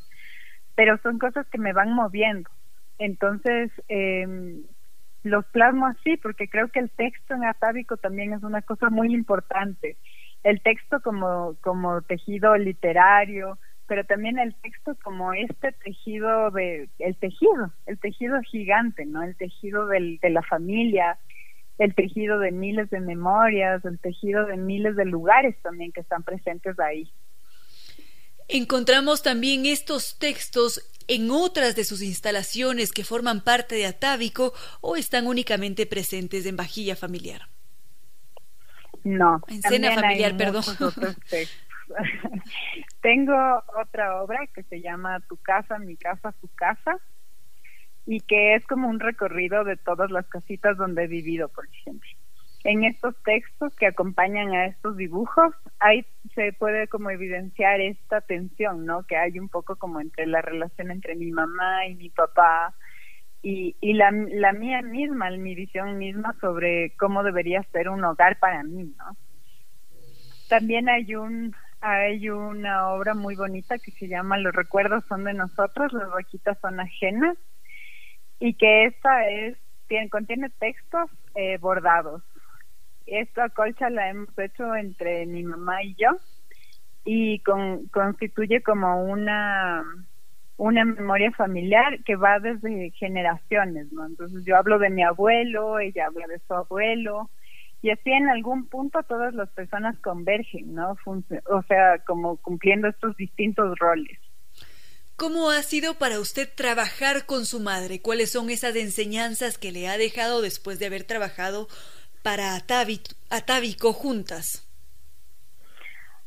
pero 0.74 0.98
son 0.98 1.18
cosas 1.18 1.46
que 1.48 1.58
me 1.58 1.72
van 1.72 1.92
moviendo. 1.92 2.50
Entonces, 2.98 3.70
eh, 3.88 4.26
los 5.22 5.44
plasmo 5.46 5.86
así 5.86 6.16
porque 6.16 6.48
creo 6.48 6.68
que 6.68 6.80
el 6.80 6.90
texto 6.90 7.34
en 7.34 7.44
atávico 7.44 7.96
también 7.96 8.32
es 8.32 8.42
una 8.42 8.62
cosa 8.62 8.90
muy 8.90 9.14
importante. 9.14 9.96
El 10.44 10.60
texto 10.62 11.00
como, 11.00 11.56
como 11.60 12.02
tejido 12.02 12.56
literario, 12.56 13.58
pero 13.86 14.04
también 14.04 14.38
el 14.38 14.54
texto 14.56 14.96
como 15.02 15.32
este 15.32 15.72
tejido 15.72 16.50
de, 16.50 16.88
el 16.98 17.16
tejido, 17.16 17.72
el 17.86 17.98
tejido 17.98 18.40
gigante, 18.42 19.06
¿no? 19.06 19.22
El 19.22 19.36
tejido 19.36 19.86
del, 19.86 20.18
de 20.18 20.30
la 20.30 20.42
familia, 20.42 21.18
el 21.78 21.94
tejido 21.94 22.40
de 22.40 22.50
miles 22.50 22.90
de 22.90 23.00
memorias, 23.00 23.84
el 23.84 23.98
tejido 23.98 24.46
de 24.46 24.56
miles 24.56 24.96
de 24.96 25.04
lugares 25.04 25.56
también 25.62 25.92
que 25.92 26.00
están 26.00 26.24
presentes 26.24 26.78
ahí. 26.80 27.12
Encontramos 28.48 29.22
también 29.22 29.66
estos 29.66 30.18
textos 30.18 30.90
en 31.06 31.30
otras 31.30 31.76
de 31.76 31.84
sus 31.84 32.02
instalaciones 32.02 32.92
que 32.92 33.04
forman 33.04 33.42
parte 33.42 33.74
de 33.74 33.86
Atávico 33.86 34.52
o 34.80 34.96
están 34.96 35.26
únicamente 35.26 35.86
presentes 35.86 36.46
en 36.46 36.56
Vajilla 36.56 36.96
Familiar. 36.96 37.42
No, 39.04 39.42
en 39.48 39.62
Cena 39.62 39.94
Familiar, 39.94 40.36
perdón. 40.36 40.64
Tengo 43.00 43.62
otra 43.80 44.22
obra 44.22 44.46
que 44.54 44.62
se 44.64 44.80
llama 44.80 45.20
Tu 45.28 45.36
casa, 45.38 45.78
mi 45.78 45.96
casa, 45.96 46.34
su 46.40 46.48
casa, 46.54 46.98
y 48.10 48.20
que 48.20 48.54
es 48.54 48.66
como 48.66 48.88
un 48.88 49.00
recorrido 49.00 49.64
de 49.64 49.76
todas 49.76 50.10
las 50.10 50.26
casitas 50.28 50.78
donde 50.78 51.04
he 51.04 51.06
vivido, 51.06 51.50
por 51.50 51.66
ejemplo. 51.66 52.08
En 52.64 52.82
estos 52.84 53.14
textos 53.22 53.74
que 53.74 53.86
acompañan 53.86 54.48
a 54.54 54.64
estos 54.64 54.96
dibujos, 54.96 55.54
ahí 55.78 56.06
se 56.34 56.54
puede 56.54 56.88
como 56.88 57.10
evidenciar 57.10 57.82
esta 57.82 58.22
tensión, 58.22 58.86
¿no? 58.86 59.02
Que 59.02 59.18
hay 59.18 59.38
un 59.38 59.50
poco 59.50 59.76
como 59.76 60.00
entre 60.00 60.26
la 60.26 60.40
relación 60.40 60.90
entre 60.90 61.16
mi 61.16 61.30
mamá 61.30 61.86
y 61.86 61.96
mi 61.96 62.08
papá 62.08 62.74
y, 63.42 63.76
y 63.78 63.92
la, 63.92 64.10
la 64.10 64.54
mía 64.54 64.80
misma, 64.80 65.30
mi 65.32 65.54
visión 65.54 65.98
misma 65.98 66.34
sobre 66.40 66.96
cómo 66.96 67.22
debería 67.22 67.62
ser 67.72 67.90
un 67.90 68.02
hogar 68.04 68.38
para 68.38 68.62
mí, 68.62 68.94
¿no? 68.96 69.18
También 70.48 70.88
hay 70.88 71.14
un 71.14 71.54
hay 71.82 72.30
una 72.30 72.88
obra 72.88 73.12
muy 73.12 73.36
bonita 73.36 73.78
que 73.78 73.92
se 73.92 74.08
llama 74.08 74.38
Los 74.38 74.54
recuerdos 74.54 75.04
son 75.10 75.24
de 75.24 75.34
nosotros, 75.34 75.92
las 75.92 76.10
vaquitas 76.10 76.58
son 76.60 76.80
ajenas, 76.80 77.36
y 78.38 78.54
que 78.54 78.84
esta 78.86 79.28
es 79.28 79.56
tiene, 79.88 80.08
contiene 80.10 80.50
textos 80.58 81.10
eh, 81.34 81.58
bordados. 81.58 82.22
Esta 83.06 83.48
colcha 83.48 83.88
la 83.88 84.10
hemos 84.10 84.38
hecho 84.38 84.74
entre 84.74 85.24
mi 85.26 85.42
mamá 85.42 85.82
y 85.82 85.94
yo 85.94 86.18
y 87.04 87.40
con, 87.40 87.86
constituye 87.88 88.62
como 88.62 89.02
una 89.04 89.84
una 90.58 90.84
memoria 90.84 91.30
familiar 91.30 92.02
que 92.04 92.16
va 92.16 92.40
desde 92.40 92.90
generaciones, 92.90 93.92
¿no? 93.92 94.04
Entonces 94.04 94.44
yo 94.44 94.56
hablo 94.56 94.80
de 94.80 94.90
mi 94.90 95.04
abuelo, 95.04 95.78
ella 95.78 96.06
habla 96.06 96.26
de 96.26 96.40
su 96.40 96.52
abuelo, 96.52 97.30
y 97.80 97.90
así 97.90 98.10
en 98.10 98.28
algún 98.28 98.66
punto 98.66 99.02
todas 99.04 99.34
las 99.34 99.48
personas 99.50 99.96
convergen, 100.00 100.74
¿no? 100.74 100.96
o 101.06 101.62
sea, 101.62 102.00
como 102.00 102.36
cumpliendo 102.38 102.88
estos 102.88 103.16
distintos 103.16 103.78
roles. 103.78 104.18
¿Cómo 105.18 105.50
ha 105.50 105.62
sido 105.62 105.94
para 105.94 106.20
usted 106.20 106.48
trabajar 106.54 107.26
con 107.26 107.44
su 107.44 107.58
madre? 107.58 108.00
¿Cuáles 108.00 108.30
son 108.30 108.50
esas 108.50 108.76
enseñanzas 108.76 109.58
que 109.58 109.72
le 109.72 109.88
ha 109.88 109.98
dejado 109.98 110.42
después 110.42 110.78
de 110.78 110.86
haber 110.86 111.02
trabajado 111.02 111.66
para 112.22 112.54
Atávico 112.54 113.92
juntas? 113.92 114.64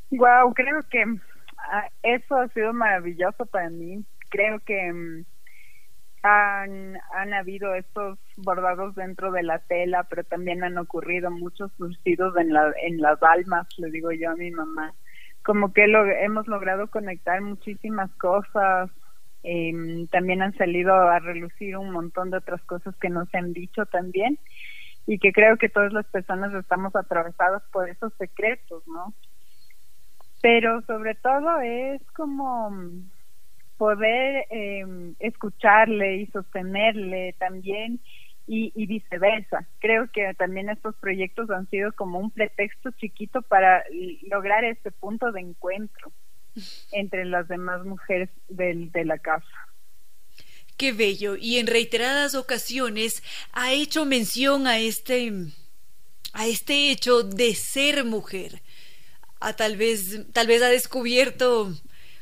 Wow, 0.10 0.54
creo 0.54 0.82
que 0.90 1.06
ah, 1.72 1.88
eso 2.04 2.36
ha 2.36 2.50
sido 2.50 2.74
maravilloso 2.74 3.46
para 3.46 3.70
mí. 3.70 4.04
Creo 4.28 4.60
que 4.60 4.92
mm, 4.92 5.26
han, 6.24 6.98
han 7.14 7.34
habido 7.34 7.74
estos 7.76 8.20
bordados 8.36 8.94
dentro 8.96 9.32
de 9.32 9.44
la 9.44 9.60
tela, 9.60 10.04
pero 10.10 10.26
también 10.26 10.66
han 10.66 10.78
ocurrido 10.78 11.32
muchos 11.32 11.72
surcidos 11.78 12.36
en, 12.36 12.52
la, 12.52 12.74
en 12.84 13.00
las 13.00 13.24
almas, 13.24 13.70
le 13.78 13.90
digo 13.90 14.12
yo 14.12 14.32
a 14.32 14.36
mi 14.36 14.52
mamá 14.52 14.94
como 15.44 15.74
que 15.74 15.88
lo, 15.88 16.06
hemos 16.06 16.48
logrado 16.48 16.88
conectar 16.90 17.42
muchísimas 17.42 18.12
cosas. 18.16 18.90
Eh, 19.44 20.06
también 20.12 20.42
han 20.42 20.56
salido 20.56 20.94
a 20.94 21.20
relucir 21.20 21.76
un 21.78 21.92
montón 21.92 22.30
de 22.30 22.38
otras 22.38 22.62
cosas 22.64 22.96
que 22.98 23.10
nos 23.10 23.34
han 23.34 23.54
dicho 23.54 23.86
también 23.88 24.38
y 25.08 25.18
que 25.18 25.32
creo 25.34 25.58
que 25.58 25.70
todas 25.70 25.94
las 25.94 26.06
personas 26.08 26.54
estamos 26.54 26.96
atravesadas 26.96 27.64
por 27.72 27.90
esos 27.90 28.14
secretos, 28.20 28.84
¿no? 28.88 29.14
Pero 30.42 30.82
sobre 30.84 31.16
todo 31.16 31.60
es 31.62 32.02
como 32.12 32.72
poder 33.78 34.46
eh, 34.52 34.86
escucharle 35.20 36.18
y 36.18 36.28
sostenerle 36.28 37.36
también 37.40 38.00
y, 38.54 38.86
viceversa. 38.86 39.66
Creo 39.80 40.10
que 40.12 40.34
también 40.34 40.70
estos 40.70 40.96
proyectos 40.98 41.50
han 41.50 41.70
sido 41.70 41.94
como 41.94 42.20
un 42.20 42.32
pretexto 42.32 42.92
chiquito 42.92 43.42
para 43.44 43.84
lograr 44.30 44.66
este 44.66 44.92
punto 44.92 45.32
de 45.32 45.40
encuentro 45.40 46.12
entre 46.92 47.24
las 47.24 47.48
demás 47.48 47.86
mujeres 47.86 48.30
del, 48.50 48.92
de 48.92 49.06
la 49.06 49.18
casa. 49.20 49.48
Qué 50.76 50.92
bello. 50.92 51.38
Y 51.38 51.60
en 51.60 51.68
reiteradas 51.68 52.36
ocasiones 52.36 53.24
ha 53.54 53.72
hecho 53.72 54.06
mención 54.06 54.68
a 54.68 54.80
este 54.80 55.32
a 56.34 56.48
este 56.48 56.92
hecho 56.92 57.24
de 57.24 57.56
ser 57.56 58.04
mujer. 58.04 58.62
A 59.40 59.56
tal 59.56 59.78
vez 59.78 60.30
tal 60.34 60.48
vez 60.48 60.62
ha 60.62 60.68
descubierto 60.68 61.72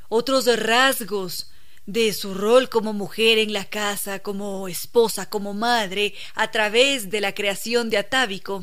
otros 0.09 0.45
rasgos 0.59 1.51
de 1.91 2.13
su 2.13 2.35
rol 2.35 2.69
como 2.69 2.93
mujer 2.93 3.39
en 3.39 3.51
la 3.51 3.65
casa, 3.65 4.19
como 4.19 4.67
esposa, 4.67 5.27
como 5.29 5.53
madre, 5.53 6.13
a 6.35 6.51
través 6.51 7.09
de 7.09 7.19
la 7.19 7.33
creación 7.33 7.89
de 7.89 7.97
Atávico? 7.97 8.61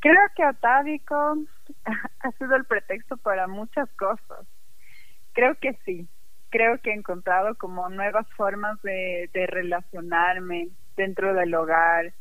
Creo 0.00 0.20
que 0.36 0.44
Atávico 0.44 1.14
ha 2.20 2.30
sido 2.38 2.54
el 2.54 2.64
pretexto 2.66 3.16
para 3.16 3.48
muchas 3.48 3.90
cosas. 3.92 4.46
Creo 5.32 5.56
que 5.56 5.76
sí. 5.84 6.06
Creo 6.50 6.78
que 6.78 6.90
he 6.90 6.94
encontrado 6.94 7.56
como 7.56 7.88
nuevas 7.88 8.28
formas 8.36 8.80
de, 8.82 9.28
relacionarme 9.48 10.68
dentro 10.96 11.34
del 11.34 11.52
hogar, 11.56 12.12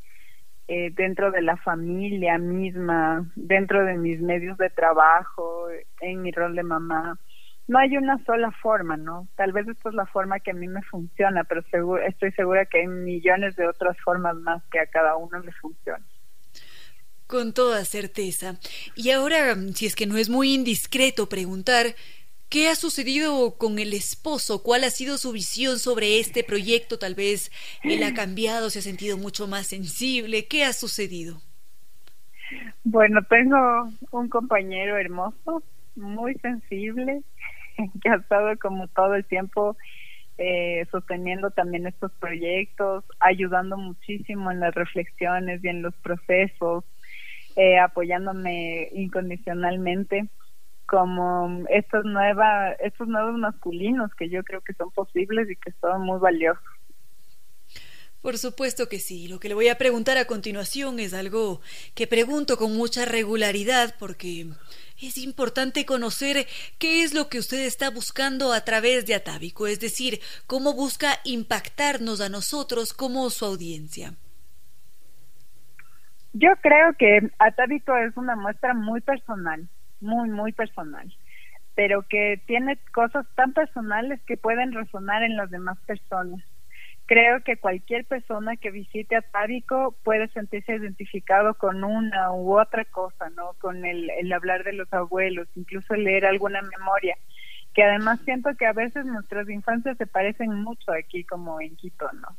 eh, 0.68 0.90
dentro 0.96 1.30
de 1.30 1.44
la 1.44 1.58
familia 1.58 2.40
misma, 2.40 3.30
dentro 3.36 3.86
de 3.86 3.96
mis 3.96 4.20
medios 4.22 4.58
de 4.58 4.72
trabajo, 4.72 5.68
en 6.02 6.24
mi 6.24 6.32
rol 6.32 6.56
de 6.56 6.64
mamá 6.64 7.20
no 7.68 7.80
hay 7.80 7.96
una 7.98 8.24
sola 8.26 8.52
forma, 8.52 8.98
¿no? 8.98 9.28
Tal 9.36 9.52
vez 9.52 9.68
esta 9.68 9.90
es 9.90 9.96
la 9.96 10.06
forma 10.06 10.40
que 10.40 10.52
a 10.52 10.54
mí 10.54 10.68
me 10.68 10.82
funciona, 10.84 11.44
pero 11.44 11.64
estoy 12.06 12.32
segura 12.34 12.66
que 12.66 12.80
hay 12.80 12.88
millones 12.88 13.56
de 13.56 13.68
otras 13.68 13.98
formas 14.04 14.36
más 14.36 14.62
que 14.72 14.80
a 14.80 14.88
cada 14.88 15.16
uno 15.16 15.40
le 15.40 15.52
funciona. 15.54 16.04
Con 17.28 17.54
toda 17.54 17.86
certeza. 17.86 18.56
Y 18.96 19.12
ahora, 19.12 19.56
si 19.74 19.86
es 19.86 19.96
que 19.96 20.06
no 20.06 20.18
es 20.18 20.30
muy 20.30 20.54
indiscreto 20.54 21.30
preguntar, 21.30 21.96
¿Qué 22.54 22.70
ha 22.70 22.76
sucedido 22.76 23.58
con 23.58 23.80
el 23.80 23.94
esposo? 23.94 24.62
¿Cuál 24.62 24.84
ha 24.84 24.92
sido 24.92 25.18
su 25.18 25.32
visión 25.32 25.80
sobre 25.80 26.20
este 26.20 26.44
proyecto? 26.44 27.00
Tal 27.00 27.16
vez 27.16 27.52
él 27.82 28.04
ha 28.04 28.14
cambiado, 28.14 28.70
se 28.70 28.78
ha 28.78 28.84
sentido 28.84 29.18
mucho 29.18 29.48
más 29.48 29.66
sensible. 29.66 30.46
¿Qué 30.46 30.64
ha 30.64 30.72
sucedido? 30.72 31.42
Bueno, 32.84 33.24
tengo 33.24 33.90
un 34.12 34.30
compañero 34.30 35.00
hermoso, 35.00 35.64
muy 35.96 36.36
sensible, 36.36 37.24
que 38.02 38.10
ha 38.10 38.16
estado 38.16 38.58
como 38.60 38.88
todo 38.90 39.16
el 39.16 39.26
tiempo 39.26 39.78
eh, 40.38 40.86
sosteniendo 40.92 41.52
también 41.52 41.86
estos 41.86 42.12
proyectos, 42.14 43.04
ayudando 43.20 43.78
muchísimo 43.78 44.52
en 44.52 44.60
las 44.60 44.74
reflexiones 44.74 45.64
y 45.64 45.68
en 45.68 45.82
los 45.84 45.96
procesos, 45.98 46.84
eh, 47.56 47.78
apoyándome 47.78 48.90
incondicionalmente 48.94 50.30
como 50.88 51.64
estos 51.70 52.04
nueva, 52.06 52.72
estos 52.74 53.08
nuevos 53.08 53.38
masculinos 53.38 54.14
que 54.16 54.30
yo 54.30 54.44
creo 54.44 54.62
que 54.62 54.74
son 54.74 54.92
posibles 54.92 55.50
y 55.50 55.56
que 55.56 55.72
son 55.80 56.02
muy 56.02 56.20
valiosos. 56.20 56.64
Por 58.24 58.38
supuesto 58.38 58.88
que 58.88 59.00
sí. 59.00 59.28
Lo 59.28 59.38
que 59.38 59.50
le 59.50 59.54
voy 59.54 59.68
a 59.68 59.78
preguntar 59.78 60.18
a 60.18 60.24
continuación 60.24 60.98
es 61.02 61.14
algo 61.14 61.60
que 61.94 62.08
pregunto 62.08 62.56
con 62.56 62.74
mucha 62.74 63.04
regularidad 63.04 63.96
porque 64.00 64.48
es 65.02 65.18
importante 65.18 65.86
conocer 65.86 66.48
qué 66.80 67.04
es 67.04 67.14
lo 67.14 67.28
que 67.28 67.38
usted 67.38 67.66
está 67.66 67.90
buscando 67.90 68.54
a 68.54 68.62
través 68.62 69.06
de 69.06 69.14
Atávico, 69.14 69.68
es 69.68 69.82
decir, 69.82 70.22
cómo 70.48 70.74
busca 70.74 71.20
impactarnos 71.26 72.22
a 72.22 72.30
nosotros 72.30 72.94
como 72.94 73.30
su 73.30 73.44
audiencia. 73.44 74.14
Yo 76.32 76.56
creo 76.62 76.94
que 76.98 77.30
Atávico 77.40 77.94
es 77.98 78.16
una 78.16 78.38
muestra 78.38 78.74
muy 78.74 79.02
personal, 79.02 79.68
muy, 80.00 80.30
muy 80.30 80.54
personal, 80.54 81.14
pero 81.76 82.04
que 82.04 82.42
tiene 82.48 82.80
cosas 82.94 83.26
tan 83.36 83.52
personales 83.52 84.22
que 84.26 84.38
pueden 84.38 84.72
resonar 84.72 85.24
en 85.24 85.36
las 85.36 85.52
demás 85.52 85.78
personas 85.86 86.42
creo 87.06 87.42
que 87.44 87.58
cualquier 87.58 88.06
persona 88.06 88.56
que 88.56 88.72
visite 88.72 89.16
Atávico 89.16 89.96
puede 90.04 90.28
sentirse 90.30 90.76
identificado 90.76 91.56
con 91.56 91.84
una 91.84 92.32
u 92.32 92.60
otra 92.60 92.86
cosa, 92.86 93.30
¿no? 93.32 93.54
Con 93.60 93.86
el, 93.86 94.10
el 94.10 94.32
hablar 94.32 94.64
de 94.64 94.74
los 94.74 94.92
abuelos, 94.94 95.48
incluso 95.56 95.96
leer 95.96 96.26
alguna 96.26 96.62
memoria, 96.62 97.18
que 97.74 97.84
además 97.84 98.20
siento 98.24 98.56
que 98.56 98.66
a 98.66 98.74
veces 98.74 99.06
nuestras 99.06 99.50
infancias 99.50 99.98
se 99.98 100.08
parecen 100.08 100.54
mucho 100.64 100.92
aquí 100.92 101.24
como 101.24 101.60
en 101.60 101.76
Quito, 101.76 102.10
¿no? 102.14 102.38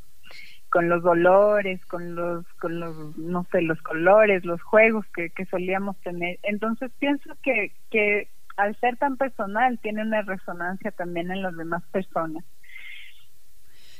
Con 0.69 0.89
los 0.89 1.03
dolores, 1.03 1.85
con 1.85 2.15
los, 2.15 2.45
con 2.53 2.79
los, 2.79 3.17
no 3.17 3.45
sé, 3.51 3.61
los 3.61 3.81
colores, 3.81 4.43
los 4.45 4.61
juegos 4.61 5.05
que, 5.13 5.29
que 5.29 5.45
solíamos 5.45 5.97
tener. 6.01 6.39
Entonces 6.43 6.91
pienso 6.99 7.35
que, 7.43 7.71
que 7.91 8.29
al 8.57 8.75
ser 8.79 8.97
tan 8.97 9.17
personal 9.17 9.79
tiene 9.79 10.01
una 10.01 10.21
resonancia 10.21 10.91
también 10.91 11.31
en 11.31 11.41
las 11.43 11.55
demás 11.55 11.83
personas. 11.91 12.43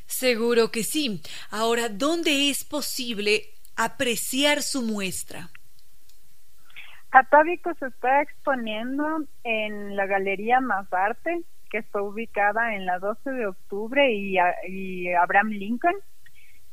Seguro 0.05 0.71
que 0.71 0.83
sí. 0.83 1.21
Ahora, 1.49 1.89
¿dónde 1.89 2.49
es 2.49 2.63
posible 2.63 3.43
apreciar 3.75 4.61
su 4.61 4.81
muestra? 4.81 5.49
Atávico 7.11 7.73
se 7.79 7.87
está 7.87 8.21
exponiendo 8.21 9.23
en 9.43 9.95
la 9.95 10.05
Galería 10.05 10.59
Más 10.59 10.91
Arte, 10.91 11.43
que 11.69 11.77
está 11.77 12.01
ubicada 12.01 12.75
en 12.75 12.85
la 12.85 12.99
12 12.99 13.31
de 13.31 13.47
octubre 13.47 14.13
y, 14.13 15.09
Abraham 15.13 15.49
Lincoln, 15.49 15.95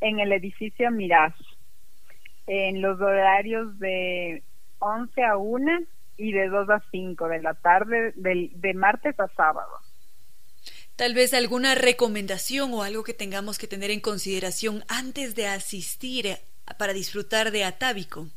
en 0.00 0.18
el 0.18 0.32
edificio 0.32 0.90
Mirage, 0.90 1.44
en 2.48 2.82
los 2.82 3.00
horarios 3.00 3.78
de 3.78 4.42
11 4.80 5.24
a 5.24 5.36
1 5.36 5.80
y 6.16 6.32
de 6.32 6.48
2 6.48 6.70
a 6.70 6.82
5 6.90 7.28
de 7.28 7.40
la 7.40 7.54
tarde, 7.54 8.12
de, 8.16 8.50
de 8.52 8.74
martes 8.74 9.18
a 9.20 9.28
sábado. 9.28 9.78
Tal 11.02 11.14
vez 11.14 11.34
alguna 11.34 11.74
recomendación 11.74 12.72
o 12.72 12.84
algo 12.84 13.02
que 13.02 13.12
tengamos 13.12 13.58
que 13.58 13.66
tener 13.66 13.90
en 13.90 13.98
consideración 13.98 14.84
antes 14.86 15.34
de 15.34 15.48
asistir 15.48 16.36
para 16.78 16.92
disfrutar 16.92 17.50
de 17.50 17.64
Atávico. 17.64 18.28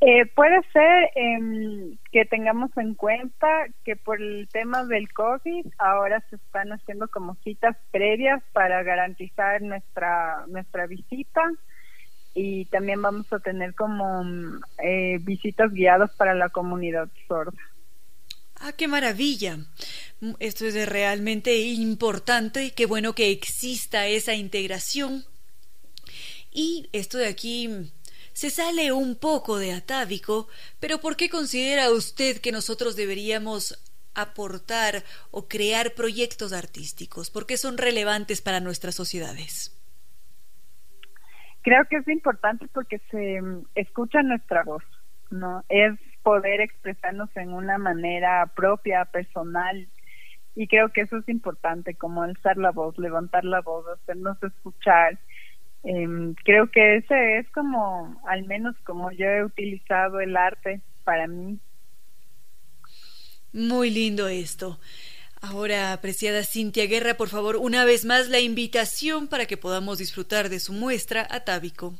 Eh, 0.00 0.26
puede 0.26 0.62
ser 0.72 1.10
eh, 1.16 1.96
que 2.12 2.24
tengamos 2.26 2.70
en 2.76 2.94
cuenta 2.94 3.48
que 3.84 3.96
por 3.96 4.22
el 4.22 4.46
tema 4.52 4.84
del 4.84 5.12
COVID 5.12 5.66
ahora 5.78 6.22
se 6.30 6.36
están 6.36 6.70
haciendo 6.72 7.08
como 7.08 7.34
citas 7.42 7.76
previas 7.90 8.40
para 8.52 8.84
garantizar 8.84 9.62
nuestra 9.62 10.44
nuestra 10.46 10.86
visita 10.86 11.42
y 12.32 12.66
también 12.66 13.02
vamos 13.02 13.32
a 13.32 13.40
tener 13.40 13.74
como 13.74 14.24
eh, 14.80 15.18
visitas 15.22 15.72
guiadas 15.72 16.14
para 16.14 16.34
la 16.34 16.48
comunidad 16.48 17.08
sorda. 17.26 17.60
Ah, 18.60 18.72
qué 18.72 18.88
maravilla. 18.88 19.58
Mm, 20.20 20.32
esto 20.40 20.64
es 20.64 20.88
realmente 20.88 21.56
importante 21.58 22.72
qué 22.72 22.86
bueno 22.86 23.14
que 23.14 23.30
exista 23.30 24.06
esa 24.06 24.34
integración. 24.34 25.24
Y 26.52 26.88
esto 26.92 27.18
de 27.18 27.28
aquí 27.28 27.68
mm, 27.68 27.90
se 28.32 28.50
sale 28.50 28.92
un 28.92 29.16
poco 29.16 29.58
de 29.58 29.72
atávico, 29.72 30.48
pero 30.80 31.00
¿por 31.00 31.16
qué 31.16 31.28
considera 31.28 31.90
usted 31.90 32.38
que 32.38 32.52
nosotros 32.52 32.96
deberíamos 32.96 33.82
aportar 34.14 35.04
o 35.30 35.48
crear 35.48 35.92
proyectos 35.94 36.52
artísticos? 36.52 37.30
¿Por 37.30 37.46
qué 37.46 37.58
son 37.58 37.76
relevantes 37.76 38.40
para 38.40 38.60
nuestras 38.60 38.94
sociedades? 38.94 39.72
Creo 41.62 41.84
que 41.90 41.96
es 41.96 42.08
importante 42.08 42.66
porque 42.72 43.00
se 43.10 43.42
mm, 43.42 43.66
escucha 43.74 44.22
nuestra 44.22 44.62
voz, 44.64 44.84
¿no? 45.30 45.64
Es 45.68 45.98
poder 46.26 46.60
expresarnos 46.60 47.30
en 47.36 47.52
una 47.52 47.78
manera 47.78 48.50
propia, 48.56 49.04
personal, 49.04 49.86
y 50.56 50.66
creo 50.66 50.88
que 50.88 51.02
eso 51.02 51.18
es 51.18 51.28
importante, 51.28 51.94
como 51.94 52.24
alzar 52.24 52.56
la 52.56 52.72
voz, 52.72 52.98
levantar 52.98 53.44
la 53.44 53.60
voz, 53.60 53.86
hacernos 53.86 54.36
escuchar. 54.42 55.20
Eh, 55.84 56.34
creo 56.42 56.68
que 56.72 56.96
ese 56.96 57.38
es 57.38 57.48
como, 57.50 58.20
al 58.26 58.44
menos 58.44 58.74
como 58.84 59.12
yo 59.12 59.26
he 59.26 59.44
utilizado 59.44 60.18
el 60.18 60.36
arte 60.36 60.80
para 61.04 61.28
mí. 61.28 61.60
Muy 63.52 63.90
lindo 63.90 64.26
esto. 64.26 64.80
Ahora, 65.40 65.92
apreciada 65.92 66.42
Cintia 66.42 66.86
Guerra, 66.86 67.14
por 67.14 67.28
favor, 67.28 67.54
una 67.54 67.84
vez 67.84 68.04
más 68.04 68.28
la 68.28 68.40
invitación 68.40 69.28
para 69.28 69.46
que 69.46 69.56
podamos 69.56 69.98
disfrutar 69.98 70.48
de 70.48 70.58
su 70.58 70.72
muestra 70.72 71.24
atávico. 71.30 71.94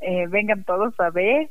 Eh, 0.00 0.26
vengan 0.28 0.64
todos 0.64 0.98
a 0.98 1.10
ver, 1.10 1.50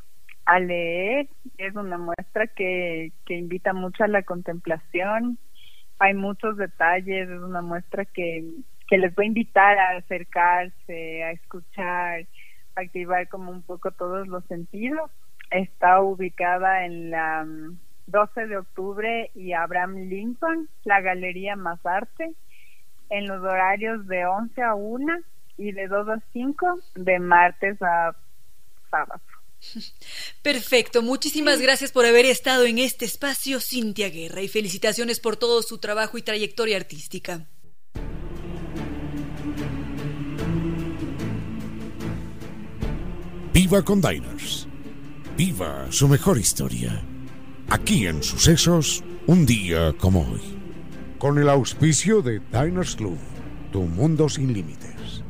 a 0.49 0.59
leer. 0.59 1.29
Es 1.57 1.75
una 1.75 1.97
muestra 1.97 2.47
que, 2.47 3.11
que 3.25 3.35
invita 3.35 3.71
mucho 3.73 4.03
a 4.03 4.07
la 4.07 4.23
contemplación. 4.23 5.37
Hay 5.99 6.15
muchos 6.15 6.57
detalles, 6.57 7.29
es 7.29 7.41
una 7.41 7.61
muestra 7.61 8.05
que, 8.05 8.43
que 8.87 8.97
les 8.97 9.11
va 9.11 9.23
a 9.23 9.27
invitar 9.27 9.77
a 9.77 9.97
acercarse, 9.97 11.23
a 11.23 11.31
escuchar, 11.31 12.25
a 12.75 12.81
activar 12.81 13.27
como 13.29 13.51
un 13.51 13.61
poco 13.61 13.91
todos 13.91 14.27
los 14.27 14.43
sentidos. 14.45 15.11
Está 15.51 16.01
ubicada 16.01 16.85
en 16.85 17.11
la 17.11 17.45
12 18.07 18.45
mm, 18.45 18.49
de 18.49 18.57
octubre 18.57 19.31
y 19.35 19.53
Abraham 19.53 19.97
Lincoln, 20.09 20.67
la 20.83 21.01
Galería 21.01 21.55
Más 21.55 21.85
Arte, 21.85 22.33
en 23.11 23.27
los 23.27 23.43
horarios 23.43 24.07
de 24.07 24.25
11 24.25 24.63
a 24.63 24.73
1 24.73 25.17
y 25.57 25.73
de 25.73 25.87
2 25.87 26.09
a 26.09 26.19
5 26.33 26.79
de 26.95 27.19
martes 27.19 27.79
a 27.83 28.15
sábado. 28.89 29.21
Perfecto, 30.41 31.01
muchísimas 31.01 31.61
gracias 31.61 31.91
por 31.91 32.05
haber 32.05 32.25
estado 32.25 32.65
en 32.65 32.79
este 32.79 33.05
espacio, 33.05 33.59
Cintia 33.59 34.09
Guerra, 34.09 34.41
y 34.41 34.47
felicitaciones 34.47 35.19
por 35.19 35.37
todo 35.37 35.61
su 35.61 35.77
trabajo 35.77 36.17
y 36.17 36.21
trayectoria 36.21 36.77
artística. 36.77 37.47
Viva 43.53 43.83
con 43.83 44.01
Diners. 44.01 44.67
Viva 45.35 45.87
su 45.91 46.07
mejor 46.07 46.37
historia. 46.37 47.03
Aquí 47.69 48.07
en 48.07 48.23
Sucesos, 48.23 49.03
un 49.27 49.45
día 49.45 49.93
como 49.97 50.21
hoy. 50.21 50.41
Con 51.17 51.37
el 51.37 51.49
auspicio 51.49 52.21
de 52.21 52.39
Diners 52.39 52.95
Club, 52.95 53.17
tu 53.71 53.81
mundo 53.81 54.29
sin 54.29 54.53
límites. 54.53 55.23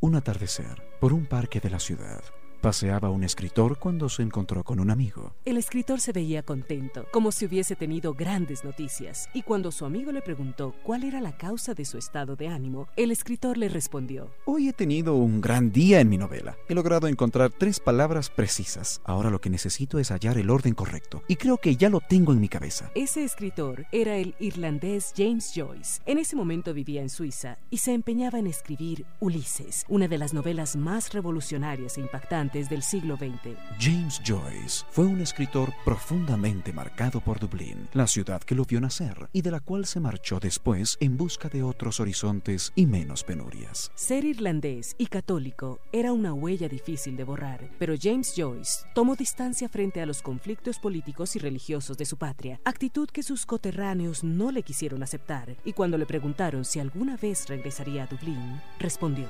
Un 0.00 0.16
atardecer 0.16 0.85
por 0.98 1.12
un 1.12 1.26
parque 1.26 1.60
de 1.60 1.70
la 1.70 1.78
ciudad. 1.78 2.22
Paseaba 2.66 3.10
un 3.10 3.22
escritor 3.22 3.78
cuando 3.78 4.08
se 4.08 4.22
encontró 4.22 4.64
con 4.64 4.80
un 4.80 4.90
amigo. 4.90 5.32
El 5.44 5.56
escritor 5.56 6.00
se 6.00 6.10
veía 6.10 6.42
contento, 6.42 7.06
como 7.12 7.30
si 7.30 7.46
hubiese 7.46 7.76
tenido 7.76 8.12
grandes 8.12 8.64
noticias, 8.64 9.28
y 9.32 9.42
cuando 9.42 9.70
su 9.70 9.84
amigo 9.84 10.10
le 10.10 10.20
preguntó 10.20 10.74
cuál 10.82 11.04
era 11.04 11.20
la 11.20 11.36
causa 11.36 11.74
de 11.74 11.84
su 11.84 11.96
estado 11.96 12.34
de 12.34 12.48
ánimo, 12.48 12.88
el 12.96 13.12
escritor 13.12 13.56
le 13.56 13.68
respondió, 13.68 14.32
Hoy 14.46 14.68
he 14.68 14.72
tenido 14.72 15.14
un 15.14 15.40
gran 15.40 15.70
día 15.70 16.00
en 16.00 16.08
mi 16.08 16.18
novela. 16.18 16.56
He 16.68 16.74
logrado 16.74 17.06
encontrar 17.06 17.52
tres 17.52 17.78
palabras 17.78 18.30
precisas. 18.30 19.00
Ahora 19.04 19.30
lo 19.30 19.40
que 19.40 19.48
necesito 19.48 20.00
es 20.00 20.10
hallar 20.10 20.36
el 20.36 20.50
orden 20.50 20.74
correcto, 20.74 21.22
y 21.28 21.36
creo 21.36 21.58
que 21.58 21.76
ya 21.76 21.88
lo 21.88 22.00
tengo 22.00 22.32
en 22.32 22.40
mi 22.40 22.48
cabeza. 22.48 22.90
Ese 22.96 23.22
escritor 23.22 23.86
era 23.92 24.16
el 24.16 24.34
irlandés 24.40 25.14
James 25.16 25.52
Joyce. 25.54 26.00
En 26.04 26.18
ese 26.18 26.34
momento 26.34 26.74
vivía 26.74 27.02
en 27.02 27.10
Suiza 27.10 27.58
y 27.70 27.78
se 27.78 27.92
empeñaba 27.92 28.40
en 28.40 28.48
escribir 28.48 29.06
Ulises, 29.20 29.84
una 29.88 30.08
de 30.08 30.18
las 30.18 30.34
novelas 30.34 30.74
más 30.74 31.12
revolucionarias 31.12 31.96
e 31.96 32.00
impactantes 32.00 32.55
importantes 32.56 32.68
del 32.68 32.82
siglo 32.82 33.16
XX. 33.16 33.56
James 33.78 34.20
Joyce 34.24 34.84
fue 34.90 35.04
un 35.04 35.20
escritor 35.20 35.72
profundamente 35.84 36.72
marcado 36.72 37.20
por 37.20 37.38
Dublín, 37.38 37.88
la 37.92 38.06
ciudad 38.06 38.42
que 38.42 38.54
lo 38.54 38.64
vio 38.64 38.80
nacer 38.80 39.28
y 39.32 39.42
de 39.42 39.50
la 39.50 39.60
cual 39.60 39.86
se 39.86 40.00
marchó 40.00 40.40
después 40.40 40.96
en 41.00 41.16
busca 41.16 41.48
de 41.48 41.62
otros 41.62 42.00
horizontes 42.00 42.72
y 42.74 42.86
menos 42.86 43.24
penurias. 43.24 43.90
Ser 43.94 44.24
irlandés 44.24 44.94
y 44.98 45.06
católico 45.06 45.80
era 45.92 46.12
una 46.12 46.32
huella 46.32 46.68
difícil 46.68 47.16
de 47.16 47.24
borrar, 47.24 47.70
pero 47.78 47.94
James 48.00 48.32
Joyce 48.36 48.84
tomó 48.94 49.16
distancia 49.16 49.68
frente 49.68 50.00
a 50.00 50.06
los 50.06 50.22
conflictos 50.22 50.78
políticos 50.78 51.36
y 51.36 51.38
religiosos 51.38 51.96
de 51.98 52.06
su 52.06 52.16
patria, 52.16 52.60
actitud 52.64 53.08
que 53.08 53.22
sus 53.22 53.46
coterráneos 53.46 54.24
no 54.24 54.50
le 54.50 54.62
quisieron 54.62 55.02
aceptar, 55.02 55.56
y 55.64 55.72
cuando 55.72 55.98
le 55.98 56.06
preguntaron 56.06 56.64
si 56.64 56.80
alguna 56.80 57.16
vez 57.16 57.48
regresaría 57.48 58.04
a 58.04 58.06
Dublín, 58.06 58.60
respondió. 58.78 59.26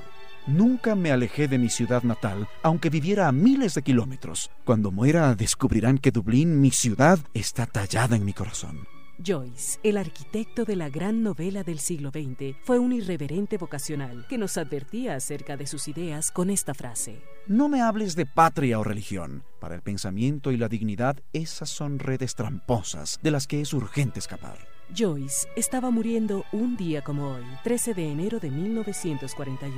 Nunca 0.47 0.95
me 0.95 1.11
alejé 1.11 1.49
de 1.49 1.59
mi 1.59 1.69
ciudad 1.69 2.05
natal, 2.05 2.49
aunque 2.63 2.89
viviera 2.89 3.27
a 3.27 3.33
miles 3.33 3.75
de 3.75 3.83
kilómetros. 3.83 4.51
Cuando 4.65 4.93
muera 4.93 5.35
descubrirán 5.35 5.99
que 5.99 6.13
Dublín, 6.13 6.61
mi 6.61 6.71
ciudad, 6.71 7.19
está 7.35 7.67
tallada 7.67 8.15
en 8.15 8.25
mi 8.25 8.33
corazón. 8.33 8.87
Joyce, 9.19 9.81
el 9.83 9.97
arquitecto 9.97 10.65
de 10.65 10.77
la 10.77 10.89
gran 10.89 11.25
novela 11.25 11.65
del 11.65 11.81
siglo 11.81 12.11
XX, 12.11 12.55
fue 12.63 12.79
un 12.79 12.93
irreverente 12.93 13.57
vocacional 13.57 14.27
que 14.29 14.39
nos 14.39 14.57
advertía 14.57 15.17
acerca 15.17 15.57
de 15.57 15.67
sus 15.67 15.89
ideas 15.89 16.31
con 16.31 16.51
esta 16.51 16.75
frase. 16.75 17.23
No 17.49 17.69
me 17.69 17.81
hables 17.81 18.15
de 18.15 18.27
patria 18.27 18.79
o 18.79 18.85
religión. 18.85 19.43
Para 19.59 19.75
el 19.75 19.83
pensamiento 19.83 20.53
y 20.53 20.59
la 20.59 20.69
dignidad, 20.69 21.17
esas 21.33 21.71
son 21.71 21.99
redes 21.99 22.37
tramposas 22.37 23.19
de 23.21 23.31
las 23.33 23.49
que 23.49 23.63
es 23.63 23.73
urgente 23.73 24.21
escapar. 24.21 24.76
Joyce 24.95 25.49
estaba 25.57 25.91
muriendo 25.91 26.45
un 26.53 26.77
día 26.77 27.03
como 27.03 27.33
hoy, 27.33 27.45
13 27.65 27.95
de 27.95 28.11
enero 28.11 28.39
de 28.39 28.51
1941, 28.51 29.77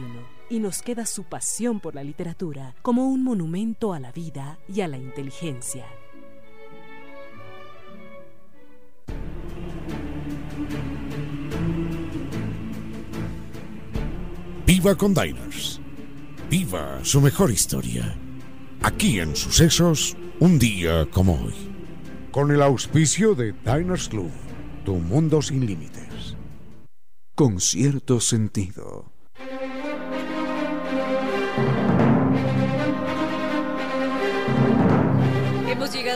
y 0.51 0.59
nos 0.59 0.83
queda 0.83 1.07
su 1.07 1.25
pasión 1.25 1.81
por 1.81 1.95
la 1.95 2.05
literatura 2.05 2.75
como 2.83 3.09
un 3.09 3.25
monumento 3.25 3.93
a 3.93 4.01
la 4.01 4.13
vida 4.13 4.59
y 4.69 4.83
a 4.83 4.89
la 4.89 4.99
inteligencia. 4.99 5.87
Viva 14.67 14.95
con 14.95 15.15
Diners. 15.15 15.81
Viva 16.51 17.01
su 17.03 17.21
mejor 17.23 17.51
historia. 17.51 18.15
Aquí 18.83 19.19
en 19.19 19.35
Sucesos, 19.35 20.17
un 20.39 20.59
día 20.59 21.07
como 21.11 21.43
hoy. 21.43 21.55
Con 22.31 22.51
el 22.51 22.63
auspicio 22.63 23.35
de 23.35 23.55
Diners 23.65 24.09
Club, 24.09 24.31
tu 24.89 24.95
mundo 24.95 25.43
sin 25.43 25.66
límites. 25.66 26.34
Con 27.34 27.61
cierto 27.61 28.20
sentido. 28.20 29.18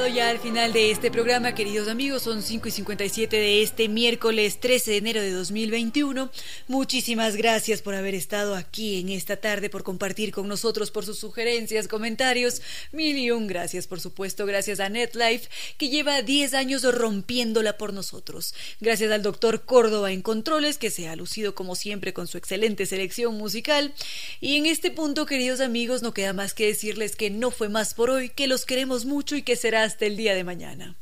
Llegado 0.02 0.16
ya 0.16 0.30
al 0.30 0.38
final 0.38 0.72
de 0.72 0.90
este 0.90 1.10
programa, 1.10 1.54
queridos 1.54 1.88
amigos. 1.88 2.22
Son 2.22 2.42
5 2.42 2.66
y 2.66 2.70
57 2.70 3.36
de 3.36 3.62
este 3.62 3.88
miércoles 3.88 4.58
13 4.58 4.92
de 4.92 4.96
enero 4.96 5.20
de 5.20 5.30
2021. 5.30 6.30
Muchísimas 6.66 7.36
gracias 7.36 7.82
por 7.82 7.94
haber 7.94 8.14
estado 8.14 8.54
aquí 8.54 9.00
en 9.00 9.10
esta 9.10 9.36
tarde, 9.36 9.70
por 9.70 9.82
compartir 9.82 10.32
con 10.32 10.48
nosotros, 10.48 10.90
por 10.90 11.04
sus 11.04 11.18
sugerencias, 11.18 11.88
comentarios. 11.88 12.62
Mil 12.90 13.16
y 13.16 13.30
un 13.30 13.46
gracias, 13.46 13.86
por 13.86 14.00
supuesto. 14.00 14.46
Gracias 14.46 14.80
a 14.80 14.88
NetLife, 14.88 15.48
que 15.78 15.88
lleva 15.88 16.22
10 16.22 16.54
años 16.54 16.82
rompiéndola 16.82 17.76
por 17.76 17.92
nosotros. 17.92 18.54
Gracias 18.80 19.12
al 19.12 19.22
doctor 19.22 19.64
Córdoba 19.64 20.10
en 20.10 20.22
Controles, 20.22 20.78
que 20.78 20.90
se 20.90 21.08
ha 21.08 21.16
lucido 21.16 21.54
como 21.54 21.74
siempre 21.74 22.12
con 22.12 22.26
su 22.26 22.38
excelente 22.38 22.86
selección 22.86 23.36
musical. 23.36 23.94
Y 24.40 24.56
en 24.56 24.66
este 24.66 24.90
punto, 24.90 25.26
queridos 25.26 25.60
amigos, 25.60 26.02
no 26.02 26.14
queda 26.14 26.32
más 26.32 26.54
que 26.54 26.66
decirles 26.66 27.14
que 27.14 27.30
no 27.30 27.50
fue 27.50 27.68
más 27.68 27.94
por 27.94 28.10
hoy, 28.10 28.30
que 28.30 28.46
los 28.46 28.64
queremos 28.64 29.04
mucho 29.04 29.36
y 29.36 29.42
que 29.42 29.56
será 29.56 29.91
hasta 29.92 30.06
el 30.06 30.16
día 30.16 30.34
de 30.34 30.42
mañana. 30.42 30.96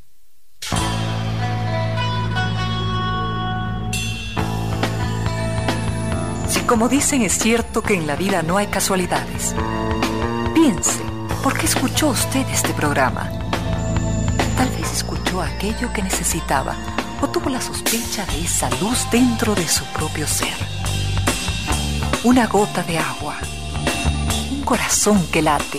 Si 6.49 6.61
como 6.63 6.89
dicen 6.89 7.23
es 7.23 7.35
cierto 7.39 7.83
que 7.83 7.95
en 7.95 8.09
la 8.09 8.17
vida 8.17 8.43
no 8.43 8.57
hay 8.57 8.67
casualidades, 8.67 9.55
piense, 10.55 10.99
¿por 11.45 11.57
qué 11.57 11.67
escuchó 11.67 12.09
usted 12.09 12.45
este 12.49 12.73
programa? 12.73 13.31
Tal 14.57 14.69
vez 14.71 14.93
escuchó 14.93 15.41
aquello 15.41 15.93
que 15.93 16.03
necesitaba 16.03 16.75
o 17.23 17.29
tuvo 17.29 17.49
la 17.49 17.61
sospecha 17.61 18.27
de 18.27 18.41
esa 18.41 18.69
luz 18.81 19.07
dentro 19.13 19.55
de 19.55 19.69
su 19.69 19.85
propio 19.93 20.27
ser. 20.27 20.57
Una 22.25 22.49
gota 22.49 22.83
de 22.83 22.99
agua, 22.99 23.37
un 24.51 24.63
corazón 24.63 25.25
que 25.31 25.43
late, 25.43 25.79